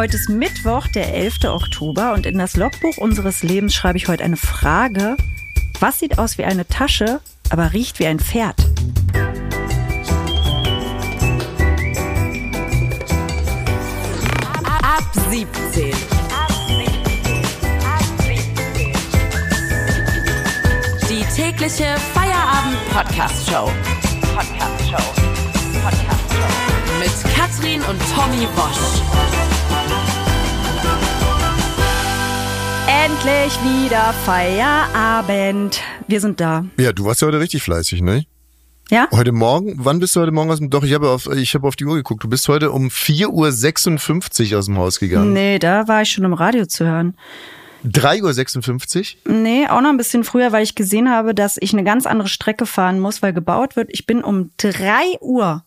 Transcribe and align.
Heute 0.00 0.16
ist 0.16 0.30
Mittwoch, 0.30 0.86
der 0.86 1.12
11. 1.14 1.44
Oktober 1.44 2.14
und 2.14 2.24
in 2.24 2.38
das 2.38 2.56
Logbuch 2.56 2.96
unseres 2.96 3.42
Lebens 3.42 3.74
schreibe 3.74 3.98
ich 3.98 4.08
heute 4.08 4.24
eine 4.24 4.38
Frage. 4.38 5.18
Was 5.78 5.98
sieht 5.98 6.18
aus 6.18 6.38
wie 6.38 6.44
eine 6.44 6.66
Tasche, 6.66 7.20
aber 7.50 7.74
riecht 7.74 7.98
wie 7.98 8.06
ein 8.06 8.18
Pferd? 8.18 8.56
Ab 14.64 15.04
17. 15.28 15.92
Die 21.10 21.24
tägliche 21.36 21.94
Feierabend-Podcast-Show. 22.14 23.70
Podcast-Show. 24.34 25.12
Podcast-Show. 25.84 27.00
Mit 27.00 27.34
Katrin 27.34 27.82
und 27.82 28.00
Tommy 28.16 28.48
Bosch. 28.56 29.49
Endlich 33.02 33.58
wieder 33.62 34.12
Feierabend. 34.26 35.80
Wir 36.06 36.20
sind 36.20 36.38
da. 36.38 36.66
Ja, 36.78 36.92
du 36.92 37.06
warst 37.06 37.22
ja 37.22 37.28
heute 37.28 37.40
richtig 37.40 37.62
fleißig, 37.62 38.02
ne? 38.02 38.26
Ja? 38.90 39.08
Heute 39.10 39.32
Morgen, 39.32 39.76
wann 39.78 40.00
bist 40.00 40.14
du 40.14 40.20
heute 40.20 40.32
Morgen 40.32 40.50
aus 40.50 40.58
dem, 40.58 40.68
doch, 40.68 40.84
ich 40.84 40.92
habe 40.92 41.08
auf, 41.08 41.26
ich 41.26 41.54
habe 41.54 41.66
auf 41.66 41.76
die 41.76 41.86
Uhr 41.86 41.94
geguckt, 41.94 42.22
du 42.22 42.28
bist 42.28 42.46
heute 42.48 42.72
um 42.72 42.88
4.56 42.88 44.52
Uhr 44.52 44.58
aus 44.58 44.66
dem 44.66 44.76
Haus 44.76 45.00
gegangen. 45.00 45.32
Nee, 45.32 45.58
da 45.58 45.88
war 45.88 46.02
ich 46.02 46.10
schon 46.10 46.24
im 46.24 46.34
Radio 46.34 46.66
zu 46.66 46.84
hören. 46.84 47.16
3.56 47.86 49.16
Uhr? 49.24 49.32
Nee, 49.32 49.66
auch 49.66 49.80
noch 49.80 49.88
ein 49.88 49.96
bisschen 49.96 50.22
früher, 50.22 50.52
weil 50.52 50.62
ich 50.62 50.74
gesehen 50.74 51.08
habe, 51.08 51.34
dass 51.34 51.56
ich 51.58 51.72
eine 51.72 51.84
ganz 51.84 52.04
andere 52.04 52.28
Strecke 52.28 52.66
fahren 52.66 53.00
muss, 53.00 53.22
weil 53.22 53.32
gebaut 53.32 53.76
wird. 53.76 53.88
Ich 53.92 54.04
bin 54.04 54.22
um 54.22 54.50
3 54.58 55.20
Uhr 55.22 55.64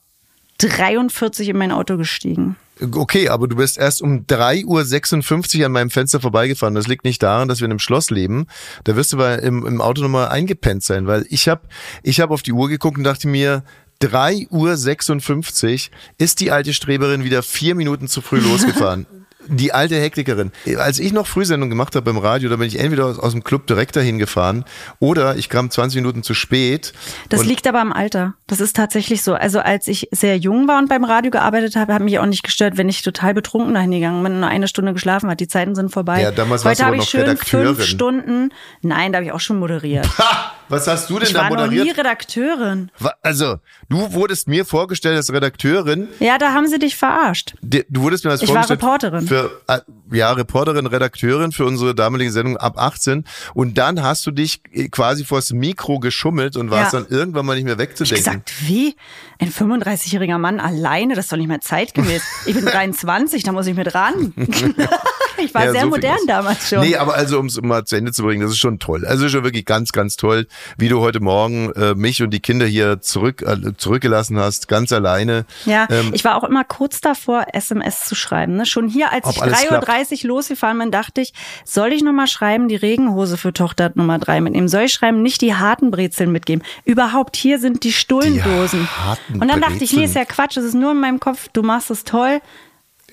43 0.59 1.49
in 1.49 1.57
mein 1.57 1.71
Auto 1.71 1.97
gestiegen. 1.97 2.57
Okay, 2.81 3.29
aber 3.29 3.47
du 3.47 3.55
bist 3.55 3.77
erst 3.77 4.01
um 4.01 4.25
3.56 4.25 5.59
Uhr 5.59 5.65
an 5.67 5.71
meinem 5.71 5.89
Fenster 5.91 6.19
vorbeigefahren. 6.19 6.73
Das 6.73 6.87
liegt 6.87 7.05
nicht 7.05 7.21
daran, 7.21 7.47
dass 7.47 7.59
wir 7.59 7.65
in 7.65 7.71
einem 7.71 7.79
Schloss 7.79 8.09
leben. 8.09 8.47
Da 8.83 8.95
wirst 8.95 9.13
du 9.13 9.17
aber 9.17 9.43
im, 9.43 9.65
im 9.65 9.79
Auto 9.79 10.01
nochmal 10.01 10.29
eingepennt 10.29 10.83
sein, 10.83 11.05
weil 11.05 11.25
ich 11.29 11.47
habe 11.47 11.61
ich 12.01 12.19
hab 12.19 12.31
auf 12.31 12.41
die 12.41 12.53
Uhr 12.53 12.69
geguckt 12.69 12.97
und 12.97 13.03
dachte 13.03 13.27
mir, 13.27 13.63
3.56 14.01 15.89
Uhr 15.89 15.97
ist 16.17 16.39
die 16.39 16.51
alte 16.51 16.73
Streberin 16.73 17.23
wieder 17.23 17.43
vier 17.43 17.75
Minuten 17.75 18.07
zu 18.07 18.21
früh 18.21 18.39
losgefahren. 18.39 19.05
Die 19.47 19.73
alte 19.73 19.95
Hektikerin. 19.99 20.51
Als 20.77 20.99
ich 20.99 21.11
noch 21.13 21.27
Frühsendung 21.27 21.69
gemacht 21.69 21.95
habe 21.95 22.03
beim 22.11 22.17
Radio, 22.17 22.49
da 22.49 22.55
bin 22.55 22.67
ich 22.67 22.79
entweder 22.79 23.05
aus, 23.05 23.19
aus 23.19 23.31
dem 23.33 23.43
Club 23.43 23.67
direkt 23.67 23.95
dahin 23.95 24.17
gefahren 24.19 24.65
oder 24.99 25.35
ich 25.35 25.49
kam 25.49 25.69
20 25.69 25.97
Minuten 26.01 26.23
zu 26.23 26.33
spät. 26.33 26.93
Das 27.29 27.45
liegt 27.45 27.67
aber 27.67 27.79
am 27.81 27.91
Alter. 27.93 28.33
Das 28.47 28.59
ist 28.59 28.75
tatsächlich 28.75 29.23
so. 29.23 29.33
Also 29.33 29.59
als 29.59 29.87
ich 29.87 30.07
sehr 30.11 30.37
jung 30.37 30.67
war 30.67 30.79
und 30.79 30.89
beim 30.89 31.03
Radio 31.03 31.31
gearbeitet 31.31 31.75
habe, 31.75 31.93
hat 31.93 32.01
mich 32.01 32.19
auch 32.19 32.25
nicht 32.25 32.43
gestört, 32.43 32.77
wenn 32.77 32.89
ich 32.89 33.01
total 33.01 33.33
betrunken 33.33 33.73
dahin 33.73 33.91
gegangen 33.91 34.23
bin 34.23 34.33
und 34.33 34.39
nur 34.41 34.49
eine 34.49 34.67
Stunde 34.67 34.93
geschlafen 34.93 35.29
hat. 35.29 35.39
Die 35.39 35.47
Zeiten 35.47 35.75
sind 35.75 35.89
vorbei. 35.91 36.21
Ja, 36.21 36.31
damals 36.31 36.63
Heute 36.65 36.85
habe 36.85 36.95
ich 36.95 37.01
noch 37.01 37.07
schön 37.07 37.21
Redakteurin. 37.21 37.75
fünf 37.75 37.85
Stunden. 37.87 38.49
Nein, 38.81 39.11
da 39.11 39.17
habe 39.17 39.25
ich 39.25 39.31
auch 39.31 39.39
schon 39.39 39.59
moderiert. 39.59 40.07
Ha! 40.17 40.51
Was 40.69 40.87
hast 40.87 41.09
du 41.09 41.19
denn 41.19 41.27
Ich 41.27 41.33
da 41.33 41.41
war 41.41 41.49
noch 41.51 41.57
moderiert? 41.57 41.85
nie 41.85 41.91
Redakteurin. 41.91 42.89
Also, 43.21 43.57
du 43.89 44.13
wurdest 44.13 44.47
mir 44.47 44.65
vorgestellt 44.65 45.17
als 45.17 45.31
Redakteurin. 45.31 46.07
Ja, 46.19 46.37
da 46.37 46.53
haben 46.53 46.67
sie 46.67 46.79
dich 46.79 46.95
verarscht. 46.95 47.53
Du 47.61 48.01
wurdest 48.01 48.23
mir 48.25 48.31
als 48.31 48.41
Ich 48.41 48.53
war 48.53 48.67
Reporterin. 48.67 49.27
Für, 49.33 49.61
äh, 49.67 49.79
ja, 50.15 50.31
Reporterin, 50.31 50.85
Redakteurin 50.85 51.51
für 51.51 51.65
unsere 51.65 51.95
damalige 51.95 52.31
Sendung 52.31 52.57
ab 52.57 52.77
18. 52.77 53.25
Und 53.55 53.77
dann 53.79 54.03
hast 54.03 54.25
du 54.27 54.31
dich 54.31 54.61
äh, 54.71 54.89
quasi 54.89 55.25
vors 55.25 55.51
Mikro 55.53 55.99
geschummelt 55.99 56.55
und 56.55 56.69
warst 56.69 56.93
Ja. 56.93 56.99
dann 57.01 57.09
irgendwann 57.09 57.45
mal 57.47 57.55
nicht 57.55 57.63
mehr 57.65 57.73
Ich 57.73 57.79
wegzudenken. 57.79 58.17
gesagt, 58.23 58.53
wie? 58.67 58.95
Ein 59.39 59.51
35-jähriger 59.51 60.37
Mann 60.37 60.59
alleine? 60.59 61.15
Das 61.15 61.25
ist 61.25 61.31
doch 61.31 61.37
nicht 61.37 61.47
mehr 61.47 61.61
zeitgemäß. 61.61 62.21
Ich 62.45 62.53
bin 62.53 62.65
23, 62.73 63.41
da 63.43 63.51
muss 63.51 63.65
ich 63.67 63.75
mit 63.75 63.93
ran. 63.95 64.33
ich 65.45 65.53
war 65.53 65.65
Ja, 65.65 65.71
sehr 65.71 65.81
so 65.81 65.89
modern 65.89 66.17
damals 66.27 66.69
schon. 66.69 66.81
Nee, 66.81 66.95
aber 66.95 67.15
also 67.15 67.39
um 67.39 67.47
es 67.47 67.61
mal 67.61 67.85
zu 67.85 67.95
Ende 67.95 68.11
zu 68.11 68.23
bringen, 68.23 68.41
das 68.41 68.51
ist 68.51 68.59
schon 68.59 68.79
toll. 68.79 69.05
Also 69.05 69.29
schon 69.29 69.43
wirklich 69.43 69.65
ganz, 69.65 69.91
ganz 69.91 70.17
toll, 70.17 70.47
wie 70.77 70.89
du 70.89 70.99
heute 70.99 71.19
Morgen 71.19 71.71
äh, 71.73 71.95
mich 71.95 72.21
und 72.21 72.31
die 72.31 72.39
Kinder 72.39 72.65
hier 72.65 73.01
zurück 73.01 73.41
äh, 73.41 73.75
zurückgelassen 73.77 74.39
hast, 74.39 74.67
ganz 74.67 74.91
alleine. 74.91 75.45
Ja, 75.65 75.87
Ähm, 75.89 76.11
ich 76.13 76.23
war 76.25 76.35
auch 76.35 76.43
immer 76.43 76.63
kurz 76.63 77.01
davor, 77.01 77.45
SMS 77.53 78.05
zu 78.05 78.15
schreiben. 78.15 78.55
Ne? 78.55 78.65
Schon 78.65 78.87
hier, 78.87 79.11
als 79.11 79.29
ich 79.29 79.41
alles 79.41 79.59
3.30 79.59 80.23
Uhr 80.23 80.29
losgefahren 80.29 80.79
bin, 80.79 80.91
dachte 80.91 81.21
ich, 81.21 81.33
soll 81.65 81.93
ich 81.93 82.03
nochmal 82.03 82.27
schreiben, 82.27 82.67
die 82.67 82.75
Regenhose 82.75 83.37
für 83.37 83.53
Tochter 83.53 83.91
Nummer 83.95 84.19
drei 84.19 84.41
mitnehmen? 84.41 84.67
Soll 84.67 84.83
ich 84.83 84.93
schreiben, 84.93 85.21
nicht 85.21 85.41
die 85.41 85.55
harten 85.55 85.91
Brezeln 85.91 86.31
mitgeben? 86.31 86.63
Überhaupt, 86.85 87.35
hier 87.35 87.59
sind 87.59 87.83
die 87.83 87.91
Stullendosen. 87.91 88.87
harten 88.87 89.39
Und 89.39 89.47
dann 89.47 89.61
dachte 89.61 89.83
ich, 89.83 89.93
nee, 89.93 90.05
ist 90.05 90.15
ja 90.15 90.25
Quatsch, 90.25 90.57
das 90.57 90.63
ist 90.65 90.75
nur 90.75 90.91
in 90.91 90.99
meinem 90.99 91.19
Kopf, 91.19 91.47
du 91.53 91.63
machst 91.63 91.91
es 91.91 92.03
toll. 92.03 92.41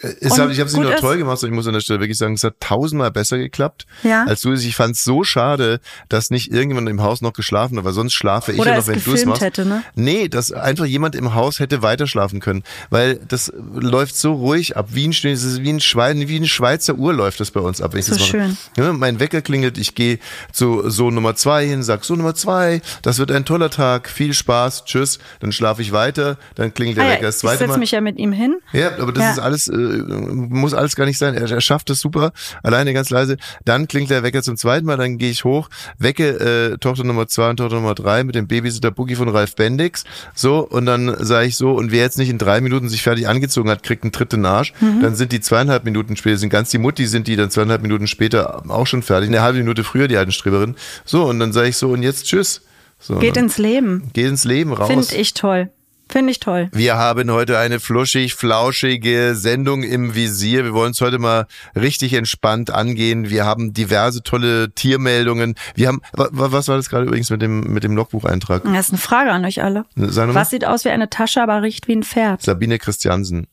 Es 0.02 0.32
Und 0.32 0.38
hab, 0.38 0.50
ich 0.50 0.58
habe 0.58 0.68
es 0.68 0.72
nicht 0.72 0.82
gut 0.82 0.90
nur 0.92 0.96
toll 0.96 1.18
gemacht, 1.18 1.38
sondern 1.38 1.52
ich 1.54 1.56
muss 1.58 1.66
an 1.66 1.74
der 1.74 1.80
Stelle 1.80 2.00
wirklich 2.00 2.16
sagen, 2.16 2.32
es 2.34 2.42
hat 2.42 2.54
tausendmal 2.58 3.10
besser 3.10 3.36
geklappt 3.36 3.86
Ja. 4.02 4.24
als 4.24 4.40
du 4.40 4.52
es. 4.52 4.64
Ich 4.64 4.74
fand 4.74 4.96
es 4.96 5.04
so 5.04 5.24
schade, 5.24 5.78
dass 6.08 6.30
nicht 6.30 6.50
irgendjemand 6.52 6.88
im 6.88 7.02
Haus 7.02 7.20
noch 7.20 7.34
geschlafen 7.34 7.76
hat, 7.76 7.84
weil 7.84 7.92
sonst 7.92 8.14
schlafe 8.14 8.52
ich 8.52 8.58
Oder 8.58 8.70
ja 8.72 8.78
es 8.78 8.86
noch, 8.86 8.94
wenn 8.94 9.02
du 9.04 9.12
es 9.12 9.26
machst. 9.26 9.42
hätte, 9.42 9.66
ne? 9.66 9.82
Nee, 9.96 10.28
dass 10.28 10.52
einfach 10.52 10.86
jemand 10.86 11.14
im 11.16 11.34
Haus 11.34 11.58
hätte 11.60 11.82
weiter 11.82 12.06
schlafen 12.06 12.40
können, 12.40 12.62
weil 12.88 13.16
das 13.28 13.52
läuft 13.74 14.16
so 14.16 14.32
ruhig 14.32 14.76
ab, 14.76 14.88
wie 14.92 15.06
ein, 15.06 15.10
es 15.12 15.60
wie 15.62 15.70
ein 15.70 15.80
Schwein, 15.80 16.28
wie 16.28 16.36
ein 16.38 16.48
Schweizer 16.48 16.94
Uhr 16.94 17.12
läuft 17.12 17.40
das 17.40 17.50
bei 17.50 17.60
uns 17.60 17.82
ab. 17.82 17.92
Wenn 17.92 18.00
ich 18.00 18.06
So 18.06 18.12
das 18.12 18.20
mache. 18.20 18.30
schön. 18.30 18.56
Ja, 18.78 18.92
mein 18.94 19.20
Wecker 19.20 19.42
klingelt, 19.42 19.76
ich 19.76 19.94
gehe 19.94 20.18
zu 20.52 20.88
so 20.88 21.10
Nummer 21.10 21.34
zwei 21.36 21.66
hin, 21.66 21.82
sag 21.82 22.04
so 22.06 22.16
Nummer 22.16 22.34
zwei, 22.34 22.80
das 23.02 23.18
wird 23.18 23.30
ein 23.32 23.44
toller 23.44 23.68
Tag, 23.70 24.08
viel 24.08 24.32
Spaß, 24.32 24.84
tschüss, 24.86 25.18
dann 25.40 25.52
schlafe 25.52 25.82
ich 25.82 25.92
weiter, 25.92 26.38
dann 26.54 26.72
klingelt 26.72 26.96
der 26.96 27.04
Ah, 27.04 27.08
ja, 27.08 27.12
Wecker 27.14 27.26
das 27.26 27.36
ich 27.36 27.40
zweite 27.42 27.58
setze 27.58 27.68
Mal. 27.72 27.78
mich 27.78 27.90
ja 27.90 28.00
mit 28.00 28.18
ihm 28.18 28.32
hin. 28.32 28.56
Ja, 28.72 28.92
aber 28.98 29.12
das 29.12 29.22
Ja. 29.24 29.30
ist 29.32 29.38
alles, 29.38 29.68
äh, 29.68 29.89
muss 29.90 30.74
alles 30.74 30.96
gar 30.96 31.04
nicht 31.06 31.18
sein. 31.18 31.34
Er, 31.34 31.50
er 31.50 31.60
schafft 31.60 31.90
es 31.90 32.00
super, 32.00 32.32
alleine 32.62 32.92
ganz 32.94 33.10
leise. 33.10 33.36
Dann 33.64 33.88
klingt 33.88 34.10
der 34.10 34.22
Wecker 34.22 34.42
zum 34.42 34.56
zweiten 34.56 34.86
Mal, 34.86 34.96
dann 34.96 35.18
gehe 35.18 35.30
ich 35.30 35.44
hoch, 35.44 35.68
wecke 35.98 36.72
äh, 36.72 36.78
Tochter 36.78 37.04
Nummer 37.04 37.28
zwei 37.28 37.50
und 37.50 37.56
Tochter 37.56 37.76
Nummer 37.76 37.94
drei 37.94 38.24
mit 38.24 38.34
dem 38.34 38.46
Babysitter 38.46 38.90
Boogie 38.90 39.14
von 39.14 39.28
Ralf 39.28 39.54
Bendix. 39.56 40.04
So, 40.34 40.60
und 40.60 40.86
dann 40.86 41.16
sage 41.24 41.46
ich 41.46 41.56
so, 41.56 41.72
und 41.72 41.92
wer 41.92 42.00
jetzt 42.00 42.18
nicht 42.18 42.30
in 42.30 42.38
drei 42.38 42.60
Minuten 42.60 42.88
sich 42.88 43.02
fertig 43.02 43.28
angezogen 43.28 43.70
hat, 43.70 43.82
kriegt 43.82 44.02
einen 44.02 44.12
dritten 44.12 44.44
Arsch. 44.44 44.72
Mhm. 44.80 45.02
Dann 45.02 45.14
sind 45.14 45.32
die 45.32 45.40
zweieinhalb 45.40 45.84
Minuten 45.84 46.16
später, 46.16 46.36
sind 46.36 46.50
ganz 46.50 46.70
die 46.70 46.78
Mutti, 46.78 47.06
sind 47.06 47.26
die 47.26 47.36
dann 47.36 47.50
zweieinhalb 47.50 47.82
Minuten 47.82 48.06
später 48.06 48.62
auch 48.68 48.86
schon 48.86 49.02
fertig. 49.02 49.28
Eine 49.28 49.42
halbe 49.42 49.58
Minute 49.58 49.84
früher, 49.84 50.08
die 50.08 50.16
alten 50.16 50.32
Streberin. 50.32 50.76
So, 51.04 51.24
und 51.24 51.38
dann 51.40 51.52
sage 51.52 51.68
ich 51.68 51.76
so, 51.76 51.90
und 51.90 52.02
jetzt 52.02 52.26
tschüss. 52.26 52.62
So, 52.98 53.16
Geht 53.18 53.36
dann 53.36 53.44
ins 53.44 53.56
Leben. 53.58 54.10
geht 54.12 54.26
ins 54.26 54.44
Leben 54.44 54.72
raus. 54.72 54.88
Finde 54.88 55.14
ich 55.14 55.32
toll. 55.32 55.70
Finde 56.10 56.32
ich 56.32 56.40
toll. 56.40 56.68
Wir 56.72 56.96
haben 56.96 57.30
heute 57.30 57.56
eine 57.58 57.78
fluschig, 57.78 58.34
flauschige 58.34 59.34
Sendung 59.36 59.84
im 59.84 60.14
Visier. 60.16 60.64
Wir 60.64 60.74
wollen 60.74 60.90
es 60.90 61.00
heute 61.00 61.18
mal 61.20 61.46
richtig 61.76 62.14
entspannt 62.14 62.70
angehen. 62.70 63.30
Wir 63.30 63.44
haben 63.46 63.72
diverse 63.72 64.22
tolle 64.24 64.72
Tiermeldungen. 64.74 65.54
Wir 65.76 65.86
haben, 65.88 66.00
wa- 66.12 66.28
wa- 66.32 66.50
was 66.50 66.66
war 66.66 66.76
das 66.76 66.88
gerade 66.90 67.06
übrigens 67.06 67.30
mit 67.30 67.40
dem, 67.42 67.60
mit 67.72 67.84
dem 67.84 67.94
Logbucheintrag? 67.94 68.64
Das 68.64 68.86
ist 68.86 68.90
eine 68.90 68.98
Frage 68.98 69.30
an 69.30 69.44
euch 69.44 69.62
alle. 69.62 69.84
Mal. 69.94 70.34
Was 70.34 70.50
sieht 70.50 70.64
aus 70.64 70.84
wie 70.84 70.88
eine 70.90 71.08
Tasche, 71.10 71.40
aber 71.42 71.62
riecht 71.62 71.86
wie 71.86 71.92
ein 71.94 72.02
Pferd? 72.02 72.42
Sabine 72.42 72.78
Christiansen. 72.78 73.46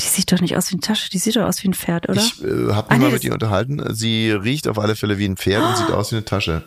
Die 0.00 0.06
sieht 0.06 0.32
doch 0.32 0.40
nicht 0.40 0.56
aus 0.56 0.70
wie 0.70 0.74
eine 0.76 0.80
Tasche, 0.80 1.10
die 1.10 1.18
sieht 1.18 1.36
doch 1.36 1.44
aus 1.44 1.62
wie 1.62 1.68
ein 1.68 1.74
Pferd, 1.74 2.08
oder? 2.08 2.20
Ich 2.20 2.42
äh, 2.42 2.72
habe 2.72 2.88
Ah, 2.90 2.94
mich 2.94 2.98
nee, 2.98 3.04
mal 3.04 3.12
mit 3.12 3.24
ihr 3.24 3.32
unterhalten. 3.34 3.82
Sie 3.94 4.30
riecht 4.30 4.68
auf 4.68 4.78
alle 4.78 4.96
Fälle 4.96 5.18
wie 5.18 5.26
ein 5.28 5.36
Pferd 5.36 5.62
und 5.64 5.76
sieht 5.76 5.90
aus 5.90 6.12
wie 6.12 6.16
eine 6.16 6.24
Tasche. 6.24 6.62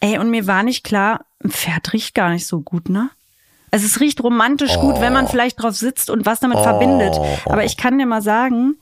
Ey, 0.00 0.18
und 0.18 0.30
mir 0.30 0.46
war 0.46 0.62
nicht 0.64 0.82
klar, 0.82 1.24
ein 1.44 1.50
Pferd 1.50 1.92
riecht 1.92 2.14
gar 2.14 2.30
nicht 2.30 2.46
so 2.46 2.62
gut, 2.62 2.88
ne? 2.88 3.10
Also 3.70 3.86
es 3.86 4.00
riecht 4.00 4.22
romantisch 4.22 4.76
gut, 4.78 5.00
wenn 5.00 5.12
man 5.12 5.28
vielleicht 5.28 5.62
drauf 5.62 5.76
sitzt 5.76 6.10
und 6.10 6.26
was 6.26 6.40
damit 6.40 6.58
verbindet. 6.58 7.14
Aber 7.46 7.64
ich 7.64 7.76
kann 7.76 7.98
dir 7.98 8.06
mal 8.06 8.22
sagen, 8.22 8.76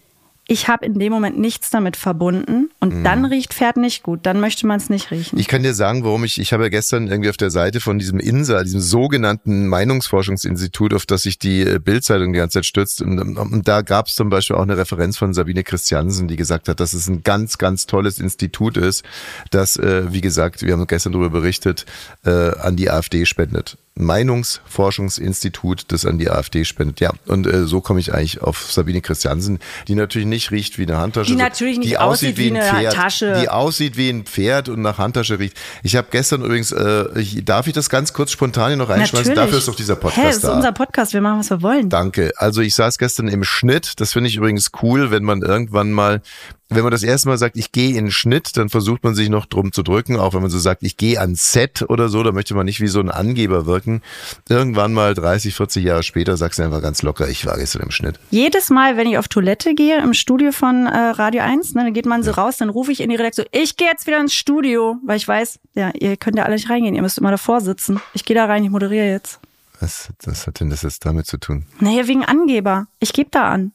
ich 0.51 0.67
habe 0.67 0.87
in 0.87 0.99
dem 0.99 1.13
Moment 1.13 1.39
nichts 1.39 1.69
damit 1.69 1.95
verbunden 1.95 2.71
und 2.81 3.05
dann 3.05 3.27
riecht 3.27 3.53
Pferd 3.53 3.77
nicht 3.77 4.03
gut. 4.03 4.21
Dann 4.23 4.41
möchte 4.41 4.67
man 4.67 4.79
es 4.79 4.89
nicht 4.89 5.11
riechen. 5.11 5.39
Ich 5.39 5.47
kann 5.47 5.63
dir 5.63 5.75
sagen, 5.75 6.05
warum 6.05 6.25
ich, 6.25 6.41
ich 6.41 6.55
habe 6.55 6.63
ja 6.63 6.69
gestern 6.71 7.07
irgendwie 7.07 7.29
auf 7.29 7.37
der 7.37 7.51
Seite 7.51 7.81
von 7.81 7.99
diesem 7.99 8.19
INSA, 8.19 8.65
diesem 8.65 8.81
sogenannten 8.81 9.69
Meinungsforschungsinstitut, 9.69 10.95
auf 10.95 11.05
das 11.05 11.25
sich 11.25 11.39
die 11.39 11.61
äh, 11.61 11.79
Bildzeitung 11.79 12.33
die 12.33 12.39
ganze 12.39 12.61
Zeit 12.61 12.67
stützt, 12.67 13.03
und, 13.03 13.19
und 13.19 13.69
da 13.69 13.83
gab 13.83 14.07
es 14.07 14.15
zum 14.15 14.31
Beispiel 14.31 14.57
auch 14.57 14.63
eine 14.63 14.79
Referenz 14.79 15.19
von 15.19 15.35
Sabine 15.35 15.65
Christiansen, 15.65 16.29
die 16.29 16.37
gesagt 16.37 16.71
hat, 16.71 16.81
dass 16.81 16.95
es 16.95 17.09
ein 17.09 17.23
ganz, 17.23 17.59
ganz 17.59 17.85
tolles 17.85 18.19
Institut 18.19 18.79
ist, 18.79 19.05
das, 19.51 19.77
äh, 19.77 20.11
wie 20.15 20.23
gesagt, 20.23 20.63
wir 20.63 20.73
haben 20.73 20.87
gestern 20.87 21.13
darüber 21.13 21.29
berichtet, 21.29 21.85
äh, 22.25 22.31
an 22.31 22.75
die 22.75 22.91
AfD 22.91 23.27
spendet. 23.27 23.77
Meinungsforschungsinstitut, 23.99 25.85
das 25.89 26.07
an 26.07 26.19
die 26.19 26.31
AfD 26.31 26.65
spendet. 26.65 27.01
Ja, 27.01 27.13
und 27.27 27.47
äh, 27.47 27.65
so 27.65 27.81
komme 27.81 28.01
ich 28.01 28.15
eigentlich 28.15 28.41
auf 28.41 28.71
Sabine 28.71 29.01
Christiansen, 29.01 29.59
die 29.87 29.95
natürlich 29.95 30.27
nicht 30.27 30.51
riecht 30.51 30.79
wie 30.79 30.83
eine 30.83 30.97
Handtasche. 30.97 31.31
Die 31.31 31.37
natürlich 31.37 31.79
nicht 31.79 31.91
die 31.91 31.99
aussieht 31.99 32.37
wie 32.37 32.51
ein 32.51 32.57
eine 32.57 32.81
Pferd, 32.81 32.95
Tasche. 32.95 33.39
Die 33.41 33.49
aussieht 33.49 33.97
wie 33.97 34.11
ein 34.11 34.25
Pferd 34.25 34.69
und 34.69 34.83
nach 34.83 34.99
Handtasche 34.99 35.39
riecht. 35.39 35.57
Ich 35.83 35.97
habe 35.97 36.09
gestern 36.11 36.43
übrigens, 36.43 36.73
äh, 36.73 37.07
ich, 37.19 37.45
darf 37.45 37.67
ich 37.67 37.73
das 37.73 37.91
ganz 37.91 38.13
kurz 38.13 38.33
spontan 38.33 38.69
hier 38.69 38.77
noch 38.77 38.89
reinschmeißen? 38.89 39.35
Natürlich. 39.35 39.37
Dafür 39.37 39.59
ist 39.59 39.69
doch 39.69 39.77
dieser 39.77 39.97
Podcast 39.97 40.27
das 40.27 40.37
ist 40.37 40.45
da. 40.45 40.57
unser 40.57 40.73
Podcast, 40.73 41.13
wir 41.13 41.21
machen, 41.21 41.41
was 41.41 41.51
wir 41.51 41.63
wollen. 41.63 41.89
Danke. 41.89 42.33
Also 42.37 42.61
ich 42.61 42.75
saß 42.75 42.99
gestern 42.99 43.29
im 43.29 43.45
Schnitt. 43.45 44.01
Das 44.01 44.13
finde 44.13 44.29
ich 44.29 44.37
übrigens 44.37 44.71
cool, 44.83 45.11
wenn 45.11 45.25
man 45.25 45.43
irgendwann 45.43 45.93
mal 45.93 46.23
wenn 46.71 46.83
man 46.83 46.91
das 46.91 47.03
erste 47.03 47.29
Mal 47.29 47.39
sagt, 47.39 47.57
ich 47.57 47.73
gehe 47.73 47.91
in 47.91 48.05
den 48.07 48.11
Schnitt, 48.11 48.57
dann 48.59 48.69
versucht 48.69 49.03
man 49.03 49.15
sich 49.15 49.31
noch 49.31 49.47
drum 49.47 49.73
zu 49.73 49.83
drücken. 49.83 50.19
Auch 50.19 50.35
wenn 50.35 50.43
man 50.43 50.51
so 50.51 50.59
sagt, 50.59 50.83
ich 50.83 50.99
gehe 50.99 51.19
ans 51.19 51.53
Set 51.53 51.87
oder 51.89 52.11
so, 52.11 52.23
da 52.23 52.31
möchte 52.31 52.55
man 52.55 52.67
nicht 52.67 52.81
wie 52.81 52.89
so 52.89 53.01
ein 53.01 53.11
Angeber 53.11 53.65
wirken. 53.65 54.03
Irgendwann 54.51 54.93
mal 54.93 55.15
30, 55.15 55.55
40 55.55 55.85
Jahre 55.85 56.03
später 56.03 56.37
sagst 56.37 56.59
du 56.59 56.65
einfach 56.65 56.83
ganz 56.83 57.03
locker, 57.03 57.27
ich 57.29 57.47
war 57.47 57.57
gestern 57.57 57.83
im 57.83 57.91
Schnitt. 57.91 58.21
Jedes 58.31 58.69
Mal, 58.69 58.99
wenn 58.99 59.09
ich 59.09 59.17
auf 59.17 59.29
Toilette 59.29 59.75
gehe 59.75 59.99
im 60.03 60.13
Studio 60.13 60.53
von 60.53 60.87
äh, 60.87 60.97
Radio 60.97 61.43
1, 61.43 61.75
ne, 61.75 61.85
dann 61.85 61.95
geht 61.95 62.07
man 62.07 62.23
so 62.23 62.33
raus, 62.33 62.59
dann 62.59 62.69
rufe 62.69 62.93
ich 62.93 63.01
in 63.01 63.09
die 63.09 63.17
Redaktion, 63.17 63.47
ich 63.51 63.77
gehe 63.77 63.89
jetzt 63.89 64.07
wieder 64.07 64.21
ins 64.21 64.35
Studio, 64.35 64.97
weil 65.07 65.17
ich 65.17 65.27
weiß, 65.27 65.61
ja, 65.75 65.91
ihr 65.95 66.19
könnt 66.19 66.37
ja 66.37 66.45
alle 66.45 66.55
nicht 66.55 66.69
reingehen, 66.69 66.95
ihr 66.95 67.03
müsst 67.03 67.19
immer 67.19 67.31
davor 67.31 67.63
sitzen. 67.63 68.01
Ich 68.13 68.27
gehe 68.27 68.37
da 68.37 68.45
rein, 68.45 68.63
ich 68.63 68.71
moderiere 68.71 69.07
jetzt. 69.07 69.41
Was, 69.81 70.09
was 70.25 70.47
hat 70.47 70.61
denn 70.61 70.71
das 70.71 70.83
jetzt 70.83 71.07
damit 71.07 71.27
zu 71.27 71.39
tun? 71.39 71.65
Naja, 71.81 72.07
wegen 72.09 72.25
Angeber. 72.25 72.89
Ich 72.99 73.13
gebe 73.13 73.31
da 73.31 73.49
an. 73.49 73.73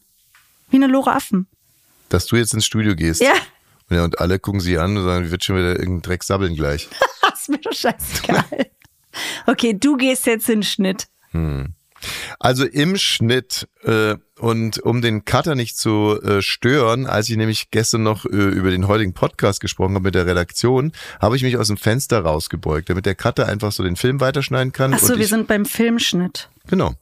Wie 0.69 0.75
eine 0.75 0.87
Lore 0.87 1.13
Affen. 1.13 1.47
Dass 2.13 2.27
du 2.27 2.35
jetzt 2.35 2.53
ins 2.53 2.65
Studio 2.65 2.95
gehst. 2.95 3.23
Ja. 3.23 3.33
Ja, 3.89 4.03
und 4.03 4.19
alle 4.19 4.37
gucken 4.37 4.59
sie 4.59 4.77
an 4.77 4.95
und 4.95 5.03
sagen, 5.03 5.31
wird 5.31 5.43
schon 5.43 5.57
wieder 5.57 5.79
irgendein 5.79 6.03
Dreck 6.03 6.23
sabbeln 6.23 6.55
gleich. 6.55 6.87
ist 7.33 7.49
mir 7.49 7.57
doch 7.57 7.73
scheißegal. 7.73 8.45
okay, 9.47 9.73
du 9.73 9.97
gehst 9.97 10.27
jetzt 10.27 10.47
in 10.47 10.59
den 10.59 10.63
Schnitt. 10.63 11.07
Also 12.37 12.65
im 12.65 12.97
Schnitt 12.97 13.67
äh, 13.81 14.15
und 14.37 14.77
um 14.77 15.01
den 15.01 15.25
Cutter 15.25 15.55
nicht 15.55 15.75
zu 15.75 16.21
äh, 16.21 16.43
stören, 16.43 17.07
als 17.07 17.29
ich 17.29 17.37
nämlich 17.37 17.71
gestern 17.71 18.03
noch 18.03 18.25
äh, 18.25 18.29
über 18.29 18.69
den 18.69 18.87
heutigen 18.87 19.15
Podcast 19.15 19.59
gesprochen 19.59 19.95
habe 19.95 20.03
mit 20.03 20.13
der 20.13 20.27
Redaktion, 20.27 20.91
habe 21.19 21.35
ich 21.35 21.41
mich 21.41 21.57
aus 21.57 21.67
dem 21.67 21.77
Fenster 21.77 22.19
rausgebeugt, 22.19 22.91
damit 22.91 23.07
der 23.07 23.15
Cutter 23.15 23.47
einfach 23.47 23.71
so 23.71 23.81
den 23.81 23.95
Film 23.95 24.19
weiterschneiden 24.19 24.71
kann. 24.71 24.93
Ach 24.93 24.99
so, 24.99 25.13
und 25.13 25.17
wir 25.17 25.23
ich, 25.23 25.31
sind 25.31 25.47
beim 25.47 25.65
Filmschnitt. 25.65 26.49
genau. 26.67 26.93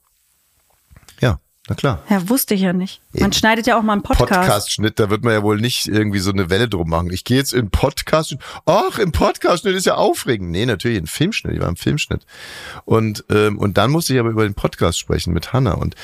Ja, 1.20 1.42
na 1.70 1.76
klar. 1.76 2.02
Ja, 2.10 2.28
wusste 2.28 2.56
ich 2.56 2.62
ja 2.62 2.74
nicht. 2.74 3.02
Man 3.14 3.26
Eben. 3.26 3.34
schneidet 3.34 3.68
ja 3.68 3.78
auch 3.78 3.84
mal 3.84 3.94
einen 3.94 4.02
Podcast. 4.02 4.30
Podcast-Schnitt, 4.30 5.00
da 5.00 5.12
wird 5.12 5.24
man 5.24 5.34
ja 5.34 5.44
wohl 5.44 5.62
nicht 5.62 5.88
irgendwie 5.88 6.20
so 6.20 6.32
eine 6.32 6.50
Welle 6.50 6.68
drum 6.68 6.90
machen. 6.90 7.12
Ich 7.12 7.24
gehe 7.24 7.38
jetzt 7.38 7.54
in 7.54 7.70
Podcast. 7.70 8.36
Ach, 8.66 8.98
im 8.98 9.12
Podcast-Schnitt 9.12 9.76
ist 9.76 9.86
ja 9.86 9.94
aufregend. 9.96 10.50
Nee, 10.50 10.66
natürlich 10.66 10.98
ein 10.98 11.06
Filmschnitt. 11.06 11.54
Ich 11.54 11.62
war 11.62 11.70
im 11.70 11.76
Filmschnitt. 11.76 12.26
Und, 12.84 13.24
ähm, 13.30 13.60
und 13.60 13.78
dann 13.78 13.92
musste 13.92 14.14
ich 14.14 14.20
aber 14.20 14.30
über 14.30 14.44
den 14.44 14.56
Podcast 14.56 14.98
sprechen 14.98 15.34
mit 15.34 15.54
Hanna. 15.54 15.74
Und 15.74 15.96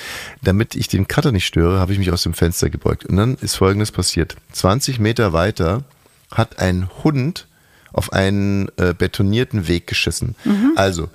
damit 0.44 0.76
ich 0.76 0.90
den 0.90 1.08
Cutter 1.08 1.32
nicht 1.32 1.48
störe, 1.48 1.80
habe 1.80 1.92
ich 1.92 1.98
mich 1.98 2.12
aus 2.12 2.22
dem 2.22 2.36
Fenster 2.36 2.70
gebeugt. 2.70 3.06
Und 3.06 3.18
dann 3.18 3.36
ist 3.42 3.56
Folgendes 3.56 3.92
passiert. 3.92 4.36
20 4.52 5.00
Meter 5.00 5.34
weiter 5.34 5.84
hat 6.32 6.60
ein 6.60 6.88
Hund 7.04 7.48
auf 7.94 8.14
einen 8.14 8.70
äh, 8.78 8.94
betonierten 8.96 9.68
Weg 9.68 9.88
geschissen. 9.88 10.36
Also 10.76 11.10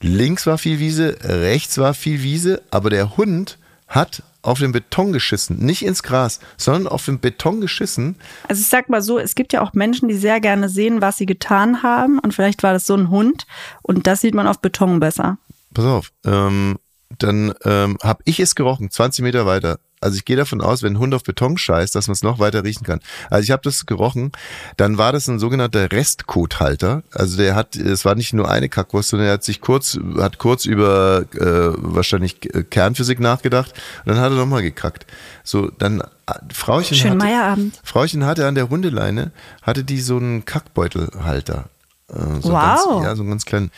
links 0.00 0.46
war 0.46 0.56
viel 0.56 0.78
Wiese, 0.78 1.16
rechts 1.22 1.78
war 1.78 1.94
viel 1.94 2.22
Wiese, 2.22 2.62
aber 2.70 2.90
der 2.90 3.16
Hund 3.16 3.58
hat 3.88 4.22
auf 4.42 4.60
den 4.60 4.72
Beton 4.72 5.12
geschissen, 5.12 5.58
nicht 5.58 5.84
ins 5.84 6.02
Gras, 6.02 6.40
sondern 6.56 6.86
auf 6.86 7.04
den 7.04 7.18
Beton 7.18 7.60
geschissen. 7.60 8.16
Also 8.48 8.60
ich 8.60 8.68
sag 8.68 8.88
mal 8.88 9.02
so, 9.02 9.18
es 9.18 9.34
gibt 9.34 9.52
ja 9.52 9.60
auch 9.62 9.72
Menschen, 9.72 10.08
die 10.08 10.14
sehr 10.14 10.40
gerne 10.40 10.68
sehen, 10.68 11.00
was 11.00 11.16
sie 11.16 11.26
getan 11.26 11.82
haben. 11.82 12.18
Und 12.18 12.34
vielleicht 12.34 12.62
war 12.62 12.72
das 12.72 12.86
so 12.86 12.94
ein 12.94 13.10
Hund. 13.10 13.46
Und 13.82 14.06
das 14.06 14.20
sieht 14.20 14.34
man 14.34 14.46
auf 14.46 14.60
Beton 14.60 15.00
besser. 15.00 15.38
Pass 15.74 15.84
auf, 15.84 16.12
ähm, 16.24 16.78
dann 17.18 17.52
ähm, 17.64 17.98
habe 18.02 18.22
ich 18.24 18.40
es 18.40 18.54
gerochen, 18.54 18.90
20 18.90 19.22
Meter 19.22 19.44
weiter. 19.44 19.80
Also 20.00 20.16
ich 20.16 20.24
gehe 20.24 20.36
davon 20.36 20.60
aus, 20.60 20.82
wenn 20.82 20.94
ein 20.94 20.98
Hund 20.98 21.14
auf 21.14 21.24
Beton 21.24 21.58
scheißt, 21.58 21.94
dass 21.94 22.06
man 22.06 22.12
es 22.12 22.22
noch 22.22 22.38
weiter 22.38 22.64
riechen 22.64 22.84
kann. 22.84 23.00
Also 23.30 23.44
ich 23.44 23.50
habe 23.50 23.62
das 23.62 23.86
gerochen, 23.86 24.32
dann 24.76 24.98
war 24.98 25.12
das 25.12 25.28
ein 25.28 25.38
sogenannter 25.38 25.90
Restkothalter. 25.90 27.02
Also 27.12 27.36
der 27.36 27.54
hat, 27.54 27.76
es 27.76 28.04
war 28.04 28.14
nicht 28.14 28.32
nur 28.32 28.50
eine 28.50 28.68
Kackwurst, 28.68 29.10
sondern 29.10 29.28
er 29.28 29.34
hat 29.34 29.44
sich 29.44 29.60
kurz, 29.60 29.98
hat 30.18 30.38
kurz 30.38 30.64
über 30.64 31.24
äh, 31.34 31.72
wahrscheinlich 31.76 32.54
äh, 32.54 32.62
Kernphysik 32.62 33.20
nachgedacht 33.20 33.72
und 34.04 34.12
dann 34.14 34.20
hat 34.20 34.32
er 34.32 34.36
nochmal 34.36 34.62
gekackt. 34.62 35.06
So, 35.44 35.70
dann 35.78 36.00
äh, 36.00 36.04
Frauchen 36.52 36.96
Schönen 36.96 37.20
hatte, 37.20 37.30
Meierabend. 37.30 37.80
Frauchen 37.82 38.24
hatte 38.24 38.46
an 38.46 38.54
der 38.54 38.68
Hundeleine, 38.70 39.32
hatte 39.62 39.84
die 39.84 40.00
so 40.00 40.16
einen 40.16 40.44
Kackbeutelhalter. 40.44 41.68
Äh, 42.08 42.40
so 42.40 42.52
Wow. 42.52 42.52
Ganz, 42.52 43.04
ja, 43.04 43.16
so 43.16 43.22
einen 43.22 43.30
ganz 43.30 43.44
kleinen. 43.44 43.70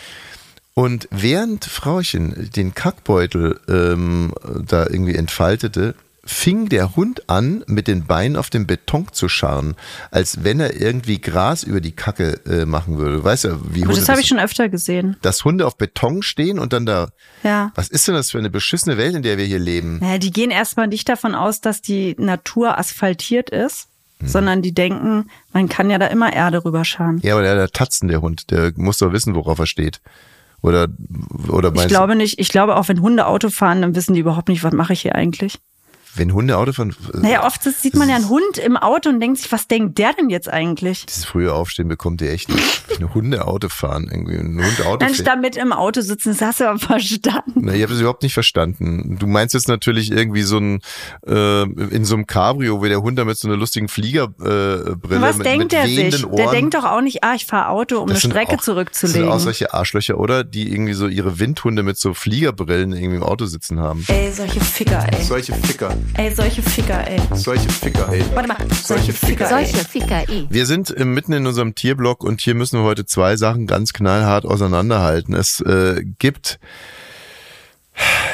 Und 0.74 1.08
während 1.10 1.64
Frauchen 1.64 2.50
den 2.54 2.74
Kackbeutel 2.74 3.60
ähm, 3.68 4.32
da 4.66 4.86
irgendwie 4.86 5.14
entfaltete, 5.14 5.94
fing 6.24 6.68
der 6.68 6.96
Hund 6.96 7.28
an, 7.30 7.64
mit 7.66 7.88
den 7.88 8.06
Beinen 8.06 8.36
auf 8.36 8.50
dem 8.50 8.66
Beton 8.66 9.06
zu 9.12 9.28
scharren, 9.28 9.74
als 10.10 10.44
wenn 10.44 10.60
er 10.60 10.78
irgendwie 10.80 11.20
Gras 11.20 11.62
über 11.62 11.80
die 11.80 11.92
Kacke 11.92 12.40
äh, 12.46 12.66
machen 12.66 12.98
würde. 12.98 13.24
Weißt 13.24 13.44
du, 13.44 13.60
wie 13.70 13.82
Hunde 13.82 13.96
das 13.96 14.08
habe 14.08 14.20
ich 14.20 14.28
schon 14.28 14.38
öfter 14.38 14.68
gesehen. 14.68 15.16
dass 15.22 15.44
Hunde 15.44 15.66
auf 15.66 15.76
Beton 15.76 16.22
stehen 16.22 16.58
und 16.58 16.72
dann 16.72 16.86
da. 16.86 17.08
Ja. 17.42 17.72
Was 17.74 17.88
ist 17.88 18.06
denn 18.06 18.14
das 18.14 18.30
für 18.30 18.38
eine 18.38 18.50
beschissene 18.50 18.98
Welt, 18.98 19.14
in 19.14 19.22
der 19.22 19.38
wir 19.38 19.46
hier 19.46 19.58
leben? 19.58 19.98
Naja, 20.00 20.18
die 20.18 20.30
gehen 20.30 20.50
erstmal 20.50 20.88
nicht 20.88 21.08
davon 21.08 21.34
aus, 21.34 21.60
dass 21.60 21.80
die 21.82 22.14
Natur 22.18 22.78
asphaltiert 22.78 23.50
ist, 23.50 23.88
sondern 24.22 24.60
die 24.60 24.74
denken, 24.74 25.30
man 25.54 25.70
kann 25.70 25.88
ja 25.88 25.98
da 25.98 26.06
immer 26.08 26.30
Erde 26.30 26.62
rüberscharen. 26.62 27.20
Ja, 27.22 27.32
aber 27.32 27.42
der, 27.42 27.54
der 27.54 27.70
Tatzen, 27.70 28.08
der 28.08 28.20
Hund, 28.20 28.50
der 28.50 28.72
muss 28.76 28.98
doch 28.98 29.12
wissen, 29.12 29.34
worauf 29.34 29.58
er 29.58 29.66
steht. 29.66 30.02
Oder, 30.62 30.88
oder 31.48 31.72
Ich 31.74 31.88
glaube 31.88 32.14
nicht, 32.16 32.38
ich 32.38 32.50
glaube 32.50 32.76
auch, 32.76 32.88
wenn 32.88 33.00
Hunde 33.00 33.26
Auto 33.26 33.48
fahren, 33.48 33.80
dann 33.80 33.94
wissen 33.94 34.12
die 34.12 34.20
überhaupt 34.20 34.48
nicht, 34.48 34.62
was 34.62 34.74
mache 34.74 34.92
ich 34.92 35.00
hier 35.00 35.14
eigentlich. 35.14 35.58
Wenn 36.16 36.32
Hunde 36.32 36.56
Auto 36.58 36.72
fahren, 36.72 36.94
Naja, 37.14 37.46
oft 37.46 37.62
sieht 37.62 37.94
man 37.94 38.08
ja 38.08 38.16
einen 38.16 38.28
Hund 38.28 38.58
im 38.58 38.76
Auto 38.76 39.08
und 39.10 39.20
denkt 39.20 39.38
sich, 39.38 39.50
was 39.52 39.68
denkt 39.68 39.98
der 39.98 40.12
denn 40.12 40.28
jetzt 40.30 40.48
eigentlich? 40.48 41.06
dieses 41.06 41.24
frühe 41.24 41.52
Aufstehen 41.54 41.88
bekommt 41.88 42.20
ihr 42.22 42.30
echt 42.32 42.48
nicht. 42.48 42.82
Wenn 42.98 43.14
Hunde 43.14 43.46
Auto 43.46 43.68
fahren, 43.68 44.08
irgendwie 44.10 44.36
ein 44.36 44.56
Hund 44.64 44.86
Auto 44.86 45.06
fährt. 45.06 45.26
da 45.26 45.36
mit 45.36 45.56
im 45.56 45.72
Auto 45.72 46.00
sitzen, 46.00 46.30
das 46.30 46.40
hast 46.40 46.60
du 46.60 46.68
aber 46.68 46.78
verstanden. 46.78 47.52
Na, 47.62 47.72
ich 47.74 47.82
habe 47.82 47.92
das 47.92 48.00
überhaupt 48.00 48.22
nicht 48.22 48.34
verstanden. 48.34 49.16
Du 49.18 49.26
meinst 49.26 49.54
jetzt 49.54 49.68
natürlich 49.68 50.10
irgendwie 50.10 50.42
so 50.42 50.58
ein 50.58 50.80
äh, 51.26 51.62
in 51.62 52.04
so 52.04 52.14
einem 52.14 52.26
Cabrio, 52.26 52.80
wo 52.80 52.84
der 52.84 53.02
Hund 53.02 53.18
da 53.18 53.24
mit 53.24 53.38
so 53.38 53.48
einer 53.48 53.56
lustigen 53.56 53.88
Fliegerbrille 53.88 54.92
äh, 54.92 54.96
Brille 54.96 55.20
Was 55.22 55.36
mit, 55.38 55.46
denkt 55.46 55.58
mit 55.64 55.72
der 55.72 55.84
wehenden 55.84 56.12
sich? 56.12 56.26
Ohren. 56.26 56.36
Der 56.36 56.50
denkt 56.50 56.74
doch 56.74 56.84
auch 56.84 57.00
nicht, 57.00 57.22
ah, 57.24 57.34
ich 57.34 57.46
fahre 57.46 57.68
Auto, 57.68 57.98
um 57.98 58.08
Das 58.08 58.24
eine 58.24 58.32
Strecke 58.32 58.52
auch- 58.52 58.56
Das 58.56 58.64
zurückzulegen. 58.64 59.22
sind 59.22 59.30
auch 59.30 59.38
solche 59.40 59.72
Arschlöcher, 59.72 60.18
oder? 60.18 60.44
Die 60.44 60.70
irgendwie 60.72 60.92
so 60.94 61.06
ihre 61.06 61.38
Windhunde 61.38 61.82
mit 61.82 61.98
so 61.98 62.14
Fliegerbrillen 62.14 62.92
irgendwie 62.92 63.16
im 63.16 63.22
Auto 63.22 63.46
sitzen 63.46 63.78
haben. 63.80 64.04
Ey, 64.08 64.30
solche 64.32 64.60
Ficker, 64.60 65.06
ey. 65.12 65.22
Solche 65.24 65.54
Ficker. 65.54 65.94
Ey, 66.14 66.34
solche 66.34 66.62
Ficker, 66.62 67.06
ey. 67.06 67.20
Solche 67.34 67.68
Ficker, 67.68 68.12
ey. 68.12 68.22
Warte 68.34 68.48
mal, 68.48 68.56
solche 68.82 69.12
Ficker, 69.12 69.44
ey. 69.44 69.66
Solche 69.66 69.84
Ficker 69.88 70.28
eh. 70.28 70.46
Wir 70.50 70.66
sind 70.66 70.94
äh, 70.96 71.04
mitten 71.04 71.32
in 71.32 71.46
unserem 71.46 71.74
Tierblock 71.74 72.24
und 72.24 72.40
hier 72.40 72.54
müssen 72.54 72.80
wir 72.80 72.84
heute 72.84 73.06
zwei 73.06 73.36
Sachen 73.36 73.66
ganz 73.66 73.92
knallhart 73.92 74.44
auseinanderhalten. 74.44 75.34
Es 75.34 75.60
äh, 75.60 76.04
gibt, 76.18 76.58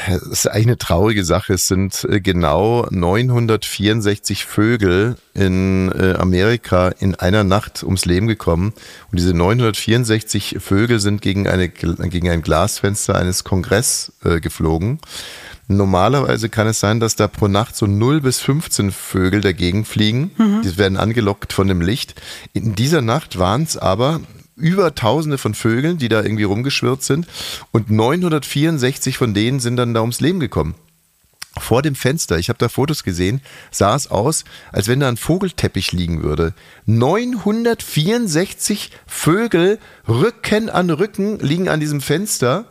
es 0.08 0.22
ist 0.22 0.46
eigentlich 0.46 0.66
eine 0.66 0.78
traurige 0.78 1.24
Sache, 1.24 1.54
es 1.54 1.68
sind 1.68 2.06
äh, 2.10 2.20
genau 2.20 2.86
964 2.90 4.44
Vögel 4.44 5.16
in 5.34 5.92
äh, 5.92 6.14
Amerika 6.14 6.88
in 6.98 7.14
einer 7.14 7.44
Nacht 7.44 7.82
ums 7.84 8.04
Leben 8.04 8.26
gekommen. 8.26 8.72
Und 9.12 9.20
diese 9.20 9.34
964 9.34 10.56
Vögel 10.58 10.98
sind 10.98 11.22
gegen, 11.22 11.46
eine, 11.46 11.68
gegen 11.68 12.30
ein 12.30 12.42
Glasfenster 12.42 13.14
eines 13.14 13.44
Kongress 13.44 14.12
geflogen. 14.22 14.98
Normalerweise 15.68 16.48
kann 16.48 16.66
es 16.68 16.78
sein, 16.80 17.00
dass 17.00 17.16
da 17.16 17.26
pro 17.28 17.48
Nacht 17.48 17.74
so 17.76 17.86
0 17.86 18.20
bis 18.20 18.38
15 18.40 18.92
Vögel 18.92 19.40
dagegen 19.40 19.84
fliegen. 19.84 20.30
Die 20.62 20.78
werden 20.78 20.96
angelockt 20.96 21.52
von 21.52 21.66
dem 21.66 21.80
Licht. 21.80 22.14
In 22.52 22.74
dieser 22.76 23.02
Nacht 23.02 23.38
waren 23.38 23.64
es 23.64 23.76
aber 23.76 24.20
über 24.54 24.94
Tausende 24.94 25.38
von 25.38 25.54
Vögeln, 25.54 25.98
die 25.98 26.08
da 26.08 26.22
irgendwie 26.22 26.44
rumgeschwirrt 26.44 27.02
sind. 27.02 27.26
Und 27.72 27.90
964 27.90 29.18
von 29.18 29.34
denen 29.34 29.58
sind 29.60 29.76
dann 29.76 29.92
da 29.92 30.00
ums 30.00 30.20
Leben 30.20 30.40
gekommen. 30.40 30.74
Vor 31.58 31.80
dem 31.82 31.94
Fenster, 31.94 32.38
ich 32.38 32.48
habe 32.50 32.58
da 32.58 32.68
Fotos 32.68 33.02
gesehen, 33.02 33.40
sah 33.70 33.94
es 33.96 34.10
aus, 34.10 34.44
als 34.72 34.88
wenn 34.88 35.00
da 35.00 35.08
ein 35.08 35.16
Vogelteppich 35.16 35.92
liegen 35.92 36.22
würde. 36.22 36.52
964 36.84 38.90
Vögel 39.06 39.78
Rücken 40.06 40.68
an 40.70 40.90
Rücken 40.90 41.38
liegen 41.40 41.68
an 41.68 41.80
diesem 41.80 42.00
Fenster. 42.00 42.66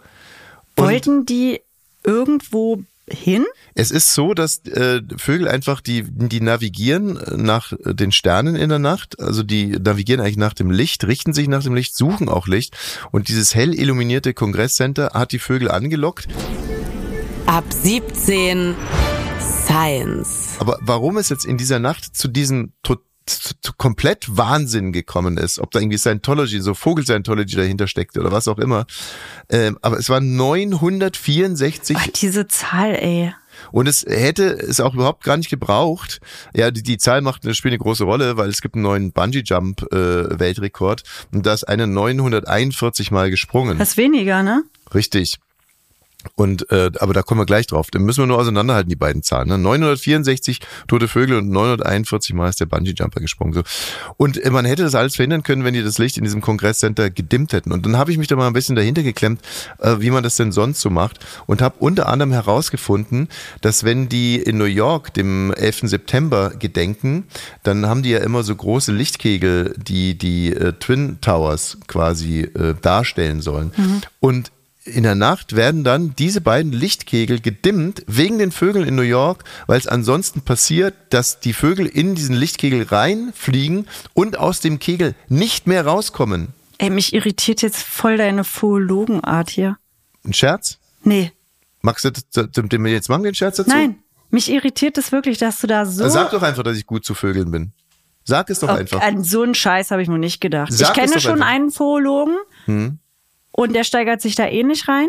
Und- 0.76 0.86
Wollten 0.86 1.26
die 1.26 1.62
irgendwo 2.06 2.84
hin? 3.10 3.46
Es 3.76 3.92
ist 3.92 4.14
so, 4.14 4.34
dass 4.34 4.66
äh, 4.66 5.02
Vögel 5.18 5.48
einfach, 5.48 5.82
die, 5.82 6.04
die 6.04 6.42
navigieren 6.42 7.20
nach 7.36 7.74
den 7.84 8.12
Sternen 8.12 8.56
in 8.56 8.70
der 8.70 8.80
Nacht, 8.80 9.20
also 9.20 9.44
die 9.44 9.68
navigieren 9.68 10.22
eigentlich 10.22 10.38
nach 10.38 10.54
dem 10.54 10.72
Licht, 10.72 11.06
richten 11.06 11.34
sich 11.34 11.48
nach 11.48 11.64
dem 11.64 11.76
Licht, 11.76 11.96
suchen 11.96 12.30
auch 12.30 12.48
Licht. 12.48 12.78
Und 13.12 13.28
dieses 13.28 13.54
hell 13.54 13.74
illuminierte 13.74 14.34
Kongresscenter 14.34 15.12
hat 15.14 15.32
die 15.32 15.40
Vögel 15.40 15.70
angelockt. 15.70 16.28
Ab 17.46 17.66
17 17.70 18.76
Science. 19.40 20.56
Aber 20.60 20.80
warum 20.82 21.18
es 21.18 21.30
jetzt 21.30 21.46
in 21.46 21.58
dieser 21.58 21.80
Nacht 21.80 22.16
zu 22.16 22.28
diesem 22.28 22.74
to 22.82 22.98
zu, 23.26 23.54
zu 23.62 23.74
komplett 23.74 24.38
Wahnsinn 24.38 24.92
gekommen 24.92 25.38
ist, 25.38 25.60
ob 25.60 25.72
da 25.72 25.80
irgendwie 25.80 25.98
Scientology, 25.98 26.60
so 26.62 26.74
Vogel-Scientology 26.74 27.56
dahinter 27.56 27.88
steckt 27.88 28.18
oder 28.18 28.32
was 28.32 28.48
auch 28.48 28.60
immer. 28.60 28.86
Ähm, 29.50 29.78
aber 29.82 29.98
es 29.98 30.10
waren 30.10 30.36
964 30.36 31.98
Ach, 32.00 32.08
diese 32.08 32.48
Zahl, 32.48 32.96
ey. 32.96 33.34
Und 33.72 33.88
es 33.88 34.06
hätte 34.08 34.46
es 34.46 34.80
auch 34.80 34.94
überhaupt 34.94 35.24
gar 35.24 35.38
nicht 35.38 35.50
gebraucht. 35.50 36.20
Ja, 36.54 36.72
die, 36.72 36.84
die 36.84 36.98
Zahl 36.98 37.22
macht 37.22 37.46
eine, 37.46 37.54
spielt 37.54 37.72
eine 37.72 37.80
große 37.80 38.04
Rolle, 38.04 38.38
weil 38.38 38.50
es 38.50 38.62
gibt 38.62 38.76
einen 38.76 38.84
neuen 38.84 39.12
Bungee-Jump-Weltrekord 39.12 41.04
und 41.34 41.46
da 41.46 41.54
ist 41.54 41.64
eine 41.64 41.88
941 41.88 43.12
Mal 43.12 43.32
gesprungen. 43.32 43.78
Das 43.78 43.92
ist 43.92 43.98
weniger, 43.98 44.44
ne? 44.44 44.64
Richtig. 44.94 45.40
Und 46.36 46.70
äh, 46.72 46.92
aber 47.00 47.14
da 47.14 47.22
kommen 47.22 47.42
wir 47.42 47.46
gleich 47.46 47.68
drauf. 47.68 47.92
Dann 47.92 48.04
müssen 48.04 48.24
wir 48.24 48.28
nur 48.28 48.40
auseinanderhalten 48.40 48.90
die 48.90 48.96
beiden 48.96 49.24
Zahlen. 49.24 49.50
Ne? 49.50 49.58
964 49.58 50.60
tote 50.88 51.08
Vögel 51.08 51.38
und 51.38 51.50
941 51.50 52.34
Mal 52.34 52.50
ist 52.50 52.60
der 52.60 52.66
Bungee 52.66 52.94
Jumper 52.96 53.20
gesprungen. 53.20 53.54
So. 53.54 53.64
Und 54.18 54.44
äh, 54.44 54.50
man 54.50 54.66
hätte 54.66 54.84
das 54.84 54.96
alles 54.96 55.16
verhindern 55.16 55.44
können, 55.44 55.64
wenn 55.64 55.74
die 55.74 55.84
das 55.84 55.98
Licht 55.98 56.18
in 56.18 56.24
diesem 56.24 56.42
Kongresscenter 56.42 57.10
gedimmt 57.10 57.54
hätten. 57.54 57.72
Und 57.72 57.86
dann 57.86 57.98
habe 57.98 58.12
ich 58.12 58.18
mich 58.18 58.28
da 58.28 58.36
mal 58.36 58.48
ein 58.48 58.54
bisschen 58.54 58.76
dahinter 58.76 59.04
geklemmt, 59.04 59.42
äh, 59.80 59.96
wie 60.00 60.12
man 60.12 60.24
das 60.24 60.36
denn 60.36 60.52
sonst 60.52 60.82
so 60.82 60.90
macht 60.90 61.20
und 61.46 61.62
habe 61.62 61.76
unter 61.80 62.08
anderem 62.08 62.32
herausgefunden, 62.32 63.30
dass 63.62 63.84
wenn 63.84 64.10
die 64.10 64.38
in 64.38 64.58
New 64.58 64.66
York 64.66 65.14
dem 65.14 65.54
11. 65.54 65.82
September 65.84 66.52
gedenken, 66.52 67.26
dann 67.64 67.86
haben 67.86 68.04
die 68.04 68.10
ja 68.10 68.20
immer 68.20 68.44
so 68.44 68.56
große 68.56 68.92
Lichtkegel, 68.92 69.76
die 69.78 70.18
die 70.18 70.54
äh, 70.54 70.74
Twin 70.74 71.20
Towers 71.22 71.78
quasi 71.88 72.42
äh, 72.42 72.76
darstellen 72.82 73.42
sollen. 73.42 73.72
Und 74.20 74.52
in 74.86 75.04
der 75.04 75.16
Nacht 75.16 75.56
werden 75.56 75.84
dann 75.84 76.16
diese 76.16 76.42
beiden 76.42 76.72
Lichtkegel 76.72 77.40
gedimmt 77.42 78.04
wegen 78.08 78.38
den 78.38 78.52
Vögeln 78.52 78.88
in 78.88 78.96
New 78.96 79.02
York, 79.02 79.44
weil 79.68 79.78
es 79.80 79.88
ansonsten 79.88 80.42
passiert, 80.42 80.94
dass 81.10 81.40
die 81.40 81.54
Vögel 81.54 81.88
in 81.88 82.16
diesen 82.16 82.36
Lichtkegel 82.36 82.84
reinfliegen 82.84 83.88
und 84.14 84.38
aus 84.38 84.60
dem 84.60 84.80
Kegel 84.80 85.16
nicht 85.28 85.68
mehr 85.68 85.86
rauskommen. 85.86 86.50
Ey, 86.78 86.90
mich 86.90 87.14
irritiert 87.14 87.62
jetzt 87.62 87.82
voll 87.82 88.18
deine 88.18 88.44
Phologenart 88.44 89.50
hier. 89.50 89.78
Ein 90.24 90.34
Scherz? 90.34 90.78
Nee, 91.04 91.32
Magst 91.82 92.04
du 92.04 92.80
mir 92.80 92.92
jetzt 92.92 93.10
machen, 93.10 93.24
den 93.24 93.36
Scherz 93.36 93.58
dazu? 93.58 93.70
nein. 93.70 93.98
Mich 94.32 94.50
irritiert 94.52 94.98
es 94.98 95.12
wirklich, 95.12 95.38
dass 95.38 95.62
du 95.62 95.68
da 95.68 95.86
so. 95.86 96.10
Sag 96.10 96.32
doch 96.32 96.42
einfach, 96.42 96.64
dass 96.64 96.78
ich 96.78 96.88
gut 96.88 97.06
zu 97.06 97.14
Vögeln 97.14 97.52
bin. 97.52 97.72
Sag 98.24 98.50
es 98.50 98.60
doch 98.60 98.70
Auf- 98.70 98.80
einfach. 98.80 99.02
An 99.02 99.24
so 99.24 99.44
einen 99.44 99.54
Scheiß 99.54 99.92
habe 99.92 100.02
ich 100.02 100.10
noch 100.10 100.18
nicht 100.18 100.42
gedacht. 100.42 100.74
Sag 100.74 100.90
ich 100.90 100.94
kenne 100.96 101.22
schon 101.22 101.34
einfach. 101.44 101.48
einen 101.48 101.72
Phologen 101.72 102.36
und 103.56 103.74
der 103.74 103.84
steigert 103.84 104.22
sich 104.22 104.36
da 104.36 104.46
eh 104.48 104.64
nicht 104.64 104.88
rein. 104.88 105.08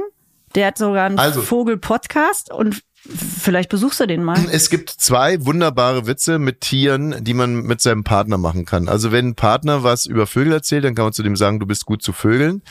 Der 0.55 0.69
hat 0.69 0.79
sogar 0.79 1.07
einen 1.07 1.19
Also- 1.19 1.43
Vogel-Podcast 1.43 2.53
und 2.53 2.83
vielleicht 3.09 3.69
besuchst 3.69 4.01
du 4.01 4.07
den 4.07 4.25
mal. 4.25 4.37
Es 4.51 4.69
gibt 4.69 4.91
zwei 4.91 5.45
wunderbare 5.47 6.09
Witze 6.09 6.41
mit 6.41 6.61
Tieren, 6.61 7.15
die 7.23 7.35
man 7.35 7.63
mit 7.63 7.81
seinem 7.81 8.03
Partner 8.03 8.37
machen 8.37 8.65
kann. 8.65 8.89
Also 8.89 9.13
wenn 9.13 9.29
ein 9.29 9.35
Partner 9.37 9.85
was 9.85 10.07
über 10.07 10.27
Vögel 10.27 10.53
erzählt, 10.55 10.85
dann 10.85 10.97
kann 10.97 11.05
man 11.05 11.13
zu 11.13 11.23
dem 11.23 11.37
sagen, 11.37 11.61
du 11.61 11.67
bist 11.67 11.87
gut 11.87 12.03
zu 12.03 12.13
Vögeln. 12.13 12.63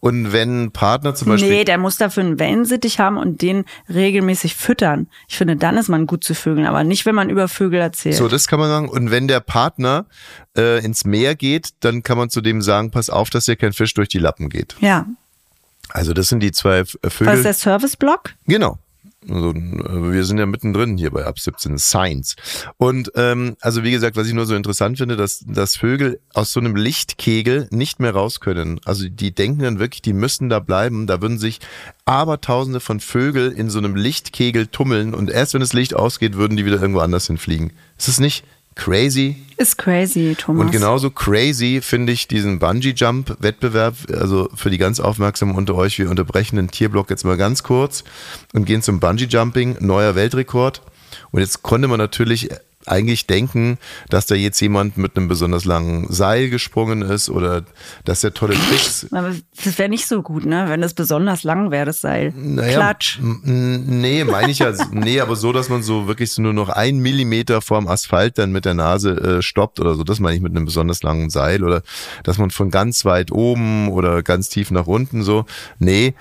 Und 0.00 0.32
wenn 0.32 0.64
ein 0.64 0.72
Partner 0.72 1.14
zum 1.14 1.28
Beispiel 1.28 1.50
Nee, 1.50 1.64
der 1.64 1.76
muss 1.76 1.98
dafür 1.98 2.22
einen 2.22 2.38
Wellensittich 2.38 3.00
haben 3.00 3.18
und 3.18 3.42
den 3.42 3.64
regelmäßig 3.92 4.54
füttern. 4.56 5.08
Ich 5.28 5.36
finde, 5.36 5.56
dann 5.56 5.76
ist 5.76 5.88
man 5.88 6.06
gut 6.06 6.24
zu 6.24 6.34
Vögeln, 6.34 6.66
aber 6.66 6.84
nicht, 6.84 7.04
wenn 7.04 7.14
man 7.14 7.28
über 7.28 7.48
Vögel 7.48 7.80
erzählt. 7.80 8.14
So, 8.16 8.28
das 8.28 8.46
kann 8.46 8.60
man 8.60 8.68
sagen. 8.70 8.88
Und 8.88 9.10
wenn 9.10 9.28
der 9.28 9.40
Partner 9.40 10.06
äh, 10.56 10.82
ins 10.82 11.04
Meer 11.04 11.34
geht, 11.34 11.70
dann 11.80 12.02
kann 12.02 12.16
man 12.16 12.30
zu 12.30 12.40
dem 12.40 12.62
sagen, 12.62 12.90
pass 12.92 13.10
auf, 13.10 13.28
dass 13.28 13.44
dir 13.44 13.56
kein 13.56 13.72
Fisch 13.74 13.92
durch 13.92 14.08
die 14.08 14.18
Lappen 14.20 14.48
geht. 14.48 14.76
ja. 14.80 15.06
Also 15.92 16.12
das 16.12 16.28
sind 16.28 16.40
die 16.40 16.52
zwei 16.52 16.78
äh, 16.80 16.84
Was 17.02 17.14
Vögel. 17.14 17.34
ist 17.34 17.44
der 17.44 17.54
Serviceblock? 17.54 18.30
Genau. 18.46 18.78
Also, 19.28 19.50
äh, 19.50 20.12
wir 20.12 20.24
sind 20.24 20.38
ja 20.38 20.46
mittendrin 20.46 20.96
hier 20.96 21.10
bei 21.10 21.24
Ab 21.24 21.38
17 21.38 21.78
Science. 21.78 22.34
Und 22.76 23.12
ähm, 23.14 23.56
also 23.60 23.84
wie 23.84 23.92
gesagt, 23.92 24.16
was 24.16 24.26
ich 24.26 24.34
nur 24.34 24.46
so 24.46 24.54
interessant 24.54 24.98
finde, 24.98 25.16
dass, 25.16 25.44
dass 25.46 25.76
Vögel 25.76 26.20
aus 26.34 26.52
so 26.52 26.60
einem 26.60 26.74
Lichtkegel 26.74 27.68
nicht 27.70 28.00
mehr 28.00 28.12
raus 28.12 28.40
können. 28.40 28.80
Also 28.84 29.08
die 29.08 29.32
denken 29.32 29.62
dann 29.62 29.78
wirklich, 29.78 30.02
die 30.02 30.12
müssen 30.12 30.48
da 30.48 30.58
bleiben. 30.58 31.06
Da 31.06 31.20
würden 31.22 31.38
sich 31.38 31.60
abertausende 32.04 32.80
von 32.80 33.00
Vögel 33.00 33.52
in 33.52 33.70
so 33.70 33.78
einem 33.78 33.94
Lichtkegel 33.94 34.66
tummeln 34.66 35.14
und 35.14 35.30
erst 35.30 35.54
wenn 35.54 35.60
das 35.60 35.72
Licht 35.72 35.94
ausgeht, 35.94 36.34
würden 36.34 36.56
die 36.56 36.66
wieder 36.66 36.80
irgendwo 36.80 37.00
anders 37.00 37.26
hinfliegen. 37.28 37.72
Ist 37.98 38.08
es 38.08 38.18
nicht 38.18 38.44
crazy? 38.74 39.36
Ist 39.56 39.78
crazy, 39.78 40.34
Thomas. 40.36 40.66
Und 40.66 40.72
genauso 40.72 41.10
crazy 41.10 41.80
finde 41.82 42.12
ich 42.12 42.28
diesen 42.28 42.58
Bungee-Jump-Wettbewerb, 42.58 43.94
also 44.12 44.48
für 44.54 44.70
die 44.70 44.78
ganz 44.78 45.00
Aufmerksamen 45.00 45.54
unter 45.54 45.74
euch, 45.74 45.98
wir 45.98 46.10
unterbrechen 46.10 46.56
den 46.56 46.70
Tierblock 46.70 47.10
jetzt 47.10 47.24
mal 47.24 47.36
ganz 47.36 47.62
kurz 47.62 48.04
und 48.52 48.64
gehen 48.64 48.82
zum 48.82 49.00
Bungee-Jumping, 49.00 49.76
neuer 49.80 50.14
Weltrekord. 50.14 50.82
Und 51.30 51.40
jetzt 51.40 51.62
konnte 51.62 51.88
man 51.88 51.98
natürlich 51.98 52.50
eigentlich 52.86 53.26
denken, 53.26 53.78
dass 54.08 54.26
da 54.26 54.34
jetzt 54.34 54.60
jemand 54.60 54.96
mit 54.96 55.16
einem 55.16 55.28
besonders 55.28 55.64
langen 55.64 56.12
Seil 56.12 56.50
gesprungen 56.50 57.02
ist 57.02 57.30
oder 57.30 57.62
dass 58.04 58.20
der 58.20 58.34
tolle 58.34 58.54
Tricks 58.54 59.06
Aber 59.12 59.34
das 59.64 59.78
wäre 59.78 59.88
nicht 59.88 60.06
so 60.06 60.22
gut, 60.22 60.44
ne? 60.44 60.66
Wenn 60.68 60.80
das 60.80 60.94
besonders 60.94 61.42
lang 61.42 61.70
wäre, 61.70 61.86
das 61.86 62.00
Seil. 62.00 62.32
naja, 62.36 62.74
Klatsch. 62.74 63.18
Nee, 63.20 64.24
meine 64.24 64.50
ich 64.50 64.60
ja. 64.60 64.72
Nee, 64.90 65.20
aber 65.20 65.36
so, 65.36 65.52
dass 65.52 65.68
man 65.68 65.82
so 65.82 66.06
wirklich 66.06 66.32
so 66.32 66.42
nur 66.42 66.52
noch 66.52 66.68
einen 66.68 67.00
Millimeter 67.00 67.60
vorm 67.60 67.88
Asphalt 67.88 68.38
dann 68.38 68.52
mit 68.52 68.64
der 68.64 68.74
Nase 68.74 69.10
äh, 69.10 69.42
stoppt 69.42 69.80
oder 69.80 69.94
so. 69.94 70.04
Das 70.04 70.20
meine 70.20 70.36
ich 70.36 70.42
mit 70.42 70.54
einem 70.54 70.64
besonders 70.64 71.02
langen 71.02 71.30
Seil 71.30 71.64
oder 71.64 71.82
dass 72.24 72.38
man 72.38 72.50
von 72.50 72.70
ganz 72.70 73.04
weit 73.04 73.32
oben 73.32 73.88
oder 73.88 74.22
ganz 74.22 74.48
tief 74.48 74.70
nach 74.70 74.86
unten 74.86 75.22
so. 75.22 75.44
Nee. 75.78 76.14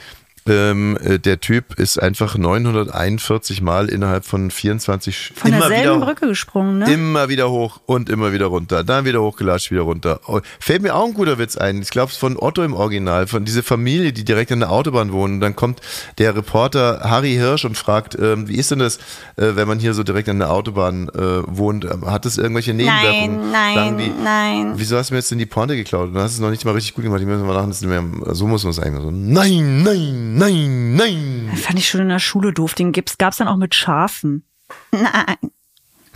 Ähm, 0.48 0.98
äh, 1.04 1.20
der 1.20 1.40
Typ 1.40 1.78
ist 1.78 2.02
einfach 2.02 2.36
941 2.36 3.62
Mal 3.62 3.90
innerhalb 3.90 4.26
von 4.26 4.50
24 4.50 5.34
Von 5.36 5.52
immer 5.52 5.70
derselben 5.70 5.98
wieder, 5.98 6.06
Brücke 6.06 6.28
gesprungen, 6.28 6.80
ne? 6.80 6.92
Immer 6.92 7.30
wieder 7.30 7.52
hoch 7.52 7.80
und 7.86 8.10
immer 8.10 8.34
wieder 8.34 8.48
runter. 8.48 8.84
Dann 8.84 9.06
wieder 9.06 9.22
hochgelatscht, 9.22 9.70
wieder 9.70 9.82
runter. 9.82 10.20
Oh, 10.26 10.40
fällt 10.60 10.82
mir 10.82 10.96
auch 10.96 11.06
ein 11.06 11.14
guter 11.14 11.38
Witz 11.38 11.58
ein. 11.58 11.82
Ich 11.84 11.92
glaube, 11.92 12.08
es 12.08 12.14
ist 12.14 12.20
von 12.20 12.38
Otto 12.38 12.64
im 12.64 12.74
Original, 12.74 13.28
von 13.28 13.46
dieser 13.46 13.62
Familie, 13.62 14.14
die 14.14 14.24
direkt 14.24 14.52
an 14.52 14.62
der 14.62 14.72
Autobahn 14.72 15.12
wohnen. 15.12 15.42
Dann 15.42 15.56
kommt 15.56 15.80
der 16.18 16.36
Reporter 16.36 17.02
Harry 17.04 17.34
Hirsch 17.34 17.66
und 17.66 17.78
fragt, 17.78 18.18
ähm, 18.20 18.48
wie 18.48 18.56
ist 18.56 18.72
denn 18.72 18.80
das, 18.80 18.98
äh, 19.36 19.56
wenn 19.56 19.68
man 19.68 19.78
hier 19.78 19.94
so 19.94 20.02
direkt 20.02 20.28
an 20.28 20.40
der 20.40 20.52
Autobahn 20.52 21.08
äh, 21.10 21.44
wohnt? 21.46 21.86
Ähm, 21.86 22.10
Hat 22.10 22.26
es 22.26 22.40
irgendwelche 22.40 22.74
Nebenwirkungen? 22.74 23.52
nein, 23.52 23.76
Sagen 23.76 23.98
die, 24.00 24.12
nein. 24.24 24.74
Wieso 24.76 24.98
hast 24.98 25.12
du 25.12 25.14
mir 25.14 25.20
jetzt 25.20 25.30
denn 25.30 25.38
die 25.38 25.46
Pointe 25.46 25.76
geklaut? 25.76 26.16
Du 26.16 26.20
hast 26.20 26.34
es 26.34 26.40
noch 26.40 26.50
nicht 26.50 26.66
mal 26.66 26.74
richtig 26.74 26.96
gut 26.96 27.04
gemacht. 27.04 27.22
Die 27.22 27.26
müssen 27.26 27.46
wir 27.46 27.54
machen, 27.54 27.74
so 27.74 28.48
muss 28.48 28.64
man 28.64 28.72
es 28.72 28.80
eigentlich 28.80 29.04
so. 29.04 29.12
Nein, 29.12 29.84
nein, 29.84 30.31
nein, 30.38 30.96
nein. 30.96 31.52
Fand 31.56 31.80
ich 31.80 31.88
schon 31.88 32.02
in 32.02 32.10
der 32.10 32.20
Schule 32.20 32.54
doof. 32.54 32.74
Den 32.74 32.92
gibt's, 32.92 33.18
gab's 33.18 33.38
dann 33.38 33.48
auch 33.48 33.58
mit 33.58 33.76
Schafen. 33.76 34.44
Nein. 34.92 35.38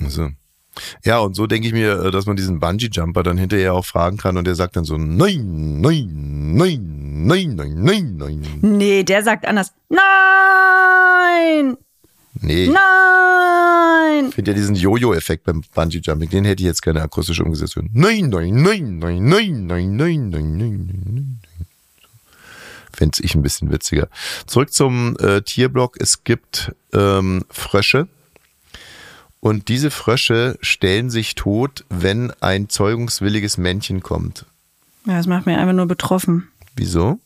So. 0.08 0.30
Ja, 1.04 1.20
und 1.20 1.36
so 1.36 1.48
denke 1.48 1.68
ich 1.68 1.74
mir, 1.74 2.04
äh, 2.04 2.12
dass 2.12 2.26
man 2.26 2.36
diesen 2.36 2.60
Bungee-Jumper 2.60 3.24
dann 3.24 3.38
hinterher 3.38 3.74
auch 3.74 3.86
fragen 3.86 4.18
kann 4.18 4.38
und 4.38 4.46
der 4.46 4.56
sagt 4.56 4.76
dann 4.76 4.84
so, 4.84 4.98
nein, 4.98 5.80
nein, 5.82 6.56
nein, 6.56 7.26
nein, 7.26 7.56
nein, 7.56 7.74
nein, 7.78 8.16
nein. 8.18 8.60
Nee, 8.62 9.04
der 9.04 9.24
sagt 9.24 9.48
anders. 9.48 9.74
Nein! 9.90 11.78
Nee, 12.42 12.68
Nein! 12.68 14.26
ich 14.28 14.36
finde 14.36 14.52
ja 14.52 14.56
diesen 14.58 14.76
Jojo-Effekt 14.76 15.46
beim 15.46 15.64
Bungee-Jumping, 15.74 16.30
den 16.30 16.44
hätte 16.44 16.62
ich 16.62 16.68
jetzt 16.68 16.82
gerne 16.82 17.02
akustisch 17.02 17.40
umgesetzt. 17.40 17.78
Nein, 17.94 18.30
nein, 18.30 18.62
nein, 18.62 19.00
nein, 19.00 19.24
nein, 19.24 19.66
nein, 19.66 19.66
nein, 19.66 19.96
nein, 19.96 20.30
nein, 20.30 20.30
nein, 20.30 21.02
nein. 21.06 21.40
Fände 22.96 23.20
ich 23.22 23.36
ein 23.36 23.42
bisschen 23.42 23.72
witziger. 23.72 24.08
Zurück 24.48 24.74
zum 24.74 25.18
äh, 25.20 25.42
Tierblock. 25.42 25.98
Es 26.00 26.24
gibt 26.24 26.74
ähm, 26.94 27.44
Frösche. 27.50 28.08
Und 29.40 29.68
diese 29.68 29.92
Frösche 29.92 30.58
stellen 30.62 31.10
sich 31.10 31.36
tot, 31.36 31.86
wenn 31.90 32.32
ein 32.42 32.68
zeugungswilliges 32.70 33.58
Männchen 33.58 34.02
kommt. 34.02 34.46
Ja, 35.06 35.18
das 35.18 35.28
macht 35.28 35.46
mir 35.46 35.58
einfach 35.60 35.74
nur 35.74 35.86
betroffen. 35.86 36.48
Wieso? 36.76 37.20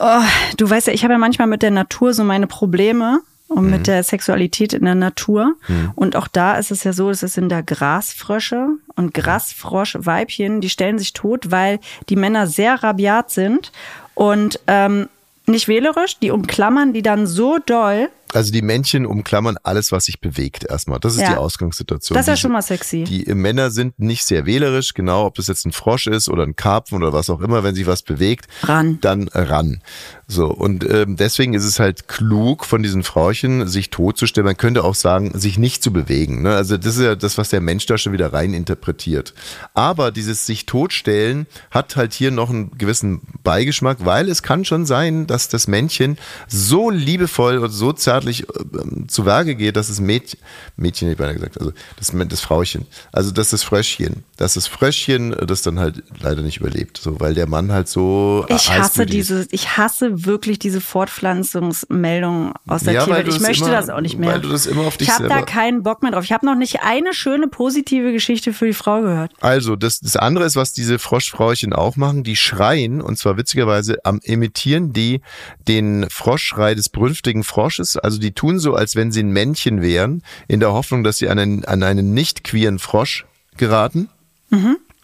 Oh, 0.00 0.22
du 0.56 0.68
weißt 0.68 0.86
ja, 0.86 0.92
ich 0.92 1.04
habe 1.04 1.12
ja 1.12 1.18
manchmal 1.18 1.48
mit 1.48 1.62
der 1.62 1.70
Natur 1.70 2.14
so 2.14 2.24
meine 2.24 2.46
Probleme 2.46 3.20
und 3.46 3.70
mit 3.70 3.86
der 3.86 4.02
Sexualität 4.02 4.72
in 4.72 4.84
der 4.84 4.94
Natur. 4.94 5.54
Und 5.94 6.16
auch 6.16 6.28
da 6.28 6.56
ist 6.56 6.70
es 6.70 6.82
ja 6.82 6.92
so, 6.92 7.10
es 7.10 7.20
sind 7.20 7.50
da 7.50 7.60
Grasfrösche 7.60 8.68
und 8.96 9.14
Grasfroschweibchen, 9.14 10.60
die 10.60 10.70
stellen 10.70 10.98
sich 10.98 11.12
tot, 11.12 11.50
weil 11.50 11.78
die 12.08 12.16
Männer 12.16 12.46
sehr 12.46 12.82
rabiat 12.82 13.30
sind 13.30 13.70
und 14.14 14.60
ähm, 14.66 15.08
nicht 15.46 15.68
wählerisch, 15.68 16.18
die 16.18 16.30
umklammern 16.30 16.92
die 16.92 17.02
dann 17.02 17.26
so 17.26 17.58
doll. 17.58 18.08
Also 18.34 18.52
die 18.52 18.62
Männchen 18.62 19.06
umklammern 19.06 19.56
alles, 19.62 19.92
was 19.92 20.06
sich 20.06 20.20
bewegt 20.20 20.64
erstmal. 20.64 20.98
Das 21.00 21.14
ist 21.14 21.20
Ja. 21.22 21.30
die 21.30 21.36
Ausgangssituation. 21.36 22.14
Das 22.14 22.24
ist 22.26 22.28
ja 22.28 22.36
schon 22.36 22.52
mal 22.52 22.62
sexy. 22.62 23.04
Die 23.04 23.32
Männer 23.34 23.70
sind 23.70 23.98
nicht 23.98 24.24
sehr 24.24 24.46
wählerisch, 24.46 24.94
genau, 24.94 25.26
ob 25.26 25.34
das 25.36 25.46
jetzt 25.46 25.64
ein 25.66 25.72
Frosch 25.72 26.06
ist 26.06 26.28
oder 26.28 26.42
ein 26.42 26.56
Karpfen 26.56 26.98
oder 26.98 27.12
was 27.12 27.30
auch 27.30 27.40
immer, 27.40 27.62
wenn 27.64 27.74
sich 27.74 27.86
was 27.86 28.02
bewegt, 28.02 28.46
Ran. 28.62 28.98
dann 29.00 29.28
ran. 29.28 29.80
So, 30.26 30.46
und 30.46 30.88
ähm, 30.90 31.16
deswegen 31.16 31.54
ist 31.54 31.64
es 31.64 31.78
halt 31.78 32.08
klug 32.08 32.64
von 32.64 32.82
diesen 32.82 33.02
Frauchen, 33.02 33.66
sich 33.68 33.90
totzustellen. 33.90 34.46
Man 34.46 34.56
könnte 34.56 34.82
auch 34.84 34.94
sagen, 34.94 35.38
sich 35.38 35.58
nicht 35.58 35.82
zu 35.82 35.92
bewegen. 35.92 36.42
Ne? 36.42 36.54
Also 36.54 36.76
das 36.76 36.96
ist 36.96 37.02
ja 37.02 37.14
das, 37.14 37.38
was 37.38 37.50
der 37.50 37.60
Mensch 37.60 37.86
da 37.86 37.98
schon 37.98 38.12
wieder 38.12 38.32
rein 38.32 38.54
interpretiert. 38.54 39.34
Aber 39.74 40.10
dieses 40.10 40.46
sich 40.46 40.66
totstellen 40.66 41.46
hat 41.70 41.96
halt 41.96 42.14
hier 42.14 42.30
noch 42.30 42.50
einen 42.50 42.76
gewissen 42.78 43.20
Beigeschmack, 43.42 43.98
weil 44.04 44.28
es 44.28 44.42
kann 44.42 44.64
schon 44.64 44.86
sein, 44.86 45.26
dass 45.26 45.48
das 45.48 45.68
Männchen 45.68 46.16
so 46.48 46.90
liebevoll 46.90 47.58
und 47.58 47.70
so 47.70 47.92
zärtlich 47.92 48.23
zärtlich 48.24 48.46
ähm, 48.80 49.08
zu 49.08 49.26
Werke 49.26 49.54
geht, 49.54 49.76
dass 49.76 49.88
das 49.88 50.00
Mädchen, 50.00 50.38
Mädchen 50.76 51.10
ich 51.10 51.16
beinahe 51.16 51.34
gesagt, 51.34 51.58
also 51.60 51.72
das, 51.98 52.12
das 52.28 52.40
Frauchen, 52.40 52.86
also 53.12 53.30
dass 53.30 53.50
das 53.50 53.62
Fröschchen, 53.62 54.24
dass 54.36 54.54
das 54.54 54.66
Fröschchen 54.66 55.32
äh, 55.32 55.46
das 55.46 55.62
dann 55.62 55.78
halt 55.78 56.02
leider 56.20 56.42
nicht 56.42 56.58
überlebt, 56.60 56.98
so, 56.98 57.20
weil 57.20 57.34
der 57.34 57.46
Mann 57.46 57.72
halt 57.72 57.88
so 57.88 58.46
Ich 58.48 58.70
hasse 58.70 59.02
ist. 59.04 59.12
diese, 59.12 59.46
ich 59.50 59.76
hasse 59.76 60.24
wirklich 60.24 60.58
diese 60.58 60.80
Fortpflanzungsmeldungen 60.80 62.52
aus 62.66 62.84
der 62.84 62.94
Ja, 62.94 63.04
Tierwelt. 63.04 63.28
Ich 63.28 63.40
möchte 63.40 63.64
immer- 63.64 63.72
das 63.74 63.90
auch 63.90 64.00
nicht 64.00 64.18
mehr. 64.18 64.32
weil 64.32 64.40
du 64.40 64.48
das 64.48 64.66
immer 64.66 64.82
auf 64.82 64.96
dich 64.96 65.08
ich 65.08 65.14
habe 65.14 65.28
da 65.28 65.42
keinen 65.42 65.82
Bock 65.82 66.02
mehr 66.02 66.12
drauf. 66.12 66.24
Ich 66.24 66.32
habe 66.32 66.46
noch 66.46 66.54
nicht 66.54 66.80
eine 66.82 67.12
schöne 67.14 67.48
positive 67.48 68.12
Geschichte 68.12 68.52
für 68.52 68.66
die 68.66 68.72
Frau 68.72 69.02
gehört. 69.02 69.32
Also, 69.40 69.76
das, 69.76 70.00
das 70.00 70.16
andere 70.16 70.44
ist, 70.44 70.56
was 70.56 70.72
diese 70.72 70.98
Froschfrauchen 70.98 71.72
auch 71.72 71.96
machen, 71.96 72.24
die 72.24 72.36
schreien, 72.36 73.00
und 73.00 73.18
zwar 73.18 73.36
witzigerweise 73.36 73.98
am 74.04 74.20
imitieren 74.22 74.92
die 74.92 75.20
den 75.68 76.06
Froschschrei 76.10 76.74
des 76.74 76.88
brünftigen 76.88 77.44
Frosches. 77.44 77.96
Also 77.96 78.13
die 78.18 78.32
tun 78.32 78.58
so, 78.58 78.74
als 78.74 78.96
wenn 78.96 79.12
sie 79.12 79.22
ein 79.22 79.30
Männchen 79.30 79.82
wären, 79.82 80.22
in 80.48 80.60
der 80.60 80.72
Hoffnung, 80.72 81.04
dass 81.04 81.18
sie 81.18 81.28
an 81.28 81.38
einen, 81.38 81.64
an 81.64 81.82
einen 81.82 82.14
nicht 82.14 82.44
queeren 82.44 82.78
Frosch 82.78 83.24
geraten. 83.56 84.08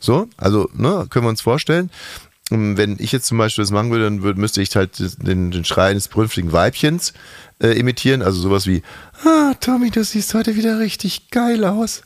So, 0.01 0.29
also, 0.37 0.69
ne, 0.75 1.07
können 1.11 1.27
wir 1.27 1.31
uns 1.31 1.43
vorstellen. 1.43 1.91
Wenn 2.51 2.97
ich 2.99 3.13
jetzt 3.13 3.27
zum 3.27 3.39
Beispiel 3.39 3.63
das 3.63 3.71
machen 3.71 3.91
würde, 3.91 4.05
dann 4.05 4.23
würde, 4.23 4.41
müsste 4.41 4.61
ich 4.61 4.75
halt 4.75 4.99
den, 5.25 5.53
den 5.53 5.65
Schrei 5.65 5.91
eines 5.91 6.09
brünftigen 6.09 6.51
Weibchens 6.51 7.13
äh, 7.63 7.79
imitieren. 7.79 8.23
Also 8.23 8.41
sowas 8.41 8.67
wie, 8.67 8.83
ah, 9.25 9.55
Tommy, 9.61 9.91
du 9.91 10.03
siehst 10.03 10.35
heute 10.35 10.57
wieder 10.57 10.81
richtig 10.81 11.31
geil 11.31 11.65
aus. 11.65 12.03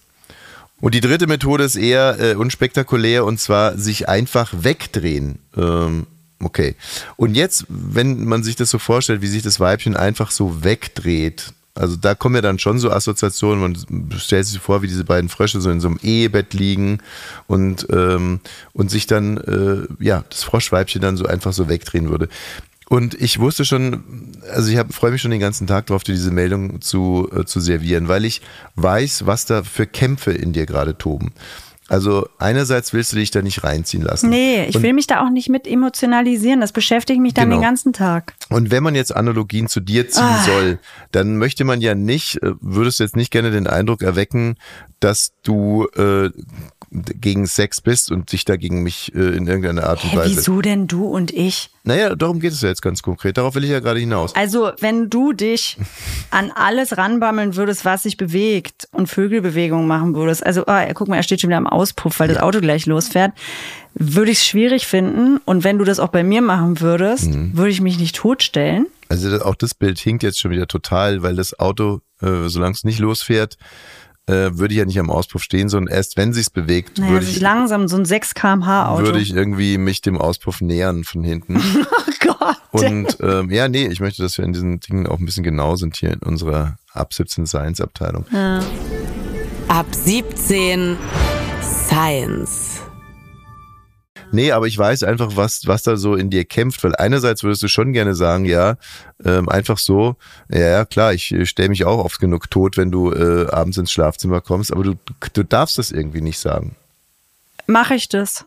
Und 0.81 0.95
die 0.95 1.01
dritte 1.01 1.27
Methode 1.27 1.65
ist 1.65 1.77
eher 1.77 2.21
äh, 2.21 2.35
unspektakulär 2.35 3.25
und 3.25 3.41
zwar 3.41 3.79
sich 3.79 4.09
einfach 4.09 4.53
wegdrehen. 4.55 5.39
Ähm, 5.57 6.07
okay. 6.45 6.75
Und 7.17 7.35
jetzt, 7.35 7.67
wenn 7.69 8.25
man 8.25 8.43
sich 8.43 8.57
das 8.57 8.71
so 8.71 8.79
vorstellt, 8.79 9.23
wie 9.23 9.27
sich 9.27 9.43
das 9.43 9.61
Weibchen 9.61 9.97
einfach 9.97 10.31
so 10.31 10.65
wegdreht, 10.65 11.53
also 11.75 11.97
da 11.97 12.15
kommen 12.15 12.37
ja 12.37 12.41
dann 12.41 12.61
schon 12.61 12.79
so 12.79 12.91
Assoziationen, 12.91 13.61
man 13.61 14.19
stellt 14.19 14.47
sich 14.47 14.61
vor, 14.61 14.83
wie 14.83 14.87
diese 14.87 15.05
beiden 15.05 15.29
Frösche 15.29 15.61
so 15.61 15.71
in 15.71 15.81
so 15.81 15.89
einem 15.89 15.99
Ehebett 16.03 16.55
liegen 16.55 16.99
und, 17.49 17.87
ähm, 17.91 18.41
und 18.73 18.91
sich 18.91 19.07
dann, 19.07 19.39
äh, 19.39 20.05
ja, 20.05 20.25
das 20.31 20.45
Froschweibchen 20.45 21.03
dann 21.03 21.17
so 21.17 21.27
einfach 21.27 21.53
so 21.53 21.69
wegdrehen 21.69 22.11
würde. 22.11 22.29
Und 22.89 23.15
ich 23.15 23.41
wusste 23.41 23.65
schon, 23.65 24.05
also 24.53 24.71
ich 24.71 24.79
freue 24.95 25.11
mich 25.11 25.23
schon 25.23 25.31
den 25.31 25.41
ganzen 25.41 25.67
Tag 25.67 25.87
drauf, 25.87 26.05
dir 26.05 26.15
diese 26.15 26.31
Meldung 26.31 26.81
zu, 26.81 27.29
äh, 27.35 27.45
zu 27.45 27.59
servieren, 27.59 28.09
weil 28.09 28.25
ich 28.25 28.41
weiß, 28.77 29.27
was 29.27 29.47
da 29.47 29.65
für 29.65 29.87
Kämpfe 29.87 30.33
in 30.33 30.53
dir 30.53 30.67
gerade 30.67 30.97
toben. 30.97 31.33
Also 31.89 32.27
einerseits 32.39 32.93
willst 32.95 33.13
du 33.13 33.17
dich 33.17 33.31
da 33.31 33.43
nicht 33.43 33.63
reinziehen 33.63 34.03
lassen. 34.03 34.31
Nee, 34.31 34.65
ich 34.65 34.77
und, 34.77 34.83
will 34.83 34.95
mich 34.95 35.07
da 35.07 35.25
auch 35.25 35.31
nicht 35.31 35.51
mit 35.51 35.67
emotionalisieren. 35.67 36.61
Das 36.63 36.73
beschäftigt 36.73 37.21
mich 37.21 37.35
dann 37.35 37.51
Genau. 37.51 37.57
den 37.61 37.63
ganzen 37.63 37.93
Tag. 37.93 38.33
und 38.49 38.71
wenn 38.71 38.83
man 38.83 38.95
jetzt 38.95 39.15
Analogien 39.15 39.69
zu 39.69 39.81
dir 39.81 40.09
ziehen 40.09 40.23
Ah. 40.23 40.45
soll, 40.45 40.79
dann 41.13 41.37
möchte 41.37 41.65
man 41.65 41.81
ja 41.83 41.95
nicht, 41.95 42.43
äh, 42.43 42.53
würdest 42.61 43.01
du 43.01 43.05
jetzt 43.05 43.17
nicht 43.17 43.31
gerne 43.31 43.51
den 43.51 43.67
Eindruck 43.67 44.03
erwecken, 44.03 44.57
dass 45.01 45.33
du 45.43 45.87
äh, 45.97 46.31
gegen 47.21 47.47
Sex 47.47 47.81
bist 47.81 48.11
und 48.13 48.31
dich 48.33 48.45
da 48.45 48.57
gegen 48.57 48.83
mich 48.83 49.13
äh, 49.15 49.19
in 49.37 49.47
irgendeiner 49.47 49.85
Art 49.85 50.03
und 50.05 50.11
Hä, 50.13 50.17
Weise. 50.19 50.37
wieso 50.37 50.61
denn 50.61 50.87
du 50.87 51.05
und 51.07 51.33
ich? 51.33 51.71
Naja, 51.83 52.15
darum 52.15 52.41
geht 52.41 52.53
es 52.53 52.63
ja 52.63 52.69
jetzt 52.69 52.81
ganz 52.83 53.03
konkret. 53.03 53.37
Darauf 53.37 53.55
will 53.57 53.65
ich 53.65 53.71
ja 53.71 53.81
gerade 53.81 54.01
hinaus. 54.01 54.35
Also, 54.37 54.71
wenn 54.81 55.11
du 55.11 55.33
dich 55.33 55.77
an 56.31 56.51
alles 56.55 56.97
ranbammeln 56.97 57.57
würdest, 57.57 57.85
was 57.85 58.05
sich 58.05 58.17
bewegt 58.17 58.89
und 58.93 59.09
Vögelbewegungen 59.09 59.87
machen 59.87 60.15
würdest, 60.15 60.47
also, 60.47 60.65
ah, 60.67 60.87
guck 60.95 61.09
mal, 61.09 61.17
er 61.17 61.23
steht 61.23 61.41
schon 61.41 61.51
wieder 61.51 61.59
am 61.59 61.67
Auspuff, 61.67 62.19
weil 62.21 62.29
das 62.29 62.39
Auto 62.39 62.61
gleich 62.61 62.87
losfährt, 62.87 63.33
würde 63.95 64.31
ich 64.31 64.39
es 64.39 64.47
schwierig 64.47 64.87
finden. 64.87 65.39
Und 65.45 65.65
wenn 65.65 65.79
du 65.79 65.85
das 65.85 65.99
auch 66.01 66.09
bei 66.09 66.23
mir 66.23 66.41
machen 66.43 66.81
würdest, 66.81 67.27
Mhm. 67.35 67.57
würde 67.57 67.71
ich 67.71 67.81
mich 67.81 67.99
nicht 67.99 68.17
totstellen. 68.17 68.87
Also 69.09 69.31
das, 69.31 69.43
auch 69.43 69.55
das 69.55 69.75
Bild 69.75 69.99
hinkt 69.99 70.23
jetzt 70.23 70.41
schon 70.41 70.51
wieder 70.53 70.67
total, 70.67 71.23
weil 71.23 71.37
das 71.37 71.59
Auto, 71.59 72.01
äh, 72.23 72.49
solange 72.49 72.73
es 72.75 72.85
nicht 72.85 72.99
losfährt, 72.99 73.59
äh, 74.27 74.51
würde 74.53 74.73
ich 74.73 74.79
ja 74.79 74.85
nicht 74.85 74.99
am 74.99 75.11
Auspuff 75.11 75.43
stehen, 75.43 75.69
sondern 75.69 75.95
erst 75.95 76.17
wenn 76.17 76.33
sich's 76.33 76.51
bewegt, 76.51 76.99
Naja, 76.99 77.13
würde 77.13 77.27
sich 77.27 77.37
ich, 77.37 77.43
langsam 77.43 77.89
so 77.89 77.97
ein 77.97 78.05
6 78.05 78.35
kmh 78.35 78.89
Auto. 78.89 79.05
würde 79.05 79.21
ich 79.21 79.35
irgendwie 79.35 79.79
mich 79.79 80.01
dem 80.01 80.19
Auspuff 80.19 80.61
nähern 80.61 81.05
von 81.05 81.23
hinten. 81.23 81.57
oh 81.91 82.13
Gott. 82.21 82.57
Und 82.71 83.19
ähm, 83.21 83.51
ja, 83.51 83.69
nee, 83.69 83.87
ich 83.87 84.01
möchte, 84.01 84.23
dass 84.23 84.39
wir 84.39 84.45
in 84.45 84.53
diesen 84.53 84.81
Dingen 84.81 85.07
auch 85.07 85.19
ein 85.19 85.27
bisschen 85.27 85.45
genau 85.45 85.77
sind 85.77 85.97
hier 85.97 86.13
in 86.13 86.21
unserer 86.21 86.77
ab 86.93 87.13
17 87.13 87.47
Science 87.47 87.81
Abteilung. 87.81 88.25
Ab 89.69 89.87
17 89.91 90.97
Science. 91.63 92.84
Nee, 94.35 94.51
aber 94.51 94.67
ich 94.67 94.77
weiß 94.77 95.05
einfach, 95.05 95.37
was, 95.37 95.67
was 95.67 95.85
da 95.85 95.97
so 95.97 96.17
in 96.17 96.29
dir 96.29 96.45
kämpft, 96.45 96.83
weil 96.83 96.97
einerseits 96.97 97.45
würdest 97.45 97.63
du 97.63 97.69
schon 97.69 97.93
gerne 97.93 98.15
sagen, 98.15 98.45
ja, 98.45 98.77
ähm, 99.25 99.49
einfach 99.49 99.79
so, 99.79 100.17
ja, 100.51 100.59
ja, 100.59 100.85
klar, 100.85 101.15
ich 101.15 101.33
äh, 101.33 101.47
stelle 101.47 101.69
mich 101.69 101.85
auch 101.85 102.05
oft 102.05 102.19
genug 102.19 102.51
tot, 102.51 102.77
wenn 102.77 102.91
du 102.91 103.13
äh, 103.13 103.47
abends 103.51 103.79
ins 103.79 103.93
Schlafzimmer 103.93 104.41
kommst, 104.41 104.73
aber 104.73 104.83
du, 104.83 104.95
du 105.33 105.45
darfst 105.45 105.79
das 105.79 105.93
irgendwie 105.93 106.21
nicht 106.21 106.39
sagen. 106.39 106.75
Mache 107.67 107.95
ich 107.95 108.09
das? 108.09 108.45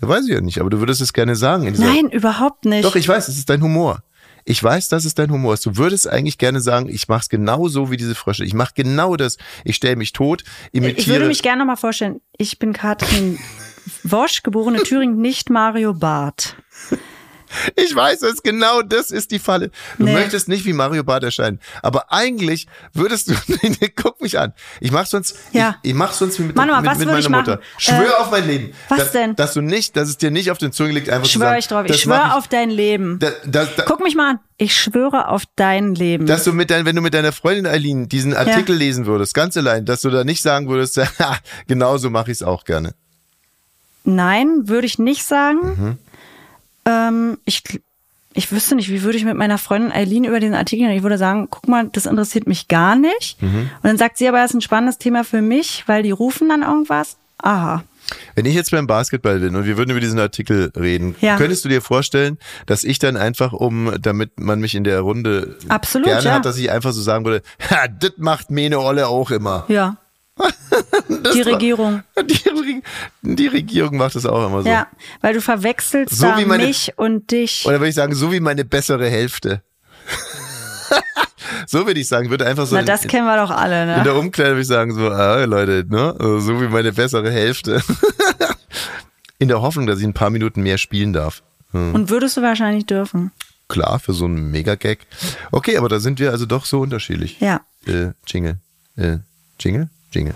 Das 0.00 0.08
weiß 0.08 0.26
ich 0.26 0.32
ja 0.32 0.40
nicht, 0.40 0.60
aber 0.60 0.70
du 0.70 0.78
würdest 0.78 1.00
es 1.00 1.12
gerne 1.12 1.34
sagen. 1.34 1.74
Nein, 1.76 2.08
überhaupt 2.10 2.64
nicht. 2.64 2.84
Doch, 2.84 2.96
ich 2.96 3.08
weiß, 3.08 3.28
es 3.28 3.36
ist 3.36 3.50
dein 3.50 3.62
Humor. 3.62 4.02
Ich 4.48 4.62
weiß, 4.62 4.88
dass 4.90 5.04
es 5.04 5.14
dein 5.14 5.32
Humor 5.32 5.54
ist. 5.54 5.66
Du 5.66 5.76
würdest 5.76 6.08
eigentlich 6.08 6.38
gerne 6.38 6.60
sagen, 6.60 6.88
ich 6.88 7.08
mach's 7.08 7.28
genau 7.28 7.66
so 7.66 7.90
wie 7.90 7.96
diese 7.96 8.14
Frösche. 8.14 8.44
Ich 8.44 8.54
mach 8.54 8.74
genau 8.74 9.16
das. 9.16 9.38
Ich 9.64 9.74
stelle 9.74 9.96
mich 9.96 10.12
tot, 10.12 10.44
imitiere. 10.70 11.00
ich 11.00 11.08
würde 11.08 11.26
mich 11.26 11.42
gerne 11.42 11.58
noch 11.58 11.66
mal 11.66 11.76
vorstellen, 11.76 12.20
ich 12.38 12.60
bin 12.60 12.72
Katrin 12.72 13.40
Wosch, 14.04 14.42
geborene 14.42 14.82
Thüringen, 14.82 15.20
nicht 15.20 15.50
Mario 15.50 15.94
Barth. 15.94 16.56
Ich 17.76 17.94
weiß 17.94 18.22
es, 18.22 18.42
genau 18.42 18.82
das 18.82 19.12
ist 19.12 19.30
die 19.30 19.38
Falle. 19.38 19.70
Du 19.98 20.04
Nee. 20.04 20.12
möchtest 20.14 20.48
nicht 20.48 20.64
wie 20.64 20.72
Mario 20.72 21.04
Barth 21.04 21.22
erscheinen. 21.22 21.60
Aber 21.80 22.12
eigentlich 22.12 22.66
würdest 22.92 23.30
du, 23.30 23.34
guck 24.02 24.20
mich 24.20 24.36
an. 24.38 24.52
Ich 24.80 24.90
mach 24.90 25.06
sonst, 25.06 25.36
Ja. 25.52 25.76
ich, 25.82 25.90
ich 25.90 25.96
mach 25.96 26.12
sonst 26.12 26.40
wie 26.40 26.42
mit, 26.42 26.56
mal, 26.56 26.66
mit, 26.66 26.90
was 26.90 26.98
mit 26.98 27.06
meiner 27.06 27.28
Mutter. 27.30 27.60
Schwör 27.78 28.02
Äh, 28.18 28.20
auf 28.20 28.32
mein 28.32 28.46
Leben. 28.48 28.72
was 28.88 28.98
dass, 28.98 29.12
denn? 29.12 29.36
Dass 29.36 29.54
du 29.54 29.60
nicht, 29.60 29.96
dass 29.96 30.08
es 30.08 30.18
dir 30.18 30.32
nicht 30.32 30.50
auf 30.50 30.58
den 30.58 30.72
Zunge 30.72 30.90
liegt, 30.92 31.08
einfach 31.08 31.28
zu 31.28 31.38
sagen. 31.38 31.48
Schwöre 31.50 31.58
ich 31.60 31.68
drauf. 31.68 31.84
Ich 31.96 32.02
schwöre 32.02 32.34
auf 32.34 32.48
dein 32.48 32.68
Leben. 32.68 33.20
Da, 33.20 33.30
da, 33.46 33.64
da, 33.64 33.84
Guck 33.86 34.02
mich 34.02 34.16
mal 34.16 34.30
an. 34.32 34.40
Ich 34.58 34.74
schwöre 34.76 35.28
auf 35.28 35.44
dein 35.54 35.94
Leben. 35.94 36.26
dass 36.26 36.42
du 36.44 36.52
mit 36.52 36.70
dein, 36.70 36.84
wenn 36.84 36.96
du 36.96 37.02
mit 37.02 37.14
deiner 37.14 37.30
Freundin 37.32 37.66
Eileen 37.66 38.08
diesen 38.08 38.34
Artikel 38.34 38.74
lesen 38.74 39.06
würdest, 39.06 39.34
ganz 39.34 39.56
allein, 39.56 39.84
dass 39.84 40.00
du 40.00 40.10
da 40.10 40.24
nicht 40.24 40.42
sagen 40.42 40.68
würdest, 40.68 40.96
ha, 41.20 41.38
genau 41.68 41.96
so 41.96 42.10
mache 42.10 42.32
ich 42.32 42.38
es 42.38 42.42
auch 42.42 42.64
gerne. 42.64 42.94
Nein, 44.06 44.68
würde 44.68 44.86
ich 44.86 44.98
nicht 44.98 45.24
sagen. 45.24 45.58
Mhm. 45.62 45.98
Ähm, 46.86 47.38
ich, 47.44 47.62
ich 48.32 48.52
wüsste 48.52 48.76
nicht, 48.76 48.88
wie 48.90 49.02
würde 49.02 49.18
ich 49.18 49.24
mit 49.24 49.36
meiner 49.36 49.58
Freundin 49.58 49.92
Eileen 49.92 50.24
über 50.24 50.40
diesen 50.40 50.54
Artikel 50.54 50.84
reden. 50.86 50.96
Ich 50.96 51.02
würde 51.02 51.18
sagen, 51.18 51.48
guck 51.50 51.68
mal, 51.68 51.88
das 51.92 52.06
interessiert 52.06 52.46
mich 52.46 52.68
gar 52.68 52.96
nicht. 52.96 53.42
Mhm. 53.42 53.70
Und 53.76 53.84
dann 53.84 53.98
sagt 53.98 54.18
sie 54.18 54.28
aber, 54.28 54.38
das 54.38 54.50
ist 54.52 54.54
ein 54.56 54.60
spannendes 54.60 54.98
Thema 54.98 55.24
für 55.24 55.42
mich, 55.42 55.84
weil 55.86 56.02
die 56.02 56.10
rufen 56.12 56.48
dann 56.48 56.62
irgendwas. 56.62 57.16
Aha. 57.38 57.82
Wenn 58.36 58.46
ich 58.46 58.54
jetzt 58.54 58.70
beim 58.70 58.86
Basketball 58.86 59.40
bin 59.40 59.56
und 59.56 59.64
wir 59.64 59.76
würden 59.76 59.90
über 59.90 59.98
diesen 59.98 60.20
Artikel 60.20 60.70
reden, 60.76 61.16
Ja. 61.20 61.36
könntest 61.36 61.64
du 61.64 61.68
dir 61.68 61.82
vorstellen, 61.82 62.38
dass 62.66 62.84
ich 62.84 63.00
dann 63.00 63.16
einfach, 63.16 63.52
um, 63.52 63.92
damit 64.00 64.38
man 64.38 64.60
mich 64.60 64.76
in 64.76 64.84
der 64.84 65.00
Runde 65.00 65.56
Absolut, 65.68 66.06
gerne 66.06 66.24
ja. 66.24 66.34
hat, 66.34 66.44
dass 66.44 66.56
ich 66.56 66.70
einfach 66.70 66.92
so 66.92 67.02
sagen 67.02 67.24
würde, 67.24 67.42
ha, 67.70 67.88
das 67.88 68.12
macht 68.16 68.50
meine 68.52 68.78
Olle 68.78 69.08
auch 69.08 69.32
immer. 69.32 69.64
Ja. 69.66 69.96
Die 71.08 71.44
war- 71.44 71.46
Regierung. 71.54 72.02
Die, 72.24 72.82
die 73.22 73.46
Regierung 73.46 73.96
macht 73.96 74.14
das 74.14 74.26
auch 74.26 74.46
immer 74.46 74.62
so. 74.62 74.68
Ja, 74.68 74.86
weil 75.20 75.34
du 75.34 75.40
verwechselst 75.40 76.16
So 76.16 76.26
meine- 76.26 76.66
mich 76.66 76.92
und 76.96 77.30
dich. 77.30 77.64
Oder 77.66 77.80
würde 77.80 77.88
ich 77.88 77.94
sagen, 77.94 78.14
so 78.14 78.32
wie 78.32 78.40
meine 78.40 78.64
bessere 78.64 79.08
Hälfte. 79.08 79.62
so 81.66 81.86
würde 81.86 82.00
ich 82.00 82.08
sagen, 82.08 82.30
würde 82.30 82.46
einfach 82.46 82.66
so 82.66 82.74
Na, 82.74 82.80
in, 82.80 82.86
das 82.86 83.02
kennen 83.02 83.26
wir 83.26 83.36
doch 83.36 83.50
alle, 83.50 83.82
in 83.82 83.88
ne? 83.88 84.02
der 84.04 84.14
Umkleide 84.14 84.50
würde 84.50 84.60
ich 84.62 84.66
sagen, 84.68 84.94
so, 84.94 85.10
ah, 85.10 85.44
Leute, 85.44 85.84
ne, 85.88 86.14
also 86.18 86.40
so 86.40 86.60
wie 86.60 86.68
meine 86.68 86.92
bessere 86.92 87.30
Hälfte. 87.30 87.82
in 89.38 89.48
der 89.48 89.62
Hoffnung, 89.62 89.86
dass 89.86 89.98
ich 89.98 90.04
ein 90.04 90.14
paar 90.14 90.30
Minuten 90.30 90.62
mehr 90.62 90.78
spielen 90.78 91.12
darf. 91.12 91.42
Und 91.72 92.08
würdest 92.08 92.36
du 92.36 92.42
wahrscheinlich 92.42 92.86
dürfen. 92.86 93.32
Klar, 93.68 93.98
für 93.98 94.12
so 94.14 94.24
einen 94.24 94.50
Mega-Gag. 94.50 95.00
Okay, 95.50 95.76
aber 95.76 95.88
da 95.88 95.98
sind 95.98 96.20
wir 96.20 96.30
also 96.30 96.46
doch 96.46 96.64
so 96.64 96.80
unterschiedlich. 96.80 97.38
Ja. 97.40 97.60
Äh, 97.86 98.12
Jingle. 98.26 98.58
Äh, 98.96 99.18
Jingle? 99.60 99.90
Jingle. 100.10 100.34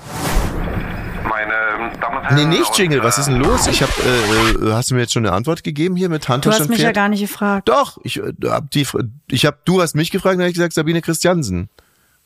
Meine 1.28 1.52
Damen 2.00 2.16
und 2.18 2.24
Herren. 2.24 2.34
Nee, 2.36 2.44
nicht 2.58 2.70
und, 2.70 2.78
Jingle. 2.78 3.02
Was 3.02 3.18
ist 3.18 3.26
denn 3.28 3.36
äh, 3.42 3.46
los? 3.46 3.66
Ich 3.66 3.82
hab, 3.82 3.90
äh, 3.98 4.68
äh, 4.68 4.72
hast 4.72 4.90
du 4.90 4.94
mir 4.94 5.02
jetzt 5.02 5.12
schon 5.12 5.24
eine 5.26 5.34
Antwort 5.34 5.62
gegeben 5.62 5.96
hier 5.96 6.08
mit 6.08 6.24
Du 6.24 6.28
Handtasche 6.28 6.60
hast 6.60 6.68
mich 6.68 6.78
ja 6.78 6.86
Pferd? 6.86 6.96
gar 6.96 7.08
nicht 7.08 7.20
gefragt. 7.20 7.68
Doch, 7.68 7.98
ich 8.02 8.18
äh, 8.18 8.32
hab 8.46 8.70
die, 8.70 8.86
ich 9.28 9.46
hab, 9.46 9.64
du 9.64 9.80
hast 9.80 9.94
mich 9.94 10.10
gefragt, 10.10 10.34
dann 10.34 10.40
habe 10.42 10.48
ich 10.50 10.54
gesagt 10.54 10.72
Sabine 10.72 11.02
Christiansen. 11.02 11.68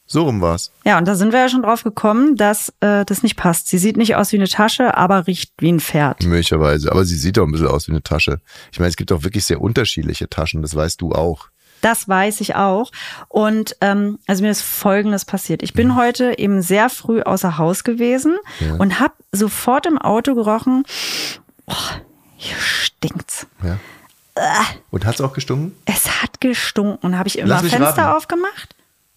So 0.07 0.25
rum 0.25 0.43
war's. 0.43 0.71
Ja, 0.85 0.99
und 0.99 1.09
da 1.09 1.15
sind 1.15 1.33
wir 1.33 1.41
ja 1.41 1.49
schon 1.49 1.63
drauf 1.63 1.83
gekommen, 1.83 2.37
dass 2.37 2.69
äh, 2.81 3.07
das 3.07 3.23
nicht 3.23 3.37
passt. 3.37 3.69
Sie 3.69 3.79
sieht 3.79 3.97
nicht 3.97 4.17
aus 4.17 4.33
wie 4.33 4.37
eine 4.37 4.49
Tasche, 4.49 4.97
aber 4.99 5.27
riecht 5.27 5.53
wie 5.59 5.73
ein 5.73 5.81
Pferd. 5.81 6.23
Möglicherweise. 6.25 6.93
Aber 6.93 7.07
sie 7.07 7.17
sieht 7.17 7.39
doch 7.39 7.47
ein 7.47 7.53
bisschen 7.53 7.69
aus 7.69 7.89
wie 7.89 7.93
eine 7.93 8.03
Tasche. 8.03 8.41
Ich 8.71 8.79
meine, 8.79 8.91
es 8.91 8.97
gibt 8.97 9.13
auch 9.13 9.23
wirklich 9.23 9.47
sehr 9.47 9.63
unterschiedliche 9.63 10.29
Taschen, 10.29 10.61
das 10.61 10.75
weißt 10.77 11.01
du 11.01 11.13
auch. 11.13 11.49
Das 11.85 12.09
weiß 12.09 12.41
ich 12.41 12.55
auch. 12.57 12.91
Und 13.29 13.77
ähm, 13.83 14.19
also 14.27 14.43
mir 14.43 14.51
ist 14.51 14.63
Folgendes 14.63 15.25
passiert. 15.25 15.63
Ich 15.63 15.73
Mhm. 15.75 15.77
bin 15.77 15.97
heute 15.97 16.39
eben 16.39 16.63
sehr 16.63 16.89
früh 16.89 17.21
außer 17.23 17.59
Haus 17.59 17.85
gewesen 17.85 18.37
und 18.79 19.01
habe 19.01 19.15
sofort 19.33 19.85
im 19.87 19.99
Auto 19.99 20.35
gerochen, 20.35 20.85
oh, 21.67 21.75
hier 22.37 22.57
stinkt's. 22.59 23.47
Ja. 23.63 23.79
Und 24.91 25.05
hat's 25.07 25.21
auch 25.21 25.33
gestunken? 25.33 25.77
Es 25.85 26.23
hat 26.23 26.41
gestunken. 26.41 27.19
Habe 27.19 27.29
ich 27.29 27.39
immer 27.39 27.59
Fenster 27.59 28.03
raten. 28.05 28.17
aufgemacht? 28.17 28.75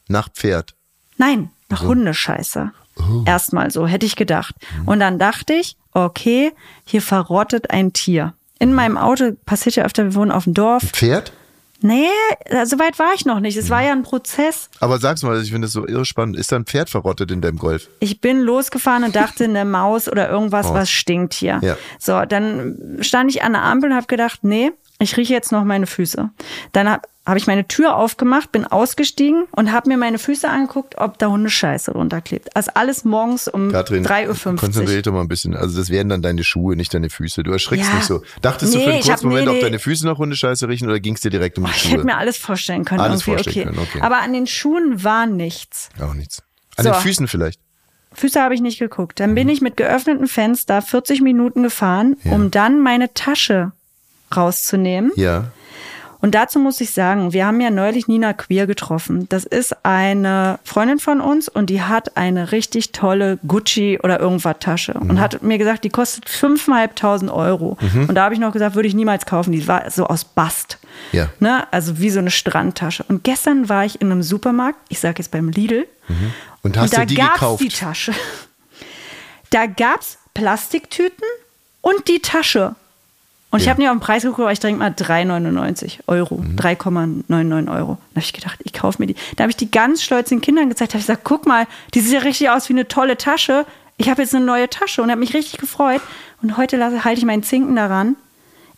nach 0.10 0.30
Pferd. 0.30 0.73
Nein, 1.17 1.49
nach 1.69 1.82
Hundescheiße. 1.84 2.71
Erstmal 3.25 3.71
so, 3.71 3.88
hätte 3.88 4.06
ich 4.06 4.15
gedacht. 4.15 4.56
Und 4.86 4.99
dann 4.99 5.19
dachte 5.19 5.53
ich, 5.53 5.75
okay, 5.91 6.53
hier 6.86 7.01
verrottet 7.01 7.71
ein 7.71 7.93
Tier. 7.93 8.34
In 8.60 8.73
meinem 8.73 8.97
Auto 8.97 9.32
passiert 9.45 9.75
ja 9.75 9.84
öfter, 9.86 10.03
wir 10.06 10.15
wohnen 10.15 10.32
auf 10.32 10.45
dem 10.45 10.53
Dorf. 10.53 10.84
Pferd? 10.84 11.32
Nee, 11.81 12.09
so 12.65 12.79
weit 12.79 12.97
war 12.97 13.13
ich 13.15 13.25
noch 13.25 13.39
nicht. 13.39 13.55
Es 13.55 13.69
war 13.69 13.83
ja 13.83 13.91
ein 13.91 14.03
Prozess. 14.03 14.69
Aber 14.79 14.97
sag's 14.97 15.21
mal, 15.21 15.41
ich 15.41 15.51
finde 15.51 15.67
das 15.67 15.73
so 15.73 15.87
irre 15.87 16.05
spannend. 16.05 16.35
Ist 16.35 16.51
da 16.51 16.55
ein 16.55 16.65
Pferd 16.65 16.89
verrottet 16.89 17.29
in 17.29 17.41
deinem 17.41 17.59
Golf? 17.59 17.87
Ich 17.99 18.19
bin 18.19 18.41
losgefahren 18.41 19.03
und 19.03 19.15
dachte, 19.15 19.43
eine 19.43 19.63
Maus 19.63 20.09
oder 20.09 20.29
irgendwas, 20.29 20.73
was 20.73 20.89
stinkt 20.89 21.33
hier. 21.35 21.59
Ja. 21.61 21.77
So, 21.99 22.25
dann 22.25 22.97
stand 23.01 23.29
ich 23.29 23.43
an 23.43 23.53
der 23.53 23.61
Ampel 23.63 23.91
und 23.91 23.95
habe 23.95 24.07
gedacht, 24.07 24.39
nee, 24.43 24.71
ich 24.99 25.15
rieche 25.17 25.33
jetzt 25.33 25.51
noch 25.51 25.63
meine 25.63 25.86
Füße. 25.88 26.29
Dann 26.71 26.89
habe 26.89 27.01
hab 27.25 27.36
ich 27.38 27.45
meine 27.45 27.67
Tür 27.67 27.97
aufgemacht, 27.97 28.51
bin 28.51 28.65
ausgestiegen 28.65 29.45
und 29.51 29.71
habe 29.71 29.89
mir 29.89 29.97
meine 29.97 30.17
Füße 30.17 30.49
angeguckt, 30.49 30.95
ob 30.97 31.17
da 31.19 31.27
Hundescheiße 31.27 31.91
runterklebt. 31.91 32.55
Also 32.55 32.71
alles 32.73 33.03
morgens 33.03 33.47
um 33.49 33.71
Katrin, 33.71 34.05
3.50 34.05 34.45
Uhr. 34.47 34.55
konzentrier 34.55 34.95
dich 34.95 35.03
doch 35.03 35.12
mal 35.12 35.21
ein 35.21 35.27
bisschen. 35.27 35.55
Also 35.55 35.77
das 35.77 35.89
wären 35.89 36.07
dann 36.10 36.21
deine 36.21 36.43
Schuhe, 36.43 36.75
nicht 36.77 36.93
deine 36.93 37.10
Füße. 37.10 37.43
Du 37.43 37.51
erschrickst 37.51 37.89
Ja. 37.89 37.95
nicht 37.95 38.05
so. 38.05 38.23
Dachtest 38.41 38.73
du 38.73 38.77
Nee, 38.77 38.83
für 38.86 38.89
einen 38.91 38.99
ich 39.01 39.05
kurzen 39.07 39.13
hab- 39.25 39.29
Moment, 39.31 39.47
nee, 39.49 39.55
ob 39.55 39.62
deine 39.62 39.79
Füße 39.79 40.05
nach 40.07 40.17
Hundescheiße 40.17 40.67
riechen 40.69 40.88
oder 40.88 40.99
ging's 41.01 41.19
dir 41.21 41.29
direkt 41.29 41.57
um 41.57 41.65
die 41.65 41.71
Ich 41.71 41.77
Schuhe? 41.81 41.91
hätte 41.91 42.05
mir 42.05 42.17
alles 42.17 42.38
vorstellen 42.38 42.86
können. 42.86 43.01
Alles 43.01 43.23
vorstellen 43.23 43.55
okay. 43.69 43.75
können, 43.75 43.79
okay. 43.88 44.01
Aber 44.01 44.19
an 44.21 44.31
den 44.33 44.47
Schuhen 44.47 45.03
war 45.03 45.25
nichts. 45.25 45.89
Auch 46.01 46.13
nichts. 46.13 46.43
An 46.77 46.86
So. 46.86 46.91
den 46.91 47.01
Füßen 47.01 47.27
vielleicht. 47.27 47.60
Füße 48.13 48.41
habe 48.41 48.55
ich 48.55 48.62
nicht 48.62 48.79
geguckt. 48.79 49.19
Dann 49.19 49.31
Mhm. 49.31 49.36
bin 49.36 49.49
ich 49.49 49.62
mit 49.62 49.75
geöffnetem 49.77 50.27
Fenster 50.27 50.81
40 50.81 51.21
Minuten 51.21 51.62
gefahren, 51.62 52.15
um 52.23 52.49
dann 52.51 52.79
meine 52.81 53.13
Tasche 53.13 53.73
rauszunehmen. 54.35 55.11
Ja. 55.15 55.45
Und 56.19 56.33
dazu 56.33 56.57
muss 56.57 56.81
ich 56.81 56.89
sagen, 56.91 57.31
wir 57.31 57.45
haben 57.45 57.61
ja 57.61 57.69
neulich 57.69 58.07
Nina 58.07 58.33
Queer 58.33 58.65
getroffen. 58.65 59.29
Das 59.29 59.43
ist 59.43 59.85
eine 59.85 60.57
Freundin 60.63 60.97
von 60.97 61.21
uns 61.21 61.47
und 61.47 61.69
die 61.69 61.83
hat 61.83 62.17
eine 62.17 62.51
richtig 62.51 62.91
tolle 62.91 63.37
Gucci 63.47 63.99
oder 64.01 64.19
irgendwas 64.19 64.55
Tasche 64.59 64.95
Mhm. 64.99 65.11
und 65.11 65.19
hat 65.19 65.43
mir 65.43 65.59
gesagt, 65.59 65.83
die 65.83 65.89
kostet 65.91 66.25
5.500 66.27 67.31
Euro. 67.31 67.77
Und 68.07 68.15
da 68.15 68.23
habe 68.23 68.33
ich 68.33 68.39
noch 68.39 68.51
gesagt, 68.51 68.73
würde 68.73 68.87
ich 68.87 68.95
niemals 68.95 69.27
kaufen. 69.27 69.51
Die 69.51 69.67
war 69.67 69.91
so 69.91 70.07
aus 70.07 70.23
Bast. 70.25 70.79
Ja. 71.11 71.29
Ne? 71.39 71.71
Also 71.71 71.99
wie 71.99 72.09
so 72.09 72.17
eine 72.17 72.31
Strandtasche. 72.31 73.05
Und 73.07 73.23
gestern 73.23 73.69
war 73.69 73.85
ich 73.85 74.01
in 74.01 74.11
einem 74.11 74.23
Supermarkt, 74.23 74.79
ich 74.89 74.99
sage 74.99 75.19
jetzt 75.19 75.29
beim 75.29 75.49
Lidl, 75.49 75.87
Und 76.63 76.77
hast 76.77 76.85
und 76.85 76.97
da 76.97 77.01
du 77.01 77.05
die 77.05 77.15
gab's 77.15 77.33
gekauft? 77.35 77.61
die 77.63 77.69
Tasche. 77.69 78.13
Da 79.51 79.67
gab's 79.67 80.17
Plastiktüten 80.33 81.23
und 81.81 82.07
die 82.07 82.19
Tasche. 82.19 82.75
Und 83.57 83.61
ich 83.61 83.65
Ja. 83.65 83.71
habe 83.71 83.81
nicht 83.81 83.89
auf 83.89 83.95
den 83.97 84.01
Preis 84.01 84.21
geguckt, 84.21 84.41
aber 84.41 84.51
ich 84.51 84.59
denke 84.59 84.77
mal 84.77 84.91
3,99 84.91 86.01
Euro. 86.05 86.37
Mhm. 86.37 86.57
3,99 86.57 87.73
Euro. 87.73 87.97
Da 88.13 88.17
habe 88.17 88.19
ich 88.19 88.31
gedacht, 88.33 88.59
ich 88.63 88.71
kaufe 88.71 89.01
mir 89.01 89.07
die. 89.07 89.15
Da 89.35 89.43
habe 89.45 89.49
ich 89.49 89.57
die 89.57 89.71
ganz 89.71 90.03
stolz 90.03 90.29
den 90.29 90.41
Kindern 90.41 90.69
gezeigt. 90.69 90.93
habe 90.93 90.99
ich 90.99 91.07
gesagt, 91.07 91.23
guck 91.23 91.47
mal, 91.47 91.65
die 91.95 92.01
sieht 92.01 92.13
ja 92.13 92.19
richtig 92.19 92.51
aus 92.51 92.69
wie 92.69 92.73
eine 92.73 92.87
tolle 92.87 93.17
Tasche. 93.17 93.65
Ich 93.97 94.09
habe 94.09 94.21
jetzt 94.21 94.35
eine 94.35 94.45
neue 94.45 94.69
Tasche 94.69 95.01
und 95.01 95.09
habe 95.09 95.19
mich 95.21 95.33
richtig 95.33 95.59
gefreut. 95.59 96.01
Und 96.43 96.55
heute 96.57 96.77
lasse, 96.77 97.03
halte 97.03 97.17
ich 97.17 97.25
meinen 97.25 97.41
Zinken 97.41 97.75
daran. 97.75 98.15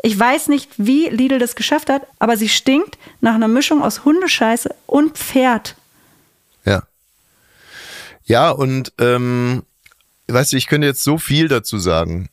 Ich 0.02 0.18
weiß 0.18 0.48
nicht, 0.48 0.70
wie 0.78 1.10
Lidl 1.10 1.40
das 1.40 1.58
geschafft 1.58 1.90
hat, 1.90 2.04
aber 2.20 2.38
sie 2.38 2.48
stinkt 2.48 2.98
nach 3.20 3.36
einer 3.36 3.50
Mischung 3.50 3.84
aus 3.84 4.06
Hundescheiße 4.06 4.74
und 4.88 5.18
Pferd. 5.18 5.76
Ja. 6.64 6.84
Ja, 8.24 8.50
und 8.52 8.94
ähm, 8.98 9.64
weißt 10.30 10.54
du, 10.54 10.58
ich 10.58 10.68
könnte 10.68 10.88
jetzt 10.88 11.04
so 11.04 11.18
viel 11.18 11.50
dazu 11.50 11.80
sagen. 11.80 12.30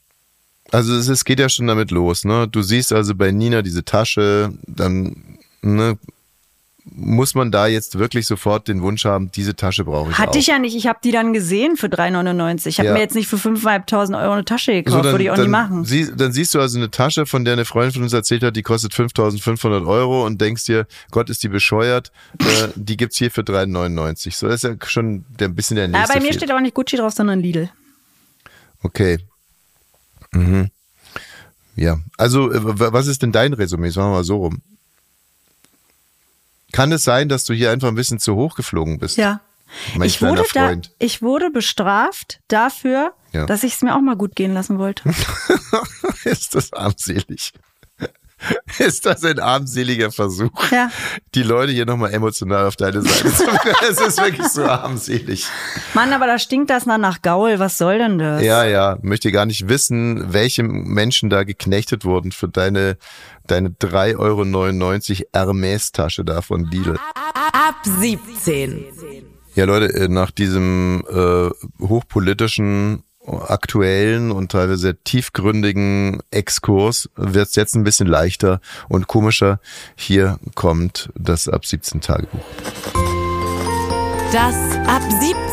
Also 0.72 0.94
es, 0.94 1.09
es 1.09 1.24
geht 1.24 1.38
ja 1.40 1.48
schon 1.48 1.66
damit 1.66 1.90
los, 1.90 2.24
ne? 2.24 2.48
Du 2.48 2.62
siehst 2.62 2.92
also 2.92 3.14
bei 3.14 3.31
Nina 3.31 3.62
diese 3.62 3.85
Tasche, 3.85 4.52
dann 4.66 5.38
ne, 5.62 5.96
muss 6.88 7.35
man 7.35 7.50
da 7.50 7.66
jetzt 7.66 7.98
wirklich 7.98 8.26
sofort 8.29 8.68
den 8.68 8.81
Wunsch 8.81 9.05
haben, 9.05 9.31
diese 9.33 9.57
Tasche 9.57 9.85
brauche 9.85 10.11
ich 10.12 10.18
Hatte 10.18 10.31
auch. 10.31 10.37
ich 10.37 10.46
ja 10.46 10.59
nicht. 10.61 10.76
Ich 10.76 10.87
habe 10.87 11.00
die 11.02 11.11
dann 11.11 11.33
gesehen 11.33 11.76
für 11.76 11.88
3,99. 11.88 12.66
Ich 12.68 12.79
habe 12.79 12.88
Ja. 12.88 12.92
mir 12.94 13.00
jetzt 13.00 13.16
nicht 13.16 13.26
für 13.26 13.37
5.500 13.37 14.20
Euro 14.22 14.33
eine 14.35 14.44
Tasche 14.44 14.72
gekauft. 14.72 14.96
So, 14.96 15.02
dann, 15.02 15.12
Würde 15.12 15.24
ich 15.24 15.31
auch 15.33 15.37
nie 15.37 15.48
machen. 15.48 15.85
Sie, 15.85 16.14
dann 16.16 16.31
siehst 16.33 16.55
du 16.55 16.61
also 16.61 16.79
eine 16.79 16.90
Tasche, 16.90 17.26
von 17.26 17.44
der 17.44 17.55
eine 17.55 17.64
Freundin 17.64 17.92
von 17.92 18.02
uns 18.05 18.12
erzählt 18.12 18.44
hat, 18.44 18.55
die 18.55 18.62
kostet 18.62 18.94
5500 18.94 19.85
Euro 19.85 20.24
und 20.26 20.40
denkst 20.40 20.64
dir, 20.64 20.87
Gott, 21.11 21.29
ist 21.29 21.42
die 21.42 21.48
bescheuert, 21.48 22.12
äh, 22.40 22.68
die 22.76 22.96
gibt's 22.96 23.16
hier 23.18 23.33
für 23.33 23.42
3,99. 23.42 24.37
So, 24.37 24.46
das 24.46 24.62
ist 24.62 24.70
ja 24.70 24.76
schon 24.87 25.24
der, 25.40 25.48
ein 25.48 25.55
bisschen 25.57 25.74
der 25.76 25.87
Ja, 25.87 25.90
nächste 25.90 26.09
bei 26.14 26.20
mir 26.20 26.26
Fehler. 26.29 26.38
steht 26.38 26.52
auch 26.52 26.61
nicht 26.61 26.74
Gucci 26.74 26.96
drauf, 26.96 27.12
sondern 27.12 27.40
Lidl. 27.40 27.68
Okay. 28.83 29.18
Mhm. 30.33 30.71
Ja, 31.77 31.99
also 32.17 32.51
äh, 32.53 32.61
was 32.93 33.07
ist 33.07 33.23
denn 33.23 33.33
dein 33.33 33.53
Resümee? 33.53 33.91
Sagen 33.91 34.09
wir 34.09 34.17
mal 34.17 34.25
so 34.25 34.37
rum. 34.39 34.62
Kann 36.73 36.91
es 36.93 37.05
sein, 37.05 37.29
dass 37.29 37.45
du 37.45 37.55
hier 37.55 37.71
einfach 37.71 37.89
ein 37.89 37.95
bisschen 37.95 38.19
zu 38.19 38.35
hoch 38.35 38.55
geflogen 38.55 38.99
bist? 38.99 39.17
Ja. 39.17 39.41
Mein 39.97 40.07
ich, 40.09 40.23
wurde 40.23 40.45
da, 40.55 40.75
ich 40.99 41.23
wurde 41.23 41.51
bestraft 41.51 42.41
dafür, 42.49 43.12
Ja. 43.33 43.47
dass 43.47 43.62
ich 43.65 43.75
es 43.75 43.83
mir 43.83 43.95
auch 43.97 44.01
mal 44.01 44.17
gut 44.17 44.37
gehen 44.37 44.55
lassen 44.55 44.79
wollte. 44.79 45.09
ist 46.25 46.55
das 46.55 46.73
armselig? 46.73 47.53
Ist 48.79 49.07
das 49.07 49.25
ein 49.25 49.38
armseliger 49.38 50.12
Versuch, 50.12 50.51
Ja. 50.70 50.90
die 51.35 51.42
Leute 51.42 51.72
hier 51.72 51.87
nochmal 51.87 52.12
emotional 52.12 52.66
auf 52.66 52.77
deine 52.77 53.01
Seite 53.03 53.33
zu 53.33 53.44
bringen? 53.44 53.59
Es 53.90 54.01
ist 54.01 54.20
wirklich 54.20 54.46
so 54.49 54.64
armselig. 54.64 55.46
Mann, 55.94 56.12
aber 56.12 56.27
da 56.27 56.38
stinkt 56.38 56.70
das 56.70 56.87
nach, 56.87 56.99
nach 56.99 57.22
Gaul. 57.22 57.59
Was 57.59 57.79
soll 57.79 57.99
denn 57.99 58.18
das? 58.18 58.42
Ja, 58.42 58.64
ja, 58.64 58.99
möchte 59.03 59.33
gar 59.33 59.46
nicht 59.46 59.68
wissen, 59.68 60.33
welche 60.33 60.62
Menschen 60.62 61.31
da 61.31 61.44
geknechtet 61.44 62.05
wurden 62.05 62.33
für 62.33 62.49
deine, 62.49 62.99
deine 63.46 63.70
3,99 63.70 64.18
Euro 64.18 64.44
Hermes-Tasche 65.33 66.25
da 66.25 66.42
von 66.42 66.64
Lidl. 66.64 66.99
Ab 67.14 67.77
17. 67.85 68.85
Ja, 69.55 69.64
Leute, 69.64 69.87
äh, 69.94 70.09
nach 70.09 70.31
diesem 70.31 71.03
äh, 71.09 71.49
hochpolitischen, 71.83 73.03
aktuellen 73.27 74.31
und 74.31 74.53
teilweise 74.53 74.97
tiefgründigen 74.97 76.23
Exkurs 76.31 77.11
wird 77.17 77.49
es 77.49 77.57
jetzt 77.57 77.75
ein 77.75 77.85
bisschen 77.85 78.07
leichter 78.07 78.61
und 78.89 79.07
komischer. 79.07 79.61
Hier 79.97 80.39
kommt 80.55 81.11
das 81.15 81.49
Ab 81.49 81.67
17 81.67 82.01
Tagebuch. 82.01 82.41
Das 84.33 84.55
Ab 84.87 85.03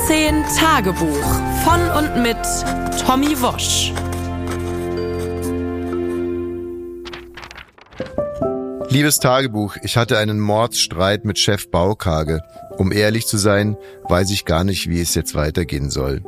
17 0.08 0.44
Tagebuch 0.58 1.26
von 1.64 1.82
und 1.98 2.22
mit 2.22 2.38
Tommy 3.06 3.40
Wosch. 3.42 3.94
Liebes 8.90 9.20
Tagebuch, 9.20 9.78
ich 9.82 9.98
hatte 9.98 10.20
einen 10.20 10.40
Mordsstreit 10.40 11.26
mit 11.26 11.40
Chef 11.40 11.72
Baukage. 11.72 12.44
Um 12.78 12.92
ehrlich 12.92 13.26
zu 13.26 13.38
sein, 13.38 13.76
weiß 14.04 14.30
ich 14.30 14.46
gar 14.46 14.64
nicht, 14.64 14.88
wie 14.88 15.02
es 15.02 15.16
jetzt 15.16 15.34
weitergehen 15.34 15.90
soll. 15.90 16.22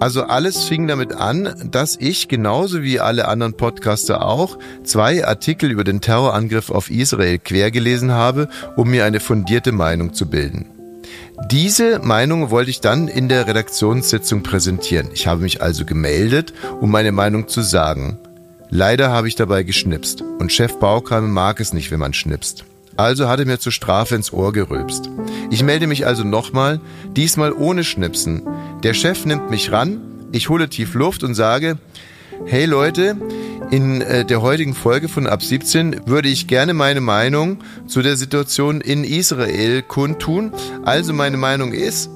Also 0.00 0.22
alles 0.24 0.64
fing 0.64 0.88
damit 0.88 1.12
an, 1.12 1.54
dass 1.70 1.96
ich 2.00 2.28
genauso 2.28 2.82
wie 2.82 3.00
alle 3.00 3.28
anderen 3.28 3.52
Podcaster 3.52 4.24
auch 4.24 4.58
zwei 4.82 5.26
Artikel 5.26 5.70
über 5.70 5.84
den 5.84 6.00
Terrorangriff 6.00 6.70
auf 6.70 6.90
Israel 6.90 7.38
quergelesen 7.38 8.10
habe, 8.10 8.48
um 8.76 8.90
mir 8.90 9.04
eine 9.04 9.20
fundierte 9.20 9.72
Meinung 9.72 10.14
zu 10.14 10.30
bilden. 10.30 10.70
Diese 11.50 11.98
Meinung 11.98 12.50
wollte 12.50 12.70
ich 12.70 12.80
dann 12.80 13.08
in 13.08 13.28
der 13.28 13.46
Redaktionssitzung 13.46 14.42
präsentieren. 14.42 15.10
Ich 15.12 15.26
habe 15.26 15.42
mich 15.42 15.60
also 15.60 15.84
gemeldet, 15.84 16.54
um 16.80 16.90
meine 16.90 17.12
Meinung 17.12 17.46
zu 17.46 17.60
sagen. 17.60 18.18
Leider 18.70 19.10
habe 19.10 19.28
ich 19.28 19.36
dabei 19.36 19.64
geschnipst 19.64 20.22
und 20.22 20.50
Chef 20.50 20.78
Baukram 20.78 21.30
mag 21.30 21.60
es 21.60 21.74
nicht, 21.74 21.90
wenn 21.90 22.00
man 22.00 22.14
schnipst. 22.14 22.64
Also 22.96 23.28
hat 23.28 23.40
er 23.40 23.46
mir 23.46 23.58
zur 23.58 23.72
Strafe 23.72 24.14
ins 24.14 24.32
Ohr 24.32 24.52
gerülpst. 24.52 25.10
Ich 25.50 25.62
melde 25.62 25.86
mich 25.86 26.06
also 26.06 26.24
nochmal, 26.24 26.80
diesmal 27.16 27.52
ohne 27.52 27.84
Schnipsen. 27.84 28.42
Der 28.82 28.94
Chef 28.94 29.24
nimmt 29.24 29.50
mich 29.50 29.72
ran, 29.72 30.00
ich 30.32 30.48
hole 30.48 30.68
tief 30.68 30.94
Luft 30.94 31.24
und 31.24 31.34
sage, 31.34 31.78
hey 32.46 32.64
Leute, 32.64 33.16
in 33.70 34.00
äh, 34.00 34.24
der 34.24 34.42
heutigen 34.42 34.74
Folge 34.74 35.08
von 35.08 35.26
Ab 35.26 35.42
17 35.42 36.06
würde 36.06 36.28
ich 36.28 36.46
gerne 36.48 36.74
meine 36.74 37.00
Meinung 37.00 37.58
zu 37.86 38.02
der 38.02 38.16
Situation 38.16 38.80
in 38.80 39.04
Israel 39.04 39.82
kundtun. 39.82 40.52
Also 40.84 41.12
meine 41.12 41.36
Meinung 41.36 41.72
ist, 41.72 42.10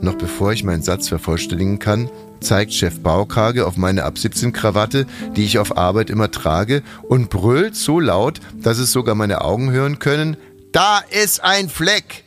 noch 0.00 0.14
bevor 0.14 0.52
ich 0.52 0.64
meinen 0.64 0.82
Satz 0.82 1.08
vervollständigen 1.08 1.78
kann, 1.78 2.10
zeigt 2.40 2.72
Chef 2.72 3.00
Baukage 3.00 3.66
auf 3.66 3.76
meine 3.76 4.04
Ab 4.04 4.18
17 4.18 4.52
Krawatte, 4.52 5.06
die 5.36 5.44
ich 5.44 5.58
auf 5.58 5.76
Arbeit 5.76 6.10
immer 6.10 6.30
trage, 6.30 6.82
und 7.08 7.30
brüllt 7.30 7.76
so 7.76 8.00
laut, 8.00 8.40
dass 8.54 8.78
es 8.78 8.92
sogar 8.92 9.14
meine 9.14 9.42
Augen 9.42 9.70
hören 9.70 9.98
können, 9.98 10.36
da 10.72 11.00
ist 11.10 11.42
ein 11.42 11.68
Fleck! 11.68 12.24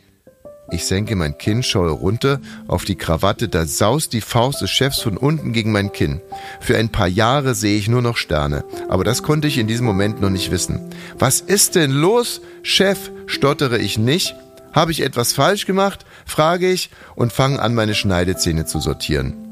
Ich 0.70 0.86
senke 0.86 1.14
mein 1.14 1.36
Kinn, 1.36 1.62
schaue 1.62 1.90
runter 1.90 2.40
auf 2.68 2.84
die 2.84 2.96
Krawatte, 2.96 3.48
da 3.48 3.66
saust 3.66 4.12
die 4.12 4.22
Faust 4.22 4.62
des 4.62 4.70
Chefs 4.70 5.00
von 5.00 5.16
unten 5.16 5.52
gegen 5.52 5.72
mein 5.72 5.92
Kinn. 5.92 6.20
Für 6.60 6.76
ein 6.76 6.88
paar 6.88 7.06
Jahre 7.06 7.54
sehe 7.54 7.78
ich 7.78 7.88
nur 7.88 8.00
noch 8.00 8.16
Sterne, 8.16 8.64
aber 8.88 9.04
das 9.04 9.22
konnte 9.22 9.46
ich 9.46 9.58
in 9.58 9.66
diesem 9.66 9.84
Moment 9.84 10.20
noch 10.20 10.30
nicht 10.30 10.50
wissen. 10.50 10.90
Was 11.18 11.40
ist 11.40 11.74
denn 11.74 11.90
los? 11.90 12.40
Chef, 12.62 13.10
stottere 13.26 13.78
ich 13.78 13.98
nicht. 13.98 14.34
Habe 14.72 14.90
ich 14.90 15.02
etwas 15.02 15.32
falsch 15.32 15.66
gemacht? 15.66 16.04
frage 16.26 16.70
ich 16.70 16.90
und 17.14 17.32
fange 17.32 17.60
an, 17.60 17.74
meine 17.74 17.94
Schneidezähne 17.94 18.64
zu 18.64 18.80
sortieren. 18.80 19.43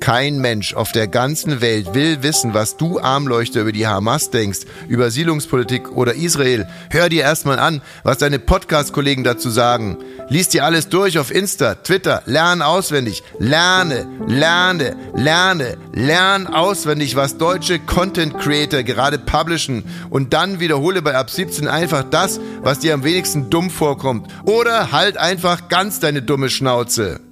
Kein 0.00 0.38
Mensch 0.38 0.74
auf 0.74 0.92
der 0.92 1.08
ganzen 1.08 1.60
Welt 1.60 1.94
will 1.94 2.22
wissen, 2.22 2.54
was 2.54 2.76
du 2.76 3.00
Armleuchter 3.00 3.62
über 3.62 3.72
die 3.72 3.86
Hamas 3.86 4.30
denkst, 4.30 4.60
über 4.88 5.10
Siedlungspolitik 5.10 5.90
oder 5.92 6.14
Israel. 6.14 6.68
Hör 6.90 7.08
dir 7.08 7.22
erstmal 7.22 7.58
an, 7.58 7.80
was 8.02 8.18
deine 8.18 8.38
Podcast-Kollegen 8.38 9.24
dazu 9.24 9.50
sagen. 9.50 9.98
Lies 10.28 10.48
dir 10.48 10.64
alles 10.64 10.88
durch 10.88 11.18
auf 11.18 11.34
Insta, 11.34 11.74
Twitter, 11.76 12.22
lern 12.26 12.62
auswendig. 12.62 13.22
Lerne, 13.38 14.06
lerne, 14.26 14.96
lerne, 15.14 15.76
lern 15.92 16.46
auswendig, 16.46 17.16
was 17.16 17.38
deutsche 17.38 17.78
Content 17.78 18.38
Creator 18.38 18.82
gerade 18.82 19.18
publishen 19.18 19.84
und 20.10 20.32
dann 20.34 20.60
wiederhole 20.60 21.02
bei 21.02 21.14
ab 21.14 21.30
17 21.30 21.68
einfach 21.68 22.04
das, 22.04 22.38
was 22.62 22.80
dir 22.80 22.94
am 22.94 23.04
wenigsten 23.04 23.50
dumm 23.50 23.70
vorkommt. 23.70 24.28
Oder 24.44 24.92
halt 24.92 25.16
einfach 25.16 25.68
ganz 25.68 26.00
deine 26.00 26.22
dumme 26.22 26.50
Schnauze. 26.50 27.25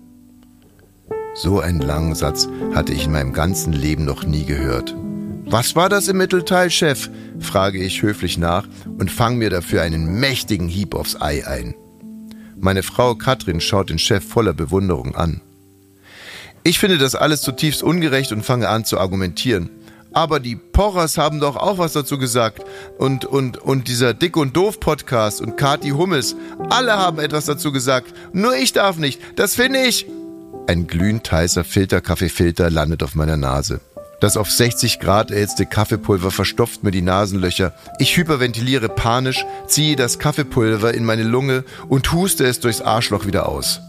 So 1.36 1.58
einen 1.58 1.80
langen 1.80 2.14
Satz 2.14 2.48
hatte 2.74 2.92
ich 2.92 3.06
in 3.06 3.12
meinem 3.12 3.32
ganzen 3.32 3.72
Leben 3.72 4.04
noch 4.04 4.24
nie 4.24 4.44
gehört. 4.44 4.94
Was 5.46 5.74
war 5.74 5.88
das 5.88 6.06
im 6.06 6.16
Mittelteil, 6.16 6.70
Chef? 6.70 7.10
frage 7.40 7.78
ich 7.78 8.02
höflich 8.02 8.38
nach 8.38 8.68
und 8.98 9.10
fange 9.10 9.36
mir 9.36 9.50
dafür 9.50 9.82
einen 9.82 10.20
mächtigen 10.20 10.68
Hieb 10.68 10.94
aufs 10.94 11.20
Ei 11.20 11.44
ein. 11.44 11.74
Meine 12.56 12.84
Frau 12.84 13.16
Katrin 13.16 13.60
schaut 13.60 13.90
den 13.90 13.98
Chef 13.98 14.24
voller 14.24 14.52
Bewunderung 14.52 15.16
an. 15.16 15.40
Ich 16.62 16.78
finde 16.78 16.98
das 16.98 17.16
alles 17.16 17.42
zutiefst 17.42 17.82
ungerecht 17.82 18.30
und 18.30 18.44
fange 18.44 18.68
an 18.68 18.84
zu 18.84 18.98
argumentieren. 18.98 19.70
Aber 20.12 20.38
die 20.38 20.54
Porras 20.54 21.18
haben 21.18 21.40
doch 21.40 21.56
auch 21.56 21.78
was 21.78 21.92
dazu 21.92 22.16
gesagt. 22.16 22.64
Und, 22.96 23.24
und, 23.24 23.58
und 23.58 23.88
dieser 23.88 24.14
Dick 24.14 24.36
und 24.36 24.56
Doof 24.56 24.78
Podcast 24.78 25.40
und 25.40 25.56
Kati 25.56 25.90
Hummels, 25.90 26.36
alle 26.70 26.92
haben 26.92 27.18
etwas 27.18 27.46
dazu 27.46 27.72
gesagt. 27.72 28.14
Nur 28.32 28.54
ich 28.54 28.72
darf 28.72 28.98
nicht. 28.98 29.20
Das 29.34 29.56
finde 29.56 29.80
ich. 29.80 30.06
Ein 30.66 30.86
glühend 30.86 31.30
heißer 31.30 31.62
Filterkaffeefilter 31.62 32.70
landet 32.70 33.02
auf 33.02 33.14
meiner 33.14 33.36
Nase. 33.36 33.80
Das 34.20 34.38
auf 34.38 34.50
60 34.50 34.98
Grad 34.98 35.30
erhitzte 35.30 35.66
Kaffeepulver 35.66 36.30
verstopft 36.30 36.82
mir 36.82 36.90
die 36.90 37.02
Nasenlöcher. 37.02 37.74
Ich 37.98 38.16
hyperventiliere 38.16 38.88
panisch, 38.88 39.44
ziehe 39.66 39.96
das 39.96 40.18
Kaffeepulver 40.18 40.94
in 40.94 41.04
meine 41.04 41.24
Lunge 41.24 41.64
und 41.88 42.10
huste 42.12 42.46
es 42.46 42.60
durchs 42.60 42.80
Arschloch 42.80 43.26
wieder 43.26 43.46
aus. 43.46 43.80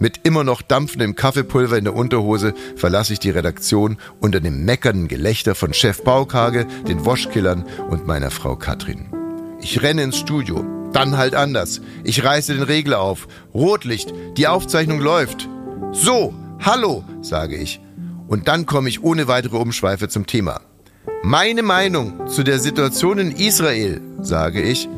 Mit 0.00 0.20
immer 0.24 0.42
noch 0.42 0.62
dampfendem 0.62 1.14
Kaffeepulver 1.14 1.78
in 1.78 1.84
der 1.84 1.94
Unterhose 1.94 2.54
verlasse 2.74 3.12
ich 3.12 3.20
die 3.20 3.30
Redaktion 3.30 3.96
unter 4.20 4.40
dem 4.40 4.64
meckernden 4.64 5.06
Gelächter 5.06 5.54
von 5.54 5.72
Chef 5.72 6.02
Baukage, 6.02 6.66
den 6.88 7.04
Woschkillern 7.04 7.64
und 7.88 8.06
meiner 8.06 8.32
Frau 8.32 8.56
Katrin. 8.56 9.06
Ich 9.60 9.80
renne 9.80 10.02
ins 10.02 10.18
Studio. 10.18 10.64
Dann 10.92 11.16
halt 11.16 11.34
anders. 11.34 11.80
Ich 12.04 12.24
reiße 12.24 12.54
den 12.54 12.62
Regler 12.62 13.00
auf. 13.00 13.28
Rotlicht. 13.54 14.12
Die 14.36 14.48
Aufzeichnung 14.48 15.00
läuft. 15.00 15.48
So, 15.92 16.34
hallo, 16.60 17.04
sage 17.22 17.56
ich. 17.56 17.80
Und 18.28 18.48
dann 18.48 18.66
komme 18.66 18.88
ich 18.88 19.02
ohne 19.02 19.28
weitere 19.28 19.56
Umschweife 19.56 20.08
zum 20.08 20.26
Thema. 20.26 20.60
Meine 21.22 21.62
Meinung 21.62 22.26
zu 22.28 22.42
der 22.42 22.58
Situation 22.58 23.18
in 23.18 23.32
Israel, 23.32 24.00
sage 24.20 24.62
ich, 24.62 24.88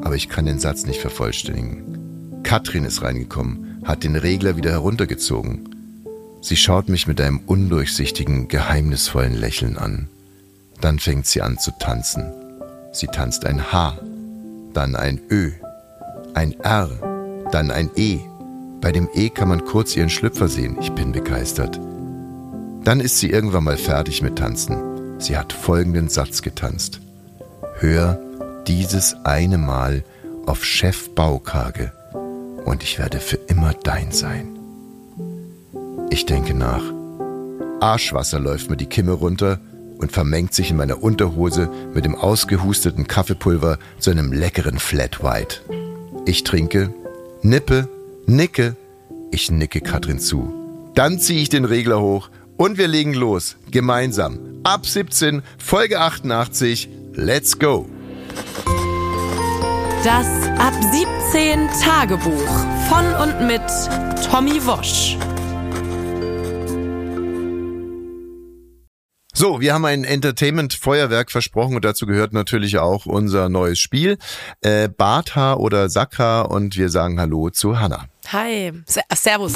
aber 0.00 0.16
ich 0.16 0.28
kann 0.28 0.46
den 0.46 0.58
Satz 0.58 0.84
nicht 0.86 1.00
vervollständigen. 1.00 2.40
Katrin 2.42 2.84
ist 2.84 3.02
reingekommen, 3.02 3.80
hat 3.84 4.04
den 4.04 4.16
Regler 4.16 4.56
wieder 4.56 4.70
heruntergezogen. 4.70 5.68
Sie 6.40 6.56
schaut 6.56 6.88
mich 6.88 7.06
mit 7.06 7.20
einem 7.20 7.40
undurchsichtigen, 7.46 8.48
geheimnisvollen 8.48 9.34
Lächeln 9.34 9.78
an. 9.78 10.08
Dann 10.80 10.98
fängt 10.98 11.26
sie 11.26 11.40
an 11.40 11.58
zu 11.58 11.70
tanzen. 11.78 12.32
Sie 12.92 13.06
tanzt 13.06 13.46
ein 13.46 13.72
H, 13.72 13.98
dann 14.74 14.96
ein 14.96 15.20
Ö, 15.30 15.52
ein 16.34 16.52
R, 16.60 16.90
dann 17.52 17.70
ein 17.70 17.90
E, 17.96 18.18
bei 18.82 18.92
dem 18.92 19.08
E 19.14 19.30
kann 19.30 19.48
man 19.48 19.64
kurz 19.64 19.96
ihren 19.96 20.10
Schlüpfer 20.10 20.48
sehen. 20.48 20.76
Ich 20.80 20.92
bin 20.92 21.12
begeistert. 21.12 21.80
Dann 22.84 22.98
ist 23.00 23.18
sie 23.18 23.30
irgendwann 23.30 23.64
mal 23.64 23.76
fertig 23.76 24.22
mit 24.22 24.36
Tanzen. 24.36 25.20
Sie 25.20 25.38
hat 25.38 25.52
folgenden 25.52 26.08
Satz 26.08 26.42
getanzt. 26.42 27.00
Hör 27.78 28.20
dieses 28.66 29.14
eine 29.24 29.56
Mal 29.56 30.04
auf 30.46 30.64
Chef 30.64 31.10
Baukage 31.14 31.92
und 32.64 32.82
ich 32.82 32.98
werde 32.98 33.20
für 33.20 33.36
immer 33.46 33.72
dein 33.72 34.10
sein. 34.10 34.58
Ich 36.10 36.26
denke 36.26 36.52
nach. 36.52 36.82
Arschwasser 37.80 38.40
läuft 38.40 38.68
mir 38.68 38.76
die 38.76 38.86
Kimme 38.86 39.12
runter 39.12 39.60
und 39.98 40.10
vermengt 40.10 40.54
sich 40.54 40.72
in 40.72 40.76
meiner 40.76 41.02
Unterhose 41.02 41.70
mit 41.94 42.04
dem 42.04 42.16
ausgehusteten 42.16 43.06
Kaffeepulver 43.06 43.78
zu 44.00 44.10
einem 44.10 44.32
leckeren 44.32 44.80
Flat 44.80 45.22
White. 45.22 45.60
Ich 46.26 46.42
trinke, 46.42 46.92
nippe 47.42 47.88
Nicke. 48.26 48.76
Ich 49.30 49.50
nicke 49.50 49.80
Katrin 49.80 50.18
zu. 50.18 50.52
Dann 50.94 51.18
ziehe 51.18 51.42
ich 51.42 51.48
den 51.48 51.64
Regler 51.64 52.00
hoch 52.00 52.30
und 52.56 52.78
wir 52.78 52.88
legen 52.88 53.14
los. 53.14 53.56
Gemeinsam. 53.70 54.38
Ab 54.62 54.86
17, 54.86 55.42
Folge 55.58 56.00
88. 56.00 56.88
Let's 57.14 57.58
go. 57.58 57.88
Das 60.04 60.26
Ab 60.58 60.74
17 61.32 61.68
Tagebuch 61.82 62.48
von 62.88 63.04
und 63.22 63.46
mit 63.46 63.62
Tommy 64.30 64.64
Wosch. 64.66 65.16
So, 69.34 69.60
wir 69.60 69.74
haben 69.74 69.84
ein 69.86 70.04
Entertainment-Feuerwerk 70.04 71.30
versprochen 71.32 71.74
und 71.74 71.84
dazu 71.84 72.06
gehört 72.06 72.32
natürlich 72.32 72.78
auch 72.78 73.06
unser 73.06 73.48
neues 73.48 73.80
Spiel, 73.80 74.18
äh, 74.60 74.88
Bartha 74.88 75.54
oder 75.54 75.88
Sakra 75.88 76.42
und 76.42 76.76
wir 76.76 76.90
sagen 76.90 77.18
Hallo 77.18 77.50
zu 77.50 77.80
Hanna. 77.80 78.11
Hi, 78.28 78.72
Servus. 79.14 79.54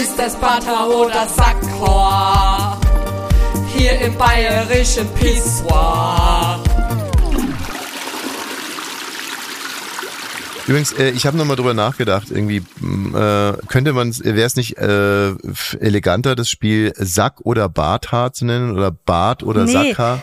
Ist 0.00 0.18
das 0.18 0.36
Bartha 0.36 0.86
oder 0.86 1.28
Sakra? 1.28 2.78
Hier 3.74 3.98
im 4.00 4.16
bayerischen 4.18 5.08
Pissoir. 5.14 6.62
Übrigens, 10.66 10.92
äh, 10.92 11.10
ich 11.10 11.26
habe 11.26 11.36
nochmal 11.36 11.56
drüber 11.56 11.74
nachgedacht, 11.74 12.30
irgendwie 12.30 12.58
äh, 12.58 13.52
könnte 13.68 13.92
man, 13.92 14.16
wäre 14.18 14.42
es 14.46 14.56
nicht 14.56 14.76
äh, 14.78 15.32
eleganter, 15.80 16.36
das 16.36 16.48
Spiel 16.48 16.92
Sack 16.96 17.40
oder 17.42 17.68
Barthaar 17.68 18.32
zu 18.32 18.44
nennen 18.44 18.72
oder 18.72 18.90
Bart 18.90 19.42
oder 19.42 19.64
nee. 19.64 19.72
Sackhaar? 19.72 20.22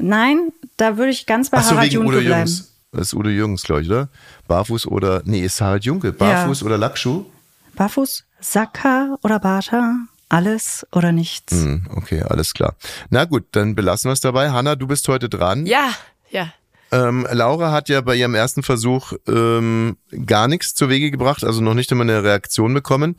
Nein, 0.00 0.52
da 0.76 0.96
würde 0.96 1.10
ich 1.10 1.26
ganz 1.26 1.50
bei 1.50 1.58
Ach 1.58 1.64
so, 1.64 1.74
Harald 1.74 1.92
Junke 1.92 2.08
Udo 2.08 2.20
bleiben. 2.20 2.46
Jungs. 2.46 2.67
Das 2.92 3.08
ist 3.08 3.14
Udo 3.14 3.28
Jürgens, 3.28 3.64
glaube 3.64 3.82
ich, 3.82 3.88
oder? 3.90 4.08
Barfuß 4.46 4.86
oder, 4.86 5.22
nee, 5.24 5.44
ist 5.44 5.60
Harald 5.60 5.84
Junke. 5.84 6.12
Barfuß 6.12 6.60
ja. 6.60 6.66
oder 6.66 6.78
Lackschuh? 6.78 7.26
Barfuß, 7.74 8.24
Sackhaar 8.40 9.18
oder 9.22 9.38
Barthaar? 9.38 9.94
Alles 10.30 10.86
oder 10.92 11.12
nichts. 11.12 11.52
Hm, 11.52 11.86
okay, 11.94 12.22
alles 12.22 12.52
klar. 12.52 12.76
Na 13.08 13.24
gut, 13.24 13.46
dann 13.52 13.74
belassen 13.74 14.08
wir 14.08 14.12
es 14.12 14.20
dabei. 14.20 14.50
Hanna, 14.50 14.74
du 14.74 14.86
bist 14.86 15.08
heute 15.08 15.28
dran. 15.28 15.64
Ja, 15.64 15.90
ja. 16.30 16.52
Ähm, 16.90 17.26
Laura 17.30 17.70
hat 17.70 17.88
ja 17.88 18.00
bei 18.00 18.16
ihrem 18.16 18.34
ersten 18.34 18.62
Versuch 18.62 19.12
ähm, 19.26 19.96
gar 20.26 20.48
nichts 20.48 20.74
zu 20.74 20.88
Wege 20.88 21.10
gebracht, 21.10 21.44
also 21.44 21.60
noch 21.60 21.74
nicht 21.74 21.90
einmal 21.92 22.08
eine 22.08 22.24
Reaktion 22.24 22.72
bekommen. 22.72 23.16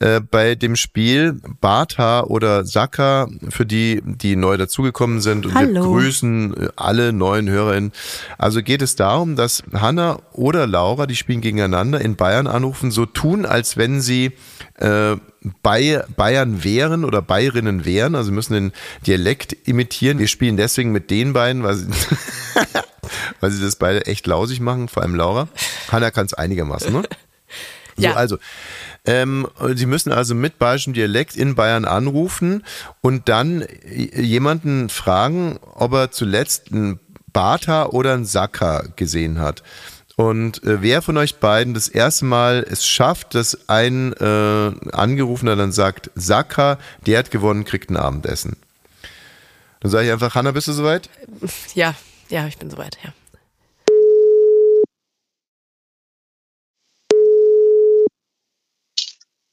Äh, 0.00 0.20
bei 0.20 0.54
dem 0.54 0.76
Spiel 0.76 1.40
Bartha 1.60 2.24
oder 2.24 2.64
Saka, 2.64 3.28
für 3.48 3.64
die, 3.64 4.02
die 4.04 4.34
neu 4.36 4.56
dazugekommen 4.56 5.20
sind, 5.20 5.46
und 5.46 5.54
Hallo. 5.54 5.74
wir 5.74 5.80
grüßen 5.82 6.56
äh, 6.56 6.68
alle 6.76 7.12
neuen 7.12 7.48
HörerInnen. 7.48 7.92
Also 8.38 8.62
geht 8.62 8.82
es 8.82 8.96
darum, 8.96 9.36
dass 9.36 9.62
Hanna 9.72 10.18
oder 10.32 10.66
Laura, 10.66 11.06
die 11.06 11.16
spielen 11.16 11.40
gegeneinander, 11.40 12.00
in 12.00 12.16
Bayern 12.16 12.46
anrufen, 12.46 12.90
so 12.90 13.06
tun, 13.06 13.46
als 13.46 13.76
wenn 13.76 14.00
sie 14.00 14.32
äh, 14.78 15.16
bei 15.62 16.04
Bayern 16.16 16.64
wären 16.64 17.04
oder 17.04 17.22
Bayerinnen 17.22 17.84
wären, 17.84 18.14
also 18.14 18.32
müssen 18.32 18.54
den 18.54 18.72
Dialekt 19.06 19.56
imitieren. 19.64 20.18
Wir 20.18 20.28
spielen 20.28 20.56
deswegen 20.56 20.92
mit 20.92 21.10
den 21.10 21.32
beiden, 21.32 21.62
weil 21.62 21.74
sie, 21.74 21.86
weil 23.40 23.50
sie 23.50 23.62
das 23.62 23.76
beide 23.76 24.06
echt 24.06 24.26
lausig 24.26 24.60
machen, 24.60 24.88
vor 24.88 25.02
allem 25.02 25.14
Laura. 25.14 25.48
Hanna 25.90 26.10
kann 26.10 26.26
es 26.26 26.34
einigermaßen, 26.34 26.92
ne? 26.92 27.02
So, 27.94 28.04
ja. 28.04 28.14
also, 28.14 28.38
ähm, 29.04 29.46
Sie 29.74 29.84
müssen 29.84 30.12
also 30.12 30.34
mit 30.34 30.58
bayerischem 30.58 30.94
Dialekt 30.94 31.36
in 31.36 31.54
Bayern 31.54 31.84
anrufen 31.84 32.64
und 33.02 33.28
dann 33.28 33.66
jemanden 33.84 34.88
fragen, 34.88 35.58
ob 35.74 35.92
er 35.92 36.10
zuletzt 36.10 36.72
einen 36.72 37.00
Bata 37.34 37.86
oder 37.86 38.14
einen 38.14 38.24
Saka 38.24 38.84
gesehen 38.96 39.40
hat. 39.40 39.62
Und 40.16 40.62
äh, 40.64 40.82
wer 40.82 41.02
von 41.02 41.16
euch 41.16 41.36
beiden 41.36 41.74
das 41.74 41.88
erste 41.88 42.26
Mal 42.26 42.64
es 42.68 42.86
schafft, 42.86 43.34
dass 43.34 43.68
ein 43.68 44.12
äh, 44.12 44.70
Angerufener 44.92 45.56
dann 45.56 45.72
sagt, 45.72 46.10
Saka, 46.14 46.78
der 47.06 47.18
hat 47.18 47.30
gewonnen, 47.30 47.64
kriegt 47.64 47.90
ein 47.90 47.96
Abendessen. 47.96 48.56
Dann 49.80 49.90
sage 49.90 50.06
ich 50.06 50.12
einfach, 50.12 50.34
Hanna, 50.34 50.52
bist 50.52 50.68
du 50.68 50.72
soweit? 50.72 51.08
Ja, 51.74 51.94
ja, 52.32 52.46
ich 52.46 52.56
bin 52.56 52.70
soweit, 52.70 52.98
ja. 53.04 53.12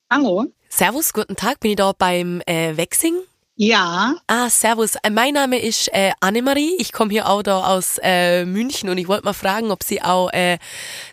Hallo. 0.09 0.45
Servus, 0.69 1.13
guten 1.13 1.35
Tag. 1.35 1.59
Bin 1.59 1.71
ich 1.71 1.77
da 1.77 1.91
beim 1.91 2.41
äh, 2.47 2.75
Wechsing? 2.77 3.15
Ja. 3.55 4.15
Ah, 4.27 4.49
servus. 4.49 4.95
Äh, 5.03 5.09
mein 5.09 5.33
Name 5.33 5.59
ist 5.59 5.89
äh, 5.93 6.13
Annemarie. 6.21 6.75
Ich 6.79 6.93
komme 6.93 7.11
hier 7.11 7.27
auch 7.27 7.43
da 7.43 7.65
aus 7.65 7.99
äh, 8.01 8.45
München 8.45 8.89
und 8.89 8.97
ich 8.97 9.07
wollte 9.07 9.25
mal 9.25 9.33
fragen, 9.33 9.69
ob 9.69 9.83
Sie 9.83 10.01
auch 10.01 10.31
äh, 10.31 10.57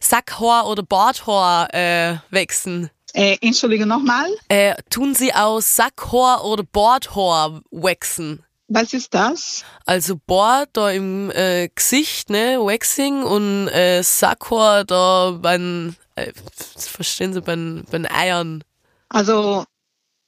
Sackhaar 0.00 0.68
oder 0.68 0.83
Barthaar 0.83 1.74
äh, 1.74 2.18
wechseln. 2.31 2.90
Äh, 3.12 3.37
Entschuldigung 3.40 3.88
nochmal. 3.88 4.31
Äh, 4.48 4.76
tun 4.88 5.14
Sie 5.14 5.35
aus 5.35 5.74
Sackhaar 5.74 6.44
oder 6.44 6.62
Bordhaar 6.62 7.61
waxen? 7.70 8.46
Was 8.68 8.92
ist 8.92 9.14
das? 9.14 9.64
Also 9.85 10.16
Bord 10.26 10.70
da 10.72 10.90
im 10.90 11.31
äh, 11.31 11.68
Gesicht, 11.74 12.31
ne, 12.31 12.59
Waxing 12.61 13.22
und 13.22 13.68
äh, 13.68 14.02
Sackhaar 14.02 14.85
da 14.85 15.38
beim, 15.40 15.94
äh, 16.16 16.33
verstehen 16.76 17.33
Sie, 17.33 17.40
beim, 17.40 17.85
beim 17.90 18.07
Eiern. 18.07 18.64
Also 19.09 19.64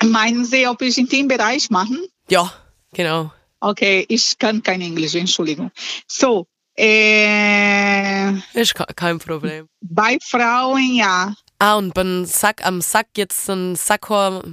meinen 0.05 0.44
Sie, 0.44 0.68
ob 0.68 0.81
ich 0.83 0.98
Intimbereich 0.98 1.68
machen? 1.70 1.98
Ja, 2.29 2.53
genau. 2.92 3.33
Okay, 3.61 4.07
ich 4.09 4.38
kann 4.38 4.62
kein 4.62 4.81
Englisch, 4.83 5.16
Entschuldigung. 5.16 5.72
So, 6.07 6.46
äh, 6.79 8.31
Ist 8.55 8.74
ke- 8.74 8.87
kein 8.94 9.18
Problem. 9.18 9.68
bei 9.81 10.16
Frauen 10.22 10.94
ja. 10.94 11.35
Ah, 11.59 11.74
und 11.74 11.92
beim 11.92 12.24
Sack, 12.24 12.64
am 12.64 12.81
Sack 12.81 13.09
jetzt 13.16 13.48
ein 13.51 13.74
Sackhaar 13.74 14.44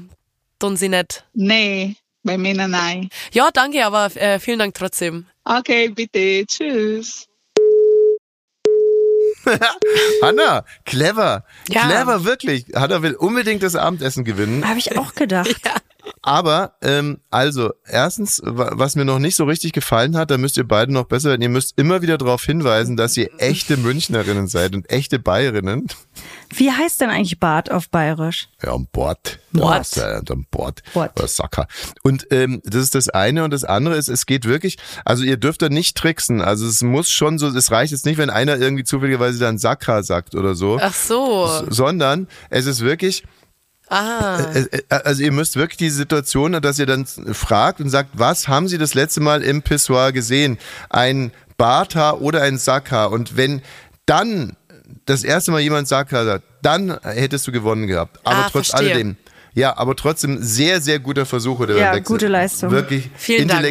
tun 0.57 0.75
Sie 0.75 0.89
nicht. 0.89 1.23
Nee, 1.33 1.95
bei 2.25 2.37
Männern 2.37 2.71
nein. 2.71 3.09
Ja, 3.31 3.49
danke, 3.53 3.85
aber 3.85 4.13
äh, 4.15 4.39
vielen 4.39 4.59
Dank 4.59 4.73
trotzdem. 4.73 5.27
Okay, 5.45 5.89
bitte. 5.89 6.45
Tschüss. 6.45 7.27
Hanna, 10.21 10.65
clever. 10.85 11.45
Ja. 11.69 11.87
Clever, 11.87 12.25
wirklich. 12.25 12.65
Hanna 12.75 13.03
will 13.03 13.13
unbedingt 13.15 13.61
das 13.63 13.75
Abendessen 13.75 14.25
gewinnen. 14.25 14.67
Habe 14.67 14.79
ich 14.79 14.97
auch 14.97 15.13
gedacht. 15.13 15.55
Aber, 16.27 16.73
ähm, 16.81 17.19
also, 17.29 17.71
erstens, 17.85 18.41
wa- 18.43 18.71
was 18.73 18.95
mir 18.95 19.05
noch 19.05 19.19
nicht 19.19 19.35
so 19.35 19.43
richtig 19.43 19.73
gefallen 19.73 20.17
hat, 20.17 20.31
da 20.31 20.39
müsst 20.39 20.57
ihr 20.57 20.67
beide 20.67 20.91
noch 20.91 21.03
besser 21.05 21.29
werden. 21.29 21.43
Ihr 21.43 21.49
müsst 21.49 21.77
immer 21.77 22.01
wieder 22.01 22.17
darauf 22.17 22.43
hinweisen, 22.43 22.97
dass 22.97 23.15
ihr 23.15 23.29
echte 23.37 23.77
Münchnerinnen 23.77 24.47
seid 24.47 24.73
und 24.73 24.89
echte 24.89 25.19
Bayerinnen. 25.19 25.85
Wie 26.49 26.71
heißt 26.71 26.99
denn 27.01 27.11
eigentlich 27.11 27.39
Bart 27.39 27.69
auf 27.71 27.89
Bayerisch? 27.89 28.47
Ja, 28.63 28.71
am 28.73 28.87
Bord. 28.91 29.37
Bord. 29.51 29.95
Ja, 29.97 30.19
am 30.27 30.47
Bord. 30.49 30.81
Bord. 30.95 31.11
Oder 31.19 31.27
Sacker. 31.27 31.67
Und 32.01 32.25
ähm, 32.31 32.59
das 32.65 32.81
ist 32.81 32.95
das 32.95 33.09
eine. 33.09 33.43
Und 33.43 33.51
das 33.51 33.63
andere 33.63 33.95
ist, 33.95 34.07
es 34.07 34.25
geht 34.25 34.45
wirklich, 34.45 34.77
also 35.05 35.23
ihr 35.23 35.37
dürft 35.37 35.61
da 35.61 35.69
nicht 35.69 35.95
tricksen. 35.95 36.41
Also 36.41 36.65
es 36.65 36.81
muss 36.81 37.09
schon 37.11 37.37
so, 37.37 37.49
es 37.49 37.69
reicht 37.69 37.91
jetzt 37.91 38.07
nicht, 38.07 38.17
wenn 38.17 38.31
einer 38.31 38.57
irgendwie 38.57 38.83
zufälligerweise 38.83 39.37
dann 39.37 39.59
Sakra 39.59 40.01
sagt 40.01 40.33
oder 40.33 40.55
so. 40.55 40.79
Ach 40.81 40.93
so. 40.95 41.47
Sondern 41.69 42.27
es 42.49 42.65
ist 42.65 42.81
wirklich, 42.81 43.23
Ah. 43.89 44.39
äh, 44.53 44.65
äh, 44.71 44.81
also 44.89 45.21
ihr 45.23 45.31
müsst 45.31 45.55
wirklich 45.55 45.77
die 45.77 45.89
Situation, 45.89 46.53
dass 46.61 46.79
ihr 46.79 46.85
dann 46.85 47.05
fragt 47.05 47.79
und 47.81 47.89
sagt, 47.89 48.09
was 48.13 48.47
haben 48.47 48.67
Sie 48.67 48.77
das 48.77 48.93
letzte 48.93 49.21
Mal 49.21 49.43
im 49.43 49.61
Pissoir 49.61 50.11
gesehen? 50.11 50.57
Ein 50.89 51.31
Barthaar 51.57 52.21
oder 52.21 52.41
ein 52.41 52.57
Sackhaar? 52.57 53.11
Und 53.11 53.37
wenn 53.37 53.61
dann 54.05 54.55
das 55.05 55.23
erste 55.23 55.51
Mal 55.51 55.61
jemand 55.61 55.87
Sackhaar 55.87 56.25
sagt, 56.25 56.43
dann 56.61 56.97
hättest 57.03 57.45
du 57.47 57.51
gewonnen 57.51 57.87
gehabt. 57.87 58.19
Aber 58.23 58.37
Ah, 58.45 58.49
trotz 58.51 58.69
verstehe. 58.69 58.91
alledem. 58.93 59.17
Ja, 59.53 59.77
aber 59.77 59.95
trotzdem 59.95 60.41
sehr, 60.41 60.81
sehr 60.81 60.99
guter 60.99 61.25
Versuch 61.25 61.59
oder 61.59 61.77
Ja, 61.77 61.91
Wechsel. 61.93 62.03
gute 62.03 62.27
Leistung. 62.27 62.71
Wirklich 62.71 63.09
Vielen 63.15 63.47
Dank. 63.47 63.63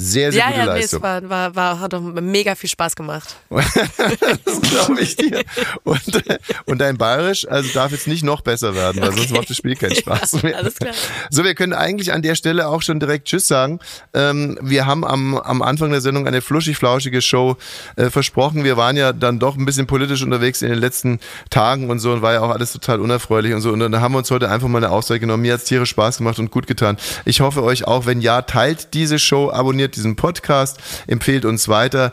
Sehr, 0.00 0.30
sehr 0.30 0.40
Ja, 0.40 0.46
gute 0.46 0.58
ja, 0.58 0.64
nee, 0.66 0.80
Leistung. 0.80 0.98
es 0.98 1.02
war, 1.02 1.28
war, 1.28 1.56
war, 1.56 1.80
hat 1.80 1.92
doch 1.92 2.00
mega 2.00 2.54
viel 2.54 2.70
Spaß 2.70 2.94
gemacht. 2.94 3.34
das 3.50 4.60
glaube 4.60 5.00
ich 5.00 5.16
dir. 5.16 5.42
Und, 5.82 6.22
und 6.66 6.78
dein 6.78 6.96
Bayerisch, 6.96 7.48
also 7.48 7.68
darf 7.74 7.90
jetzt 7.90 8.06
nicht 8.06 8.22
noch 8.22 8.42
besser 8.42 8.76
werden, 8.76 9.02
weil 9.02 9.12
sonst 9.12 9.32
macht 9.32 9.50
das 9.50 9.56
Spiel 9.56 9.74
keinen 9.74 9.96
Spaß 9.96 10.44
mehr. 10.44 10.56
Alles 10.56 10.76
klar. 10.76 10.94
So, 11.30 11.42
wir 11.42 11.56
können 11.56 11.72
eigentlich 11.72 12.12
an 12.12 12.22
der 12.22 12.36
Stelle 12.36 12.68
auch 12.68 12.80
schon 12.82 13.00
direkt 13.00 13.26
Tschüss 13.26 13.48
sagen. 13.48 13.80
Ähm, 14.14 14.56
wir 14.62 14.86
haben 14.86 15.04
am, 15.04 15.36
am 15.36 15.62
Anfang 15.62 15.90
der 15.90 16.00
Sendung 16.00 16.28
eine 16.28 16.42
fluschig-flauschige 16.42 17.20
Show 17.20 17.56
äh, 17.96 18.08
versprochen. 18.08 18.62
Wir 18.62 18.76
waren 18.76 18.96
ja 18.96 19.12
dann 19.12 19.40
doch 19.40 19.56
ein 19.56 19.64
bisschen 19.64 19.88
politisch 19.88 20.22
unterwegs 20.22 20.62
in 20.62 20.68
den 20.68 20.78
letzten 20.78 21.18
Tagen 21.50 21.90
und 21.90 21.98
so 21.98 22.12
und 22.12 22.22
war 22.22 22.34
ja 22.34 22.40
auch 22.42 22.50
alles 22.50 22.72
total 22.72 23.00
unerfreulich 23.00 23.52
und 23.52 23.62
so. 23.62 23.72
Und 23.72 23.80
dann 23.80 24.00
haben 24.00 24.12
wir 24.12 24.18
uns 24.18 24.30
heute 24.30 24.48
einfach 24.48 24.68
mal 24.68 24.78
eine 24.78 24.92
Auszeit 24.92 25.20
genommen. 25.20 25.42
Mir 25.42 25.54
hat's 25.54 25.64
tierisch 25.64 25.90
Spaß 25.90 26.18
gemacht 26.18 26.38
und 26.38 26.52
gut 26.52 26.68
getan. 26.68 26.96
Ich 27.24 27.40
hoffe 27.40 27.64
euch 27.64 27.84
auch. 27.84 28.06
Wenn 28.06 28.20
ja, 28.20 28.42
teilt 28.42 28.94
diese 28.94 29.18
Show, 29.18 29.50
abonniert 29.50 29.87
diesen 29.96 30.16
Podcast, 30.16 30.78
empfehlt 31.06 31.44
uns 31.44 31.68
weiter. 31.68 32.12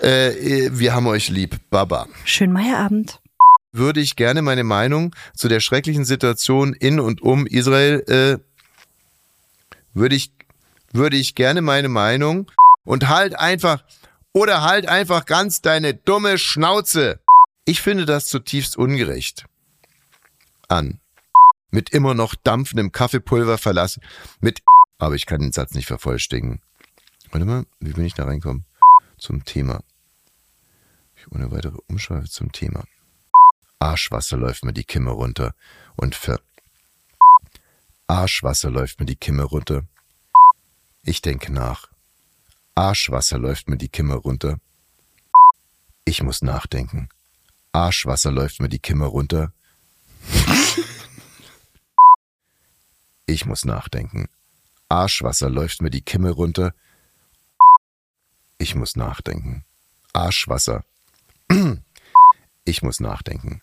Äh, 0.00 0.70
wir 0.72 0.94
haben 0.94 1.06
euch 1.06 1.28
lieb. 1.28 1.58
Baba 1.70 2.06
Schönen 2.24 2.52
Meierabend. 2.52 3.20
würde 3.72 4.00
ich 4.00 4.16
gerne 4.16 4.42
meine 4.42 4.64
Meinung 4.64 5.14
zu 5.34 5.48
der 5.48 5.60
schrecklichen 5.60 6.04
Situation 6.04 6.74
in 6.74 7.00
und 7.00 7.22
um 7.22 7.46
Israel, 7.46 8.04
äh, 8.08 8.38
würde 9.94 10.14
ich, 10.14 10.32
würde 10.92 11.16
ich 11.16 11.34
gerne 11.34 11.62
meine 11.62 11.88
Meinung 11.88 12.50
und 12.84 13.08
halt 13.08 13.38
einfach, 13.38 13.84
oder 14.32 14.62
halt 14.62 14.86
einfach 14.88 15.26
ganz 15.26 15.60
deine 15.60 15.94
dumme 15.94 16.38
Schnauze. 16.38 17.20
Ich 17.64 17.80
finde 17.80 18.06
das 18.06 18.26
zutiefst 18.26 18.76
ungerecht. 18.76 19.44
An. 20.68 20.98
Mit 21.70 21.90
immer 21.90 22.14
noch 22.14 22.34
dampfendem 22.34 22.92
Kaffeepulver 22.92 23.56
verlassen. 23.56 24.02
Mit, 24.40 24.60
aber 24.98 25.14
ich 25.14 25.26
kann 25.26 25.40
den 25.40 25.52
Satz 25.52 25.74
nicht 25.74 25.86
vervollständigen. 25.86 26.60
Warte 27.32 27.46
mal, 27.46 27.66
wie 27.80 27.94
bin 27.94 28.04
ich 28.04 28.12
da 28.12 28.24
reinkommen? 28.24 28.66
Zum 29.16 29.44
Thema. 29.46 29.82
Ich 31.16 31.32
ohne 31.32 31.50
weitere 31.50 31.78
Umschweife 31.86 32.28
zum 32.28 32.52
Thema. 32.52 32.84
Arschwasser 33.78 34.36
läuft 34.36 34.64
mir 34.64 34.74
die 34.74 34.84
Kimme 34.84 35.10
runter 35.10 35.54
und 35.96 36.14
ver... 36.14 36.40
Arschwasser 38.06 38.70
läuft 38.70 39.00
mir 39.00 39.06
die 39.06 39.16
Kimme 39.16 39.44
runter. 39.44 39.86
Ich 41.04 41.22
denke 41.22 41.50
nach. 41.50 41.88
Arschwasser 42.74 43.38
läuft 43.38 43.66
mir 43.66 43.78
die 43.78 43.88
Kimme 43.88 44.14
runter. 44.14 44.60
Ich 46.04 46.22
muss 46.22 46.42
nachdenken. 46.42 47.08
Arschwasser 47.72 48.30
läuft 48.30 48.60
mir 48.60 48.68
die 48.68 48.78
Kimme 48.78 49.06
runter. 49.06 49.54
Ich 53.24 53.46
muss 53.46 53.64
nachdenken. 53.64 54.28
Arschwasser 54.90 55.48
läuft 55.48 55.80
mir 55.80 55.90
die 55.90 56.02
Kimme 56.02 56.30
runter. 56.30 56.74
Ich 58.62 58.76
muss 58.76 58.94
nachdenken. 58.94 59.64
Arschwasser. 60.12 60.84
Ich 62.64 62.80
muss 62.80 63.00
nachdenken. 63.00 63.60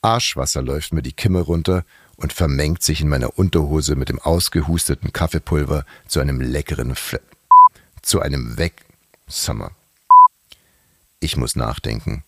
Arschwasser 0.00 0.62
läuft 0.62 0.92
mir 0.92 1.02
die 1.02 1.12
Kimme 1.12 1.42
runter 1.42 1.84
und 2.16 2.32
vermengt 2.32 2.82
sich 2.82 3.00
in 3.00 3.08
meiner 3.08 3.38
Unterhose 3.38 3.94
mit 3.94 4.08
dem 4.08 4.18
ausgehusteten 4.18 5.12
Kaffeepulver 5.12 5.86
zu 6.08 6.18
einem 6.18 6.40
leckeren 6.40 6.96
Fle 6.96 7.20
zu 8.02 8.20
einem 8.20 8.58
Weg 8.58 8.84
Summer. 9.28 9.70
Ich 11.20 11.36
muss 11.36 11.54
nachdenken. 11.54 12.24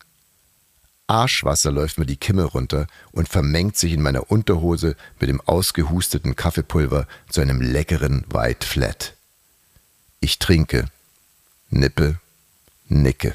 Arschwasser 1.08 1.72
läuft 1.72 1.98
mir 1.98 2.06
die 2.06 2.16
Kimme 2.16 2.44
runter 2.44 2.86
und 3.10 3.28
vermengt 3.28 3.76
sich 3.76 3.92
in 3.92 4.02
meiner 4.02 4.30
Unterhose 4.30 4.94
mit 5.18 5.28
dem 5.28 5.40
ausgehusteten 5.40 6.36
Kaffeepulver 6.36 7.08
zu 7.28 7.40
einem 7.40 7.60
leckeren 7.60 8.24
White 8.28 8.64
Flat. 8.64 9.14
Ich 10.20 10.38
trinke, 10.38 10.88
nippe, 11.74 12.18
nicke. 12.88 13.34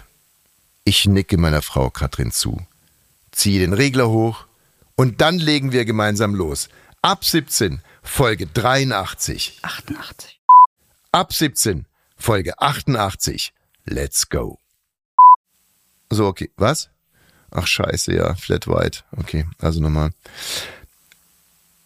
Ich 0.84 1.06
nicke 1.06 1.38
meiner 1.38 1.62
Frau 1.62 1.90
Katrin 1.90 2.32
zu, 2.32 2.66
ziehe 3.32 3.60
den 3.60 3.74
Regler 3.74 4.10
hoch 4.10 4.46
und 4.96 5.22
dann 5.22 5.38
legen 5.38 5.72
wir 5.72 5.86
gemeinsam 5.86 6.34
los. 6.34 6.70
Ab 7.02 7.24
17, 7.24 7.82
Folge 8.02 8.48
83. 8.48 9.60
88. 9.62 10.40
Ab 11.12 11.34
17, 11.34 11.86
Folge 12.18 12.60
88. 12.60 13.54
Let's 13.86 14.30
go. 14.30 14.60
So, 16.10 16.28
okay. 16.28 16.52
Was? 16.58 16.90
Ach, 17.52 17.68
scheiße, 17.68 18.14
ja. 18.14 18.36
Flat 18.36 18.68
White. 18.68 19.04
Okay, 19.16 19.46
also 19.60 19.80
nochmal. 19.80 20.12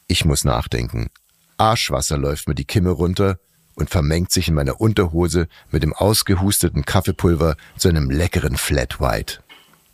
Ich 0.07 0.25
muss 0.25 0.43
nachdenken. 0.43 1.09
Arschwasser 1.57 2.17
läuft 2.17 2.47
mir 2.47 2.55
die 2.55 2.65
Kimme 2.65 2.89
runter 2.91 3.39
und 3.75 3.89
vermengt 3.89 4.31
sich 4.31 4.47
in 4.47 4.53
meiner 4.53 4.79
Unterhose 4.79 5.47
mit 5.71 5.83
dem 5.83 5.93
ausgehusteten 5.93 6.85
Kaffeepulver 6.85 7.55
zu 7.77 7.89
einem 7.89 8.09
leckeren 8.09 8.57
Flat 8.57 8.99
White. 8.99 9.39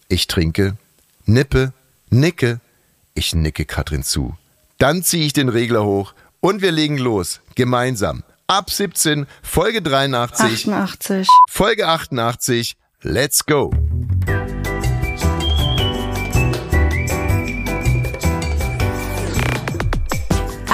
Ich 0.07 0.27
trinke, 0.27 0.77
nippe, 1.25 1.73
nicke, 2.09 2.59
ich 3.13 3.35
nicke 3.35 3.65
Katrin 3.65 4.03
zu. 4.03 4.35
Dann 4.77 5.03
ziehe 5.03 5.25
ich 5.25 5.33
den 5.33 5.49
Regler 5.49 5.83
hoch 5.83 6.13
und 6.39 6.61
wir 6.61 6.71
legen 6.71 6.97
los, 6.97 7.41
gemeinsam. 7.55 8.23
Ab 8.47 8.71
17, 8.71 9.27
Folge 9.43 9.81
83, 9.81 10.67
88. 10.67 11.27
Folge 11.49 11.87
88, 11.87 12.75
let's 13.03 13.45
go. 13.45 13.71